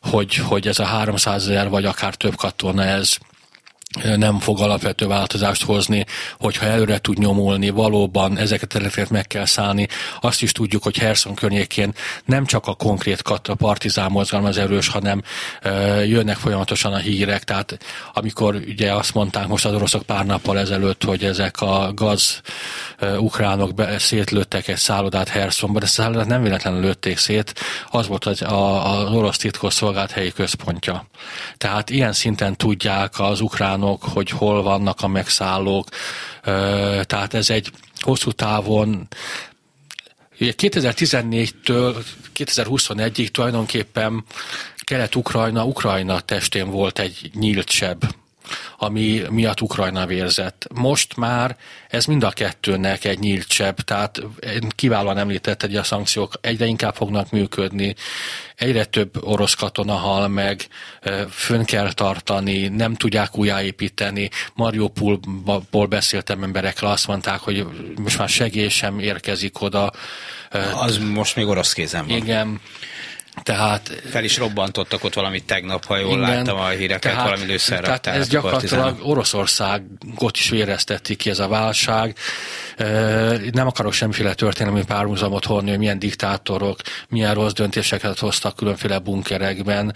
hogy, 0.00 0.34
hogy 0.34 0.68
ez 0.68 0.78
a 0.78 0.84
300 0.84 1.42
ezer 1.42 1.68
vagy 1.68 1.84
akár 1.84 2.14
több 2.14 2.34
katona, 2.34 2.84
ez 2.84 3.16
nem 4.16 4.38
fog 4.38 4.60
alapvető 4.60 5.06
változást 5.06 5.64
hozni, 5.64 6.06
hogyha 6.38 6.66
előre 6.66 6.98
tud 6.98 7.18
nyomulni, 7.18 7.70
valóban 7.70 8.38
ezeket 8.38 8.62
a 8.62 8.66
területeket 8.66 9.10
meg 9.10 9.26
kell 9.26 9.44
szállni. 9.44 9.88
Azt 10.20 10.42
is 10.42 10.52
tudjuk, 10.52 10.82
hogy 10.82 10.96
Herson 10.96 11.34
környékén 11.34 11.92
nem 12.24 12.46
csak 12.46 12.66
a 12.66 12.74
konkrét 12.74 13.20
a 13.20 13.54
partizán 13.54 14.10
mozgalom 14.10 14.44
az 14.44 14.58
erős, 14.58 14.88
hanem 14.88 15.22
jönnek 16.06 16.36
folyamatosan 16.36 16.92
a 16.92 16.96
hírek, 16.96 17.44
tehát 17.44 17.78
amikor 18.12 18.54
ugye 18.54 18.92
azt 18.94 19.14
mondták 19.14 19.46
most 19.46 19.64
az 19.64 19.74
oroszok 19.74 20.02
pár 20.02 20.26
nappal 20.26 20.58
ezelőtt, 20.58 21.04
hogy 21.04 21.24
ezek 21.24 21.60
a 21.60 21.92
gaz 21.94 22.40
ukránok 23.18 23.74
be, 23.74 23.98
szétlőttek 23.98 24.68
egy 24.68 24.76
szállodát 24.76 25.28
Hersonban, 25.28 25.82
ezt 25.82 25.98
a 25.98 26.02
szállodát 26.02 26.26
nem 26.26 26.42
véletlenül 26.42 26.80
lőtték 26.80 27.18
szét, 27.18 27.54
az 27.90 28.06
volt 28.06 28.24
az, 28.24 28.42
a, 28.42 28.92
az 28.98 29.12
orosz 29.12 29.36
titkos 29.36 29.74
szolgált 29.74 30.10
helyi 30.10 30.32
központja. 30.32 31.06
Tehát 31.56 31.90
ilyen 31.90 32.12
szinten 32.12 32.56
tudják 32.56 33.20
az 33.20 33.40
ukrán 33.40 33.82
ukránok, 33.88 34.02
hogy 34.02 34.30
hol 34.30 34.62
vannak 34.62 35.00
a 35.00 35.08
megszállók. 35.08 35.88
Tehát 37.02 37.34
ez 37.34 37.50
egy 37.50 37.72
hosszú 38.00 38.30
távon 38.30 39.08
Ugye 40.40 40.52
2014-től 40.56 42.04
2021-ig 42.34 43.28
tulajdonképpen 43.28 44.24
Kelet-Ukrajna, 44.78 45.64
Ukrajna 45.64 46.20
testén 46.20 46.70
volt 46.70 46.98
egy 46.98 47.30
nyílt 47.34 47.70
seb 47.70 48.04
ami 48.78 49.22
miatt 49.30 49.60
Ukrajna 49.60 50.06
vérzett. 50.06 50.66
Most 50.74 51.16
már 51.16 51.56
ez 51.88 52.04
mind 52.04 52.22
a 52.22 52.30
kettőnek 52.30 53.04
egy 53.04 53.18
nyílt 53.18 53.50
seb, 53.50 53.80
tehát 53.80 54.20
kiválóan 54.68 55.18
említett, 55.18 55.60
hogy 55.60 55.76
a 55.76 55.82
szankciók 55.82 56.32
egyre 56.40 56.66
inkább 56.66 56.94
fognak 56.94 57.30
működni, 57.30 57.94
egyre 58.54 58.84
több 58.84 59.24
orosz 59.24 59.54
katona 59.54 59.94
hal 59.94 60.28
meg, 60.28 60.66
fönn 61.30 61.64
kell 61.64 61.92
tartani, 61.92 62.68
nem 62.68 62.94
tudják 62.94 63.38
újjáépíteni. 63.38 64.30
Mariupolból 64.54 65.86
beszéltem 65.86 66.42
emberekkel, 66.42 66.90
azt 66.90 67.06
mondták, 67.06 67.40
hogy 67.40 67.66
most 67.96 68.18
már 68.18 68.28
segély 68.28 68.68
sem 68.68 68.98
érkezik 68.98 69.60
oda. 69.60 69.92
Az 70.74 70.98
most 70.98 71.36
még 71.36 71.46
orosz 71.46 71.72
kézen 71.72 72.06
van. 72.06 72.16
Igen, 72.16 72.60
tehát, 73.42 74.02
Fel 74.10 74.24
is 74.24 74.38
robbantottak 74.38 75.04
ott 75.04 75.14
valamit 75.14 75.44
tegnap, 75.44 75.84
ha 75.84 75.96
jól 75.96 76.18
igen, 76.18 76.20
láttam 76.20 76.58
a 76.58 76.68
híreket, 76.68 77.12
tehát, 77.12 77.24
valami 77.24 77.44
lőszerre. 77.44 77.82
Tehát 77.82 78.06
ez 78.06 78.28
gyakorlatilag 78.28 78.98
Oroszországot 79.02 80.36
is 80.36 80.48
vérezteti 80.48 81.16
ki 81.16 81.30
ez 81.30 81.38
a 81.38 81.48
válság. 81.48 82.16
Nem 83.52 83.66
akarok 83.66 83.92
semmiféle 83.92 84.34
történelmi 84.34 84.84
párhuzamot 84.84 85.44
honni, 85.44 85.68
hogy 85.68 85.78
milyen 85.78 85.98
diktátorok, 85.98 86.80
milyen 87.08 87.34
rossz 87.34 87.52
döntéseket 87.52 88.18
hoztak 88.18 88.56
különféle 88.56 88.98
bunkerekben, 88.98 89.94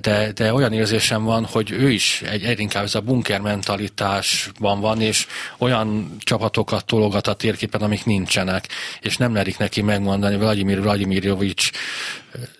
de, 0.00 0.32
de 0.34 0.52
olyan 0.52 0.72
érzésem 0.72 1.24
van, 1.24 1.44
hogy 1.44 1.70
ő 1.70 1.90
is 1.90 2.22
egy, 2.22 2.42
egy 2.42 2.60
inkább 2.60 2.84
ez 2.84 2.94
a 2.94 3.00
bunker 3.00 3.40
mentalitásban 3.40 4.80
van, 4.80 5.00
és 5.00 5.26
olyan 5.58 6.16
csapatokat 6.18 6.84
tologat 6.84 7.26
a 7.26 7.34
térképen, 7.34 7.80
amik 7.80 8.04
nincsenek, 8.04 8.68
és 9.00 9.16
nem 9.16 9.32
merik 9.32 9.58
neki 9.58 9.82
megmondani, 9.82 10.36
Vladimir 10.36 10.82
Vladimirjovics 10.82 11.70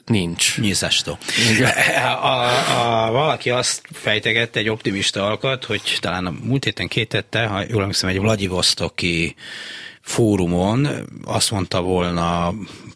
nincs. 0.04 0.58
Nyiszestó. 0.58 1.18
A, 2.22 2.26
a, 2.26 3.10
valaki 3.10 3.50
azt 3.50 3.82
fejtegette, 3.92 4.58
egy 4.58 4.68
optimista 4.68 5.26
alkat, 5.26 5.64
hogy 5.64 5.98
talán 6.00 6.26
a 6.26 6.34
múlt 6.42 6.64
héten 6.64 6.88
kétette, 6.88 7.46
ha 7.46 7.64
jól 7.68 7.80
emlékszem, 7.80 8.08
egy 8.08 8.18
Vladivostoki 8.18 9.34
fórumon 10.00 10.88
azt 11.24 11.50
mondta 11.50 11.80
volna 11.80 12.54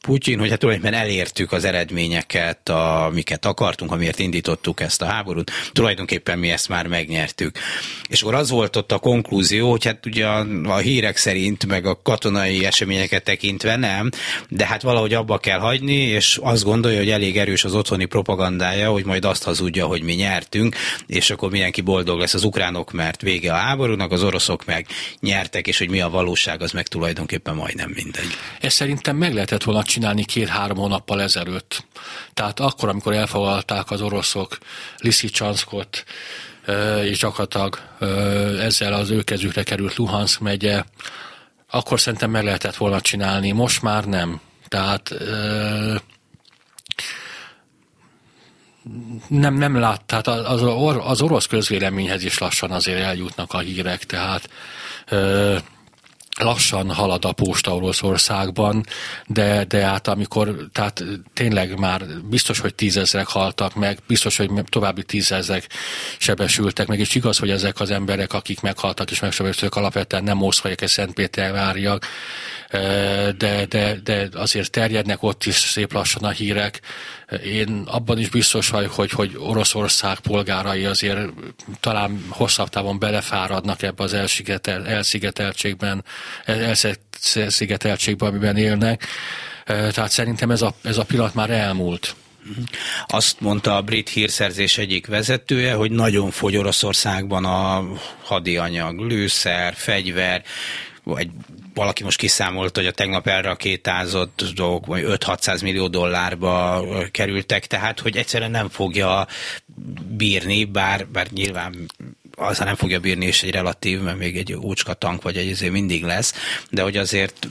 Putyin, 0.09 0.39
hogy 0.39 0.51
hát 0.51 0.59
tulajdonképpen 0.59 1.01
elértük 1.01 1.53
az 1.53 1.65
eredményeket, 1.65 2.69
amiket 2.69 3.47
akartunk, 3.47 3.93
amiért 3.93 4.19
indítottuk 4.19 4.81
ezt 4.81 5.03
a 5.03 5.05
háborút, 5.05 5.51
tulajdonképpen 5.73 6.39
mi 6.39 6.51
ezt 6.51 6.69
már 6.69 6.87
megnyertük. 6.87 7.59
És 8.09 8.23
akkor 8.23 8.35
az 8.35 8.51
volt 8.51 8.77
ott 8.77 8.93
a 8.93 8.99
konklúzió, 8.99 9.71
hogy 9.71 9.85
hát 9.85 10.07
ugye 10.07 10.27
a, 10.27 10.47
a 10.65 10.77
hírek 10.77 11.17
szerint, 11.17 11.67
meg 11.67 11.87
a 11.87 12.03
katonai 12.03 12.65
eseményeket 12.65 13.25
tekintve 13.25 13.77
nem, 13.77 14.11
de 14.49 14.67
hát 14.67 14.83
valahogy 14.83 15.15
abba 15.15 15.39
kell 15.39 15.59
hagyni, 15.59 15.97
és 15.97 16.39
azt 16.43 16.65
gondolja, 16.65 16.99
hogy 16.99 17.11
elég 17.11 17.39
erős 17.39 17.65
az 17.65 17.75
otthoni 17.75 18.05
propagandája, 18.05 18.91
hogy 18.91 19.05
majd 19.05 19.25
azt 19.25 19.45
hazudja, 19.45 19.87
hogy 19.87 20.03
mi 20.03 20.13
nyertünk, 20.13 20.77
és 21.07 21.31
akkor 21.31 21.51
mindenki 21.51 21.81
boldog 21.81 22.19
lesz 22.19 22.35
az 22.35 22.45
ukránok, 22.45 22.93
mert 22.93 23.21
vége 23.23 23.53
a 23.53 23.57
háborúnak, 23.57 24.13
az 24.13 24.23
oroszok 24.23 24.65
meg 24.65 24.87
nyertek, 25.21 25.67
és 25.67 25.79
hogy 25.79 25.91
mi 25.91 26.01
a 26.01 26.09
valóság, 26.09 26.63
az 26.63 26.73
meg 26.73 26.87
tulajdonképpen 26.87 27.55
majdnem 27.55 27.91
mindegy. 27.95 28.37
Ez 28.61 28.73
szerintem 28.73 29.17
meg 29.17 29.35
lehetett 29.35 29.63
volna 29.63 29.83
csinálni 29.83 29.97
két-három 30.25 30.77
hónappal 30.77 31.23
ezelőtt. 31.23 31.85
Tehát 32.35 32.61
akkor, 32.61 32.89
amikor 32.89 33.13
elfoglalták 33.13 33.91
az 33.91 34.01
oroszok 34.01 34.59
Liszicsanszkot, 34.99 36.05
és 37.03 37.19
gyakorlatilag 37.19 37.81
ezzel 38.61 38.93
az 38.93 39.11
ő 39.11 39.23
kezükre 39.23 39.63
került 39.63 39.97
Luhansk 39.97 40.41
megye, 40.41 40.85
akkor 41.71 42.01
szerintem 42.01 42.31
meg 42.31 42.45
lehetett 42.45 42.77
volna 42.77 43.01
csinálni, 43.01 43.51
most 43.51 43.83
már 43.83 44.05
nem. 44.05 44.41
Tehát 44.69 45.15
nem, 49.29 49.55
nem 49.55 49.79
lát, 49.79 50.05
tehát 50.05 50.27
az, 50.27 50.63
az 50.99 51.23
orosz 51.23 51.47
közvéleményhez 51.47 52.25
is 52.25 52.39
lassan 52.39 52.71
azért 52.71 53.03
eljutnak 53.03 53.53
a 53.53 53.59
hírek, 53.59 54.05
tehát 54.05 54.49
lassan 56.39 56.91
halad 56.93 57.25
a 57.25 57.33
posta 57.33 57.75
Oroszországban, 57.75 58.85
de, 59.27 59.65
de 59.65 59.87
hát 59.87 60.09
amikor, 60.09 60.57
tehát 60.73 61.05
tényleg 61.35 61.79
már 61.79 62.03
biztos, 62.29 62.59
hogy 62.59 62.75
tízezrek 62.75 63.27
haltak 63.27 63.75
meg, 63.75 63.99
biztos, 64.07 64.37
hogy 64.37 64.51
további 64.69 65.03
tízezrek 65.03 65.69
sebesültek 66.19 66.87
meg, 66.87 66.99
és 66.99 67.15
igaz, 67.15 67.39
hogy 67.39 67.51
ezek 67.51 67.81
az 67.81 67.91
emberek, 67.91 68.33
akik 68.33 68.61
meghaltak 68.61 69.11
és 69.11 69.21
megsebesültek, 69.21 69.79
alapvetően 69.79 70.25
nem 70.25 70.37
Moszkvaiak 70.37 70.81
és 70.81 70.91
Szentpéterváriak, 70.91 72.07
de, 73.37 73.67
de, 73.69 73.99
de 74.05 74.29
azért 74.33 74.71
terjednek 74.71 75.23
ott 75.23 75.45
is 75.45 75.55
szép 75.55 75.93
lassan 75.93 76.25
a 76.25 76.31
hírek. 76.31 76.81
Én 77.45 77.83
abban 77.87 78.19
is 78.19 78.29
biztos 78.29 78.69
vagyok, 78.69 78.93
hogy, 78.93 79.11
hogy 79.11 79.37
Oroszország 79.39 80.19
polgárai 80.19 80.85
azért 80.85 81.19
talán 81.81 82.25
hosszabb 82.29 82.69
távon 82.69 82.99
belefáradnak 82.99 83.83
ebbe 83.83 84.03
az 84.03 84.13
elszigetel, 84.13 84.87
elszigeteltségben, 84.87 86.05
elszigeteltségben, 86.45 88.29
amiben 88.29 88.57
élnek. 88.57 89.07
Tehát 89.65 90.11
szerintem 90.11 90.51
ez 90.51 90.63
a, 90.63 90.75
ez 90.83 90.99
a 90.99 91.05
pillanat 91.05 91.35
már 91.35 91.51
elmúlt. 91.51 92.15
Azt 93.07 93.41
mondta 93.41 93.77
a 93.77 93.83
brit 93.83 94.09
hírszerzés 94.09 94.79
egyik 94.79 95.07
vezetője, 95.07 95.75
hogy 95.75 95.91
nagyon 95.91 96.31
fogy 96.31 96.57
Oroszországban 96.57 97.45
a 97.45 97.85
hadianyag, 98.23 99.01
lőszer, 99.01 99.75
fegyver, 99.75 100.45
vagy 101.15 101.31
valaki 101.75 102.03
most 102.03 102.19
kiszámolt, 102.19 102.77
hogy 102.77 102.87
a 102.87 102.93
tegnap 102.93 103.27
elrakétázott 103.27 104.45
dolgok 104.55 104.85
5-600 104.89 105.63
millió 105.63 105.89
dollárba 105.89 106.85
kerültek, 107.11 107.67
tehát 107.67 108.01
hogy 108.01 108.17
egyszerűen 108.17 108.51
nem 108.51 108.69
fogja 108.69 109.27
bírni, 110.17 110.65
bár, 110.65 111.07
bár 111.07 111.27
nyilván 111.31 111.75
azzal 112.39 112.67
nem 112.67 112.75
fogja 112.75 113.01
bírni, 113.01 113.27
és 113.27 113.43
egy 113.43 113.51
relatív, 113.51 114.01
mert 114.01 114.19
még 114.19 114.37
egy 114.37 114.53
úcska 114.53 114.95
tank 114.95 115.23
vagy 115.23 115.37
egy 115.37 115.51
azért 115.51 115.73
mindig 115.73 116.03
lesz, 116.05 116.35
de 116.71 116.83
hogy 116.83 116.97
azért 116.97 117.49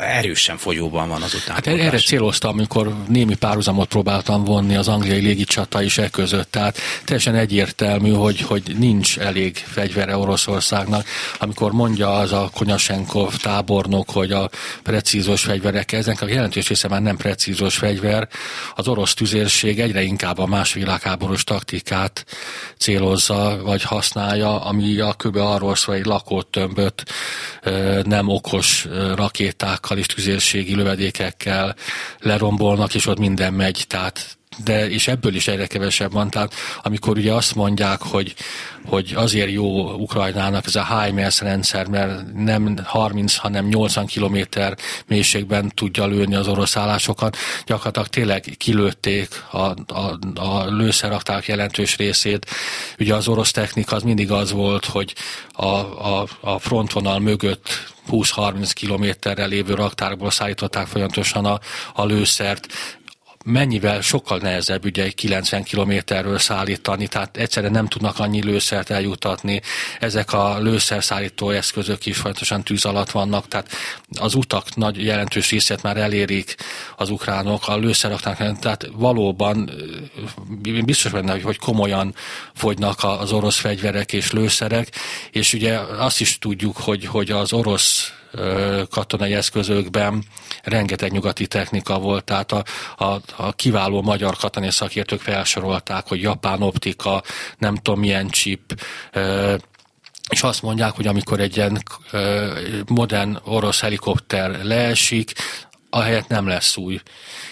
erősen 0.00 0.56
folyóban 0.56 1.08
van 1.08 1.22
az 1.22 1.34
után. 1.34 1.54
Hát 1.54 1.66
erre 1.66 1.98
céloztam, 1.98 2.50
amikor 2.50 2.94
némi 3.08 3.34
párhuzamot 3.34 3.88
próbáltam 3.88 4.44
vonni 4.44 4.76
az 4.76 4.88
angliai 4.88 5.20
légicsata 5.20 5.82
is 5.82 5.98
e 5.98 6.10
között, 6.10 6.50
tehát 6.50 6.78
teljesen 7.04 7.34
egyértelmű, 7.34 8.10
hogy, 8.10 8.40
hogy 8.40 8.62
nincs 8.78 9.18
elég 9.18 9.56
fegyvere 9.56 10.16
Oroszországnak. 10.16 11.06
Amikor 11.38 11.72
mondja 11.72 12.12
az 12.12 12.32
a 12.32 12.50
Konyasenkov 12.54 13.36
tábornok, 13.36 14.10
hogy 14.10 14.32
a 14.32 14.50
precízos 14.82 15.42
fegyverek, 15.42 15.92
ezek 15.92 16.22
a 16.22 16.28
jelentős 16.28 16.68
része 16.68 16.88
már 16.88 17.02
nem 17.02 17.16
precízos 17.16 17.76
fegyver, 17.76 18.28
az 18.74 18.88
orosz 18.88 19.14
tüzérség 19.14 19.80
egyre 19.80 20.02
inkább 20.02 20.38
a 20.38 20.46
más 20.46 20.72
világháborús 20.72 21.44
taktikát 21.44 22.24
célozza, 22.78 23.58
vagy 23.62 23.82
használ 23.82 24.21
használja, 24.22 24.60
ami 24.60 24.98
a 24.98 25.14
kb. 25.14 25.36
arról 25.36 25.74
szól, 25.74 25.94
egy 25.94 26.04
lakótömböt 26.04 27.04
nem 28.02 28.28
okos 28.28 28.88
rakétákkal 29.14 29.98
és 29.98 30.06
tüzérségi 30.06 30.74
lövedékekkel 30.74 31.74
lerombolnak, 32.18 32.94
és 32.94 33.06
ott 33.06 33.18
minden 33.18 33.54
megy, 33.54 33.84
tehát 33.88 34.36
de 34.64 34.90
és 34.90 35.08
ebből 35.08 35.34
is 35.34 35.48
egyre 35.48 35.66
kevesebb 35.66 36.12
van. 36.12 36.30
Tehát 36.30 36.54
amikor 36.82 37.16
ugye 37.16 37.32
azt 37.32 37.54
mondják, 37.54 38.02
hogy, 38.02 38.34
hogy 38.84 39.12
azért 39.16 39.50
jó 39.50 39.92
Ukrajnának 39.92 40.66
ez 40.66 40.74
a 40.74 41.00
HIMARS 41.00 41.40
rendszer, 41.40 41.86
mert 41.86 42.32
nem 42.34 42.76
30, 42.84 43.36
hanem 43.36 43.66
80 43.66 44.06
kilométer 44.06 44.76
mélységben 45.06 45.72
tudja 45.74 46.06
lőni 46.06 46.34
az 46.34 46.48
orosz 46.48 46.76
állásokat, 46.76 47.36
gyakorlatilag 47.66 48.08
tényleg 48.08 48.54
kilőtték 48.56 49.28
a, 49.50 49.58
a, 49.94 50.18
a 50.34 50.64
lőszerakták 50.66 51.46
jelentős 51.46 51.96
részét. 51.96 52.46
Ugye 52.98 53.14
az 53.14 53.28
orosz 53.28 53.50
technika 53.50 53.96
az 53.96 54.02
mindig 54.02 54.30
az 54.30 54.52
volt, 54.52 54.84
hogy 54.84 55.14
a, 55.52 55.66
a, 55.66 56.26
a 56.40 56.58
frontvonal 56.58 57.18
mögött 57.18 57.90
20-30 58.10 58.70
kilométerrel 58.74 59.48
lévő 59.48 59.74
raktárból 59.74 60.30
szállították 60.30 60.86
folyamatosan 60.86 61.44
a, 61.44 61.60
a 61.94 62.04
lőszert, 62.04 62.66
mennyivel 63.44 64.00
sokkal 64.00 64.38
nehezebb 64.38 64.84
ugye 64.84 65.02
egy 65.02 65.14
90 65.14 65.62
kilométerről 65.62 66.38
szállítani, 66.38 67.08
tehát 67.08 67.36
egyszerűen 67.36 67.72
nem 67.72 67.88
tudnak 67.88 68.18
annyi 68.18 68.42
lőszert 68.42 68.90
eljutatni. 68.90 69.60
Ezek 70.00 70.32
a 70.32 70.58
lőszerszállító 70.58 71.50
eszközök 71.50 72.06
is 72.06 72.16
folyamatosan 72.16 72.62
tűz 72.62 72.84
alatt 72.84 73.10
vannak, 73.10 73.48
tehát 73.48 73.68
az 74.18 74.34
utak 74.34 74.74
nagy 74.74 75.04
jelentős 75.04 75.50
részét 75.50 75.82
már 75.82 75.96
elérik 75.96 76.54
az 76.96 77.10
ukránok, 77.10 77.68
a 77.68 77.76
lőszeraknak, 77.76 78.58
tehát 78.58 78.88
valóban 78.92 79.70
biztos 80.84 81.12
benne, 81.12 81.40
hogy 81.40 81.58
komolyan 81.58 82.14
fogynak 82.54 83.04
az 83.04 83.32
orosz 83.32 83.58
fegyverek 83.58 84.12
és 84.12 84.32
lőszerek, 84.32 84.88
és 85.30 85.52
ugye 85.52 85.78
azt 85.78 86.20
is 86.20 86.38
tudjuk, 86.38 86.76
hogy, 86.76 87.06
hogy 87.06 87.30
az 87.30 87.52
orosz 87.52 88.12
katonai 88.90 89.34
eszközökben 89.34 90.24
rengeteg 90.62 91.12
nyugati 91.12 91.46
technika 91.46 91.98
volt, 91.98 92.24
tehát 92.24 92.52
a, 92.52 92.64
a, 92.96 93.20
a 93.36 93.52
kiváló 93.52 94.02
magyar 94.02 94.36
katonai 94.36 94.70
szakértők 94.70 95.20
felsorolták, 95.20 96.06
hogy 96.06 96.20
japán 96.20 96.62
optika, 96.62 97.22
nem 97.58 97.74
tudom 97.74 98.00
milyen 98.00 98.28
chip, 98.28 98.80
és 100.28 100.42
azt 100.42 100.62
mondják, 100.62 100.92
hogy 100.92 101.06
amikor 101.06 101.40
egy 101.40 101.56
ilyen 101.56 101.82
modern 102.86 103.38
orosz 103.44 103.80
helikopter 103.80 104.64
leesik, 104.64 105.32
ahelyett 105.94 106.28
nem 106.28 106.46
lesz 106.46 106.76
új. 106.76 107.00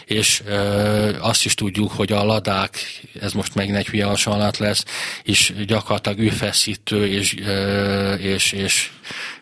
És 0.05 0.43
ö, 0.47 1.19
azt 1.21 1.45
is 1.45 1.55
tudjuk, 1.55 1.93
hogy 1.93 2.13
a 2.13 2.25
ladák, 2.25 2.79
ez 3.21 3.33
most 3.33 3.55
megint 3.55 3.77
egy 3.77 3.87
hülye 3.87 4.05
hasonlat 4.05 4.59
lesz, 4.59 4.85
és 5.23 5.55
gyakorlatilag 5.67 6.19
őfeszítő 6.19 7.07
és, 7.07 7.37
ö, 7.39 8.15
és, 8.15 8.53
és 8.53 8.91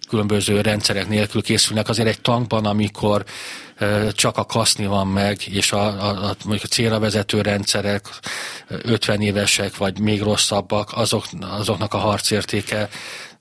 különböző 0.09 0.61
rendszerek 0.61 1.09
nélkül 1.09 1.43
készülnek. 1.43 1.89
Azért 1.89 2.09
egy 2.09 2.21
tankban, 2.21 2.67
amikor 2.67 3.25
csak 4.13 4.37
a 4.37 4.45
kaszni 4.45 4.87
van 4.87 5.07
meg, 5.07 5.41
és 5.47 5.73
a, 5.73 5.87
a, 5.87 6.09
a, 6.09 6.37
mondjuk 6.45 6.71
a 6.71 6.75
célra 6.75 6.99
vezető 6.99 7.41
rendszerek 7.41 8.09
50 8.69 9.21
évesek, 9.21 9.77
vagy 9.77 9.99
még 9.99 10.23
rosszabbak, 10.23 10.91
azok, 10.95 11.25
azoknak 11.41 11.95
a 11.95 11.99
harcértéke 11.99 12.89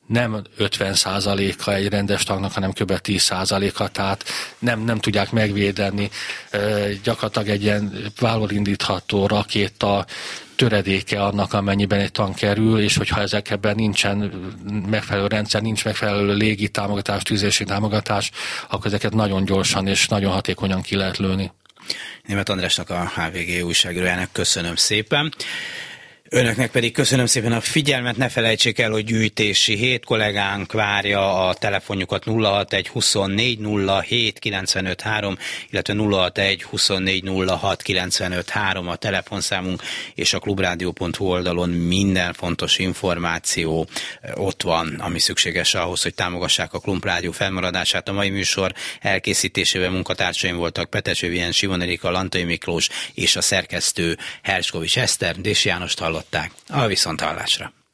nem 0.08 0.42
50%-a 0.60 1.70
egy 1.72 1.88
rendes 1.88 2.24
tagnak, 2.24 2.52
hanem 2.52 2.72
kb. 2.72 3.00
10%-a, 3.04 3.88
tehát 3.88 4.24
nem, 4.60 4.80
nem 4.80 4.98
tudják 5.00 5.32
megvédeni. 5.32 6.10
Gyakorlatilag 7.04 7.48
egy 7.48 7.64
ilyen 7.64 8.12
vállalindítható 8.20 9.18
indítható 9.18 9.28
rakéta 9.28 10.06
töredéke 10.58 11.24
annak, 11.24 11.54
amennyiben 11.54 12.00
egy 12.00 12.12
tank 12.12 12.36
kerül, 12.36 12.80
és 12.80 12.98
hogyha 12.98 13.22
ezekben 13.22 13.76
nincsen 13.76 14.18
megfelelő 14.90 15.28
rendszer, 15.28 15.62
nincs 15.62 15.86
megfelelő 15.86 16.34
légi 16.34 16.70
támogatás, 16.70 17.24
tűzési 17.24 17.64
támogatás, 17.64 18.32
akkor 18.70 18.86
ezeket 18.86 19.14
nagyon 19.14 19.46
gyorsan 19.46 19.88
és 19.88 20.08
nagyon 20.08 20.32
hatékonyan 20.32 20.82
ki 20.82 20.96
lehet 20.96 21.18
lőni. 21.18 21.52
Német 22.26 22.50
Andrásnak 22.50 22.90
a 22.90 23.12
HVG 23.16 23.66
újságírójának 23.66 24.30
köszönöm 24.32 24.76
szépen. 24.76 25.34
Önöknek 26.30 26.72
pedig 26.72 26.94
köszönöm 26.94 27.26
szépen 27.26 27.52
a 27.52 27.62
figyelmet, 27.62 28.18
ne 28.18 28.30
felejtsék 28.30 28.80
el, 28.80 28.92
hogy 28.92 29.04
gyűjtési 29.04 29.76
hét 29.76 30.06
kollégánk 30.06 30.72
várja 30.72 31.48
a 31.48 31.54
telefonjukat 31.54 32.24
061 32.24 32.88
24 32.88 33.60
07 34.08 34.40
95 34.40 35.02
3, 35.02 35.38
illetve 35.70 35.94
061 35.94 36.64
24 36.64 37.30
06 37.60 37.82
95 37.82 38.50
3 38.50 38.88
a 38.88 38.96
telefonszámunk, 38.96 39.82
és 40.16 40.34
a 40.34 40.40
klubrádió.hu 40.40 41.26
oldalon 41.26 41.70
minden 41.70 42.34
fontos 42.34 42.78
információ 42.78 43.88
eh, 44.22 44.40
ott 44.40 44.64
van, 44.64 44.96
ami 45.00 45.20
szükséges 45.20 45.74
ahhoz, 45.74 46.02
hogy 46.02 46.14
támogassák 46.14 46.74
a 46.74 46.80
Klubrádió 46.80 47.32
felmaradását. 47.32 48.10
A 48.10 48.14
mai 48.14 48.30
műsor 48.30 48.74
elkészítésében 49.02 49.92
munkatársaim 49.92 50.56
voltak 50.56 50.90
Petes 50.90 51.20
Vivien, 51.20 51.52
Simon 51.52 51.82
Erika, 51.82 52.12
Lantai 52.12 52.44
Miklós 52.44 52.90
és 53.14 53.36
a 53.36 53.42
szerkesztő 53.42 54.18
Herskovics 54.42 54.98
Eszter, 54.98 55.36
Dési 55.36 55.68
János 55.68 55.94
hallották. 56.18 56.52
A 56.70 56.86
viszonthallásra. 56.86 57.78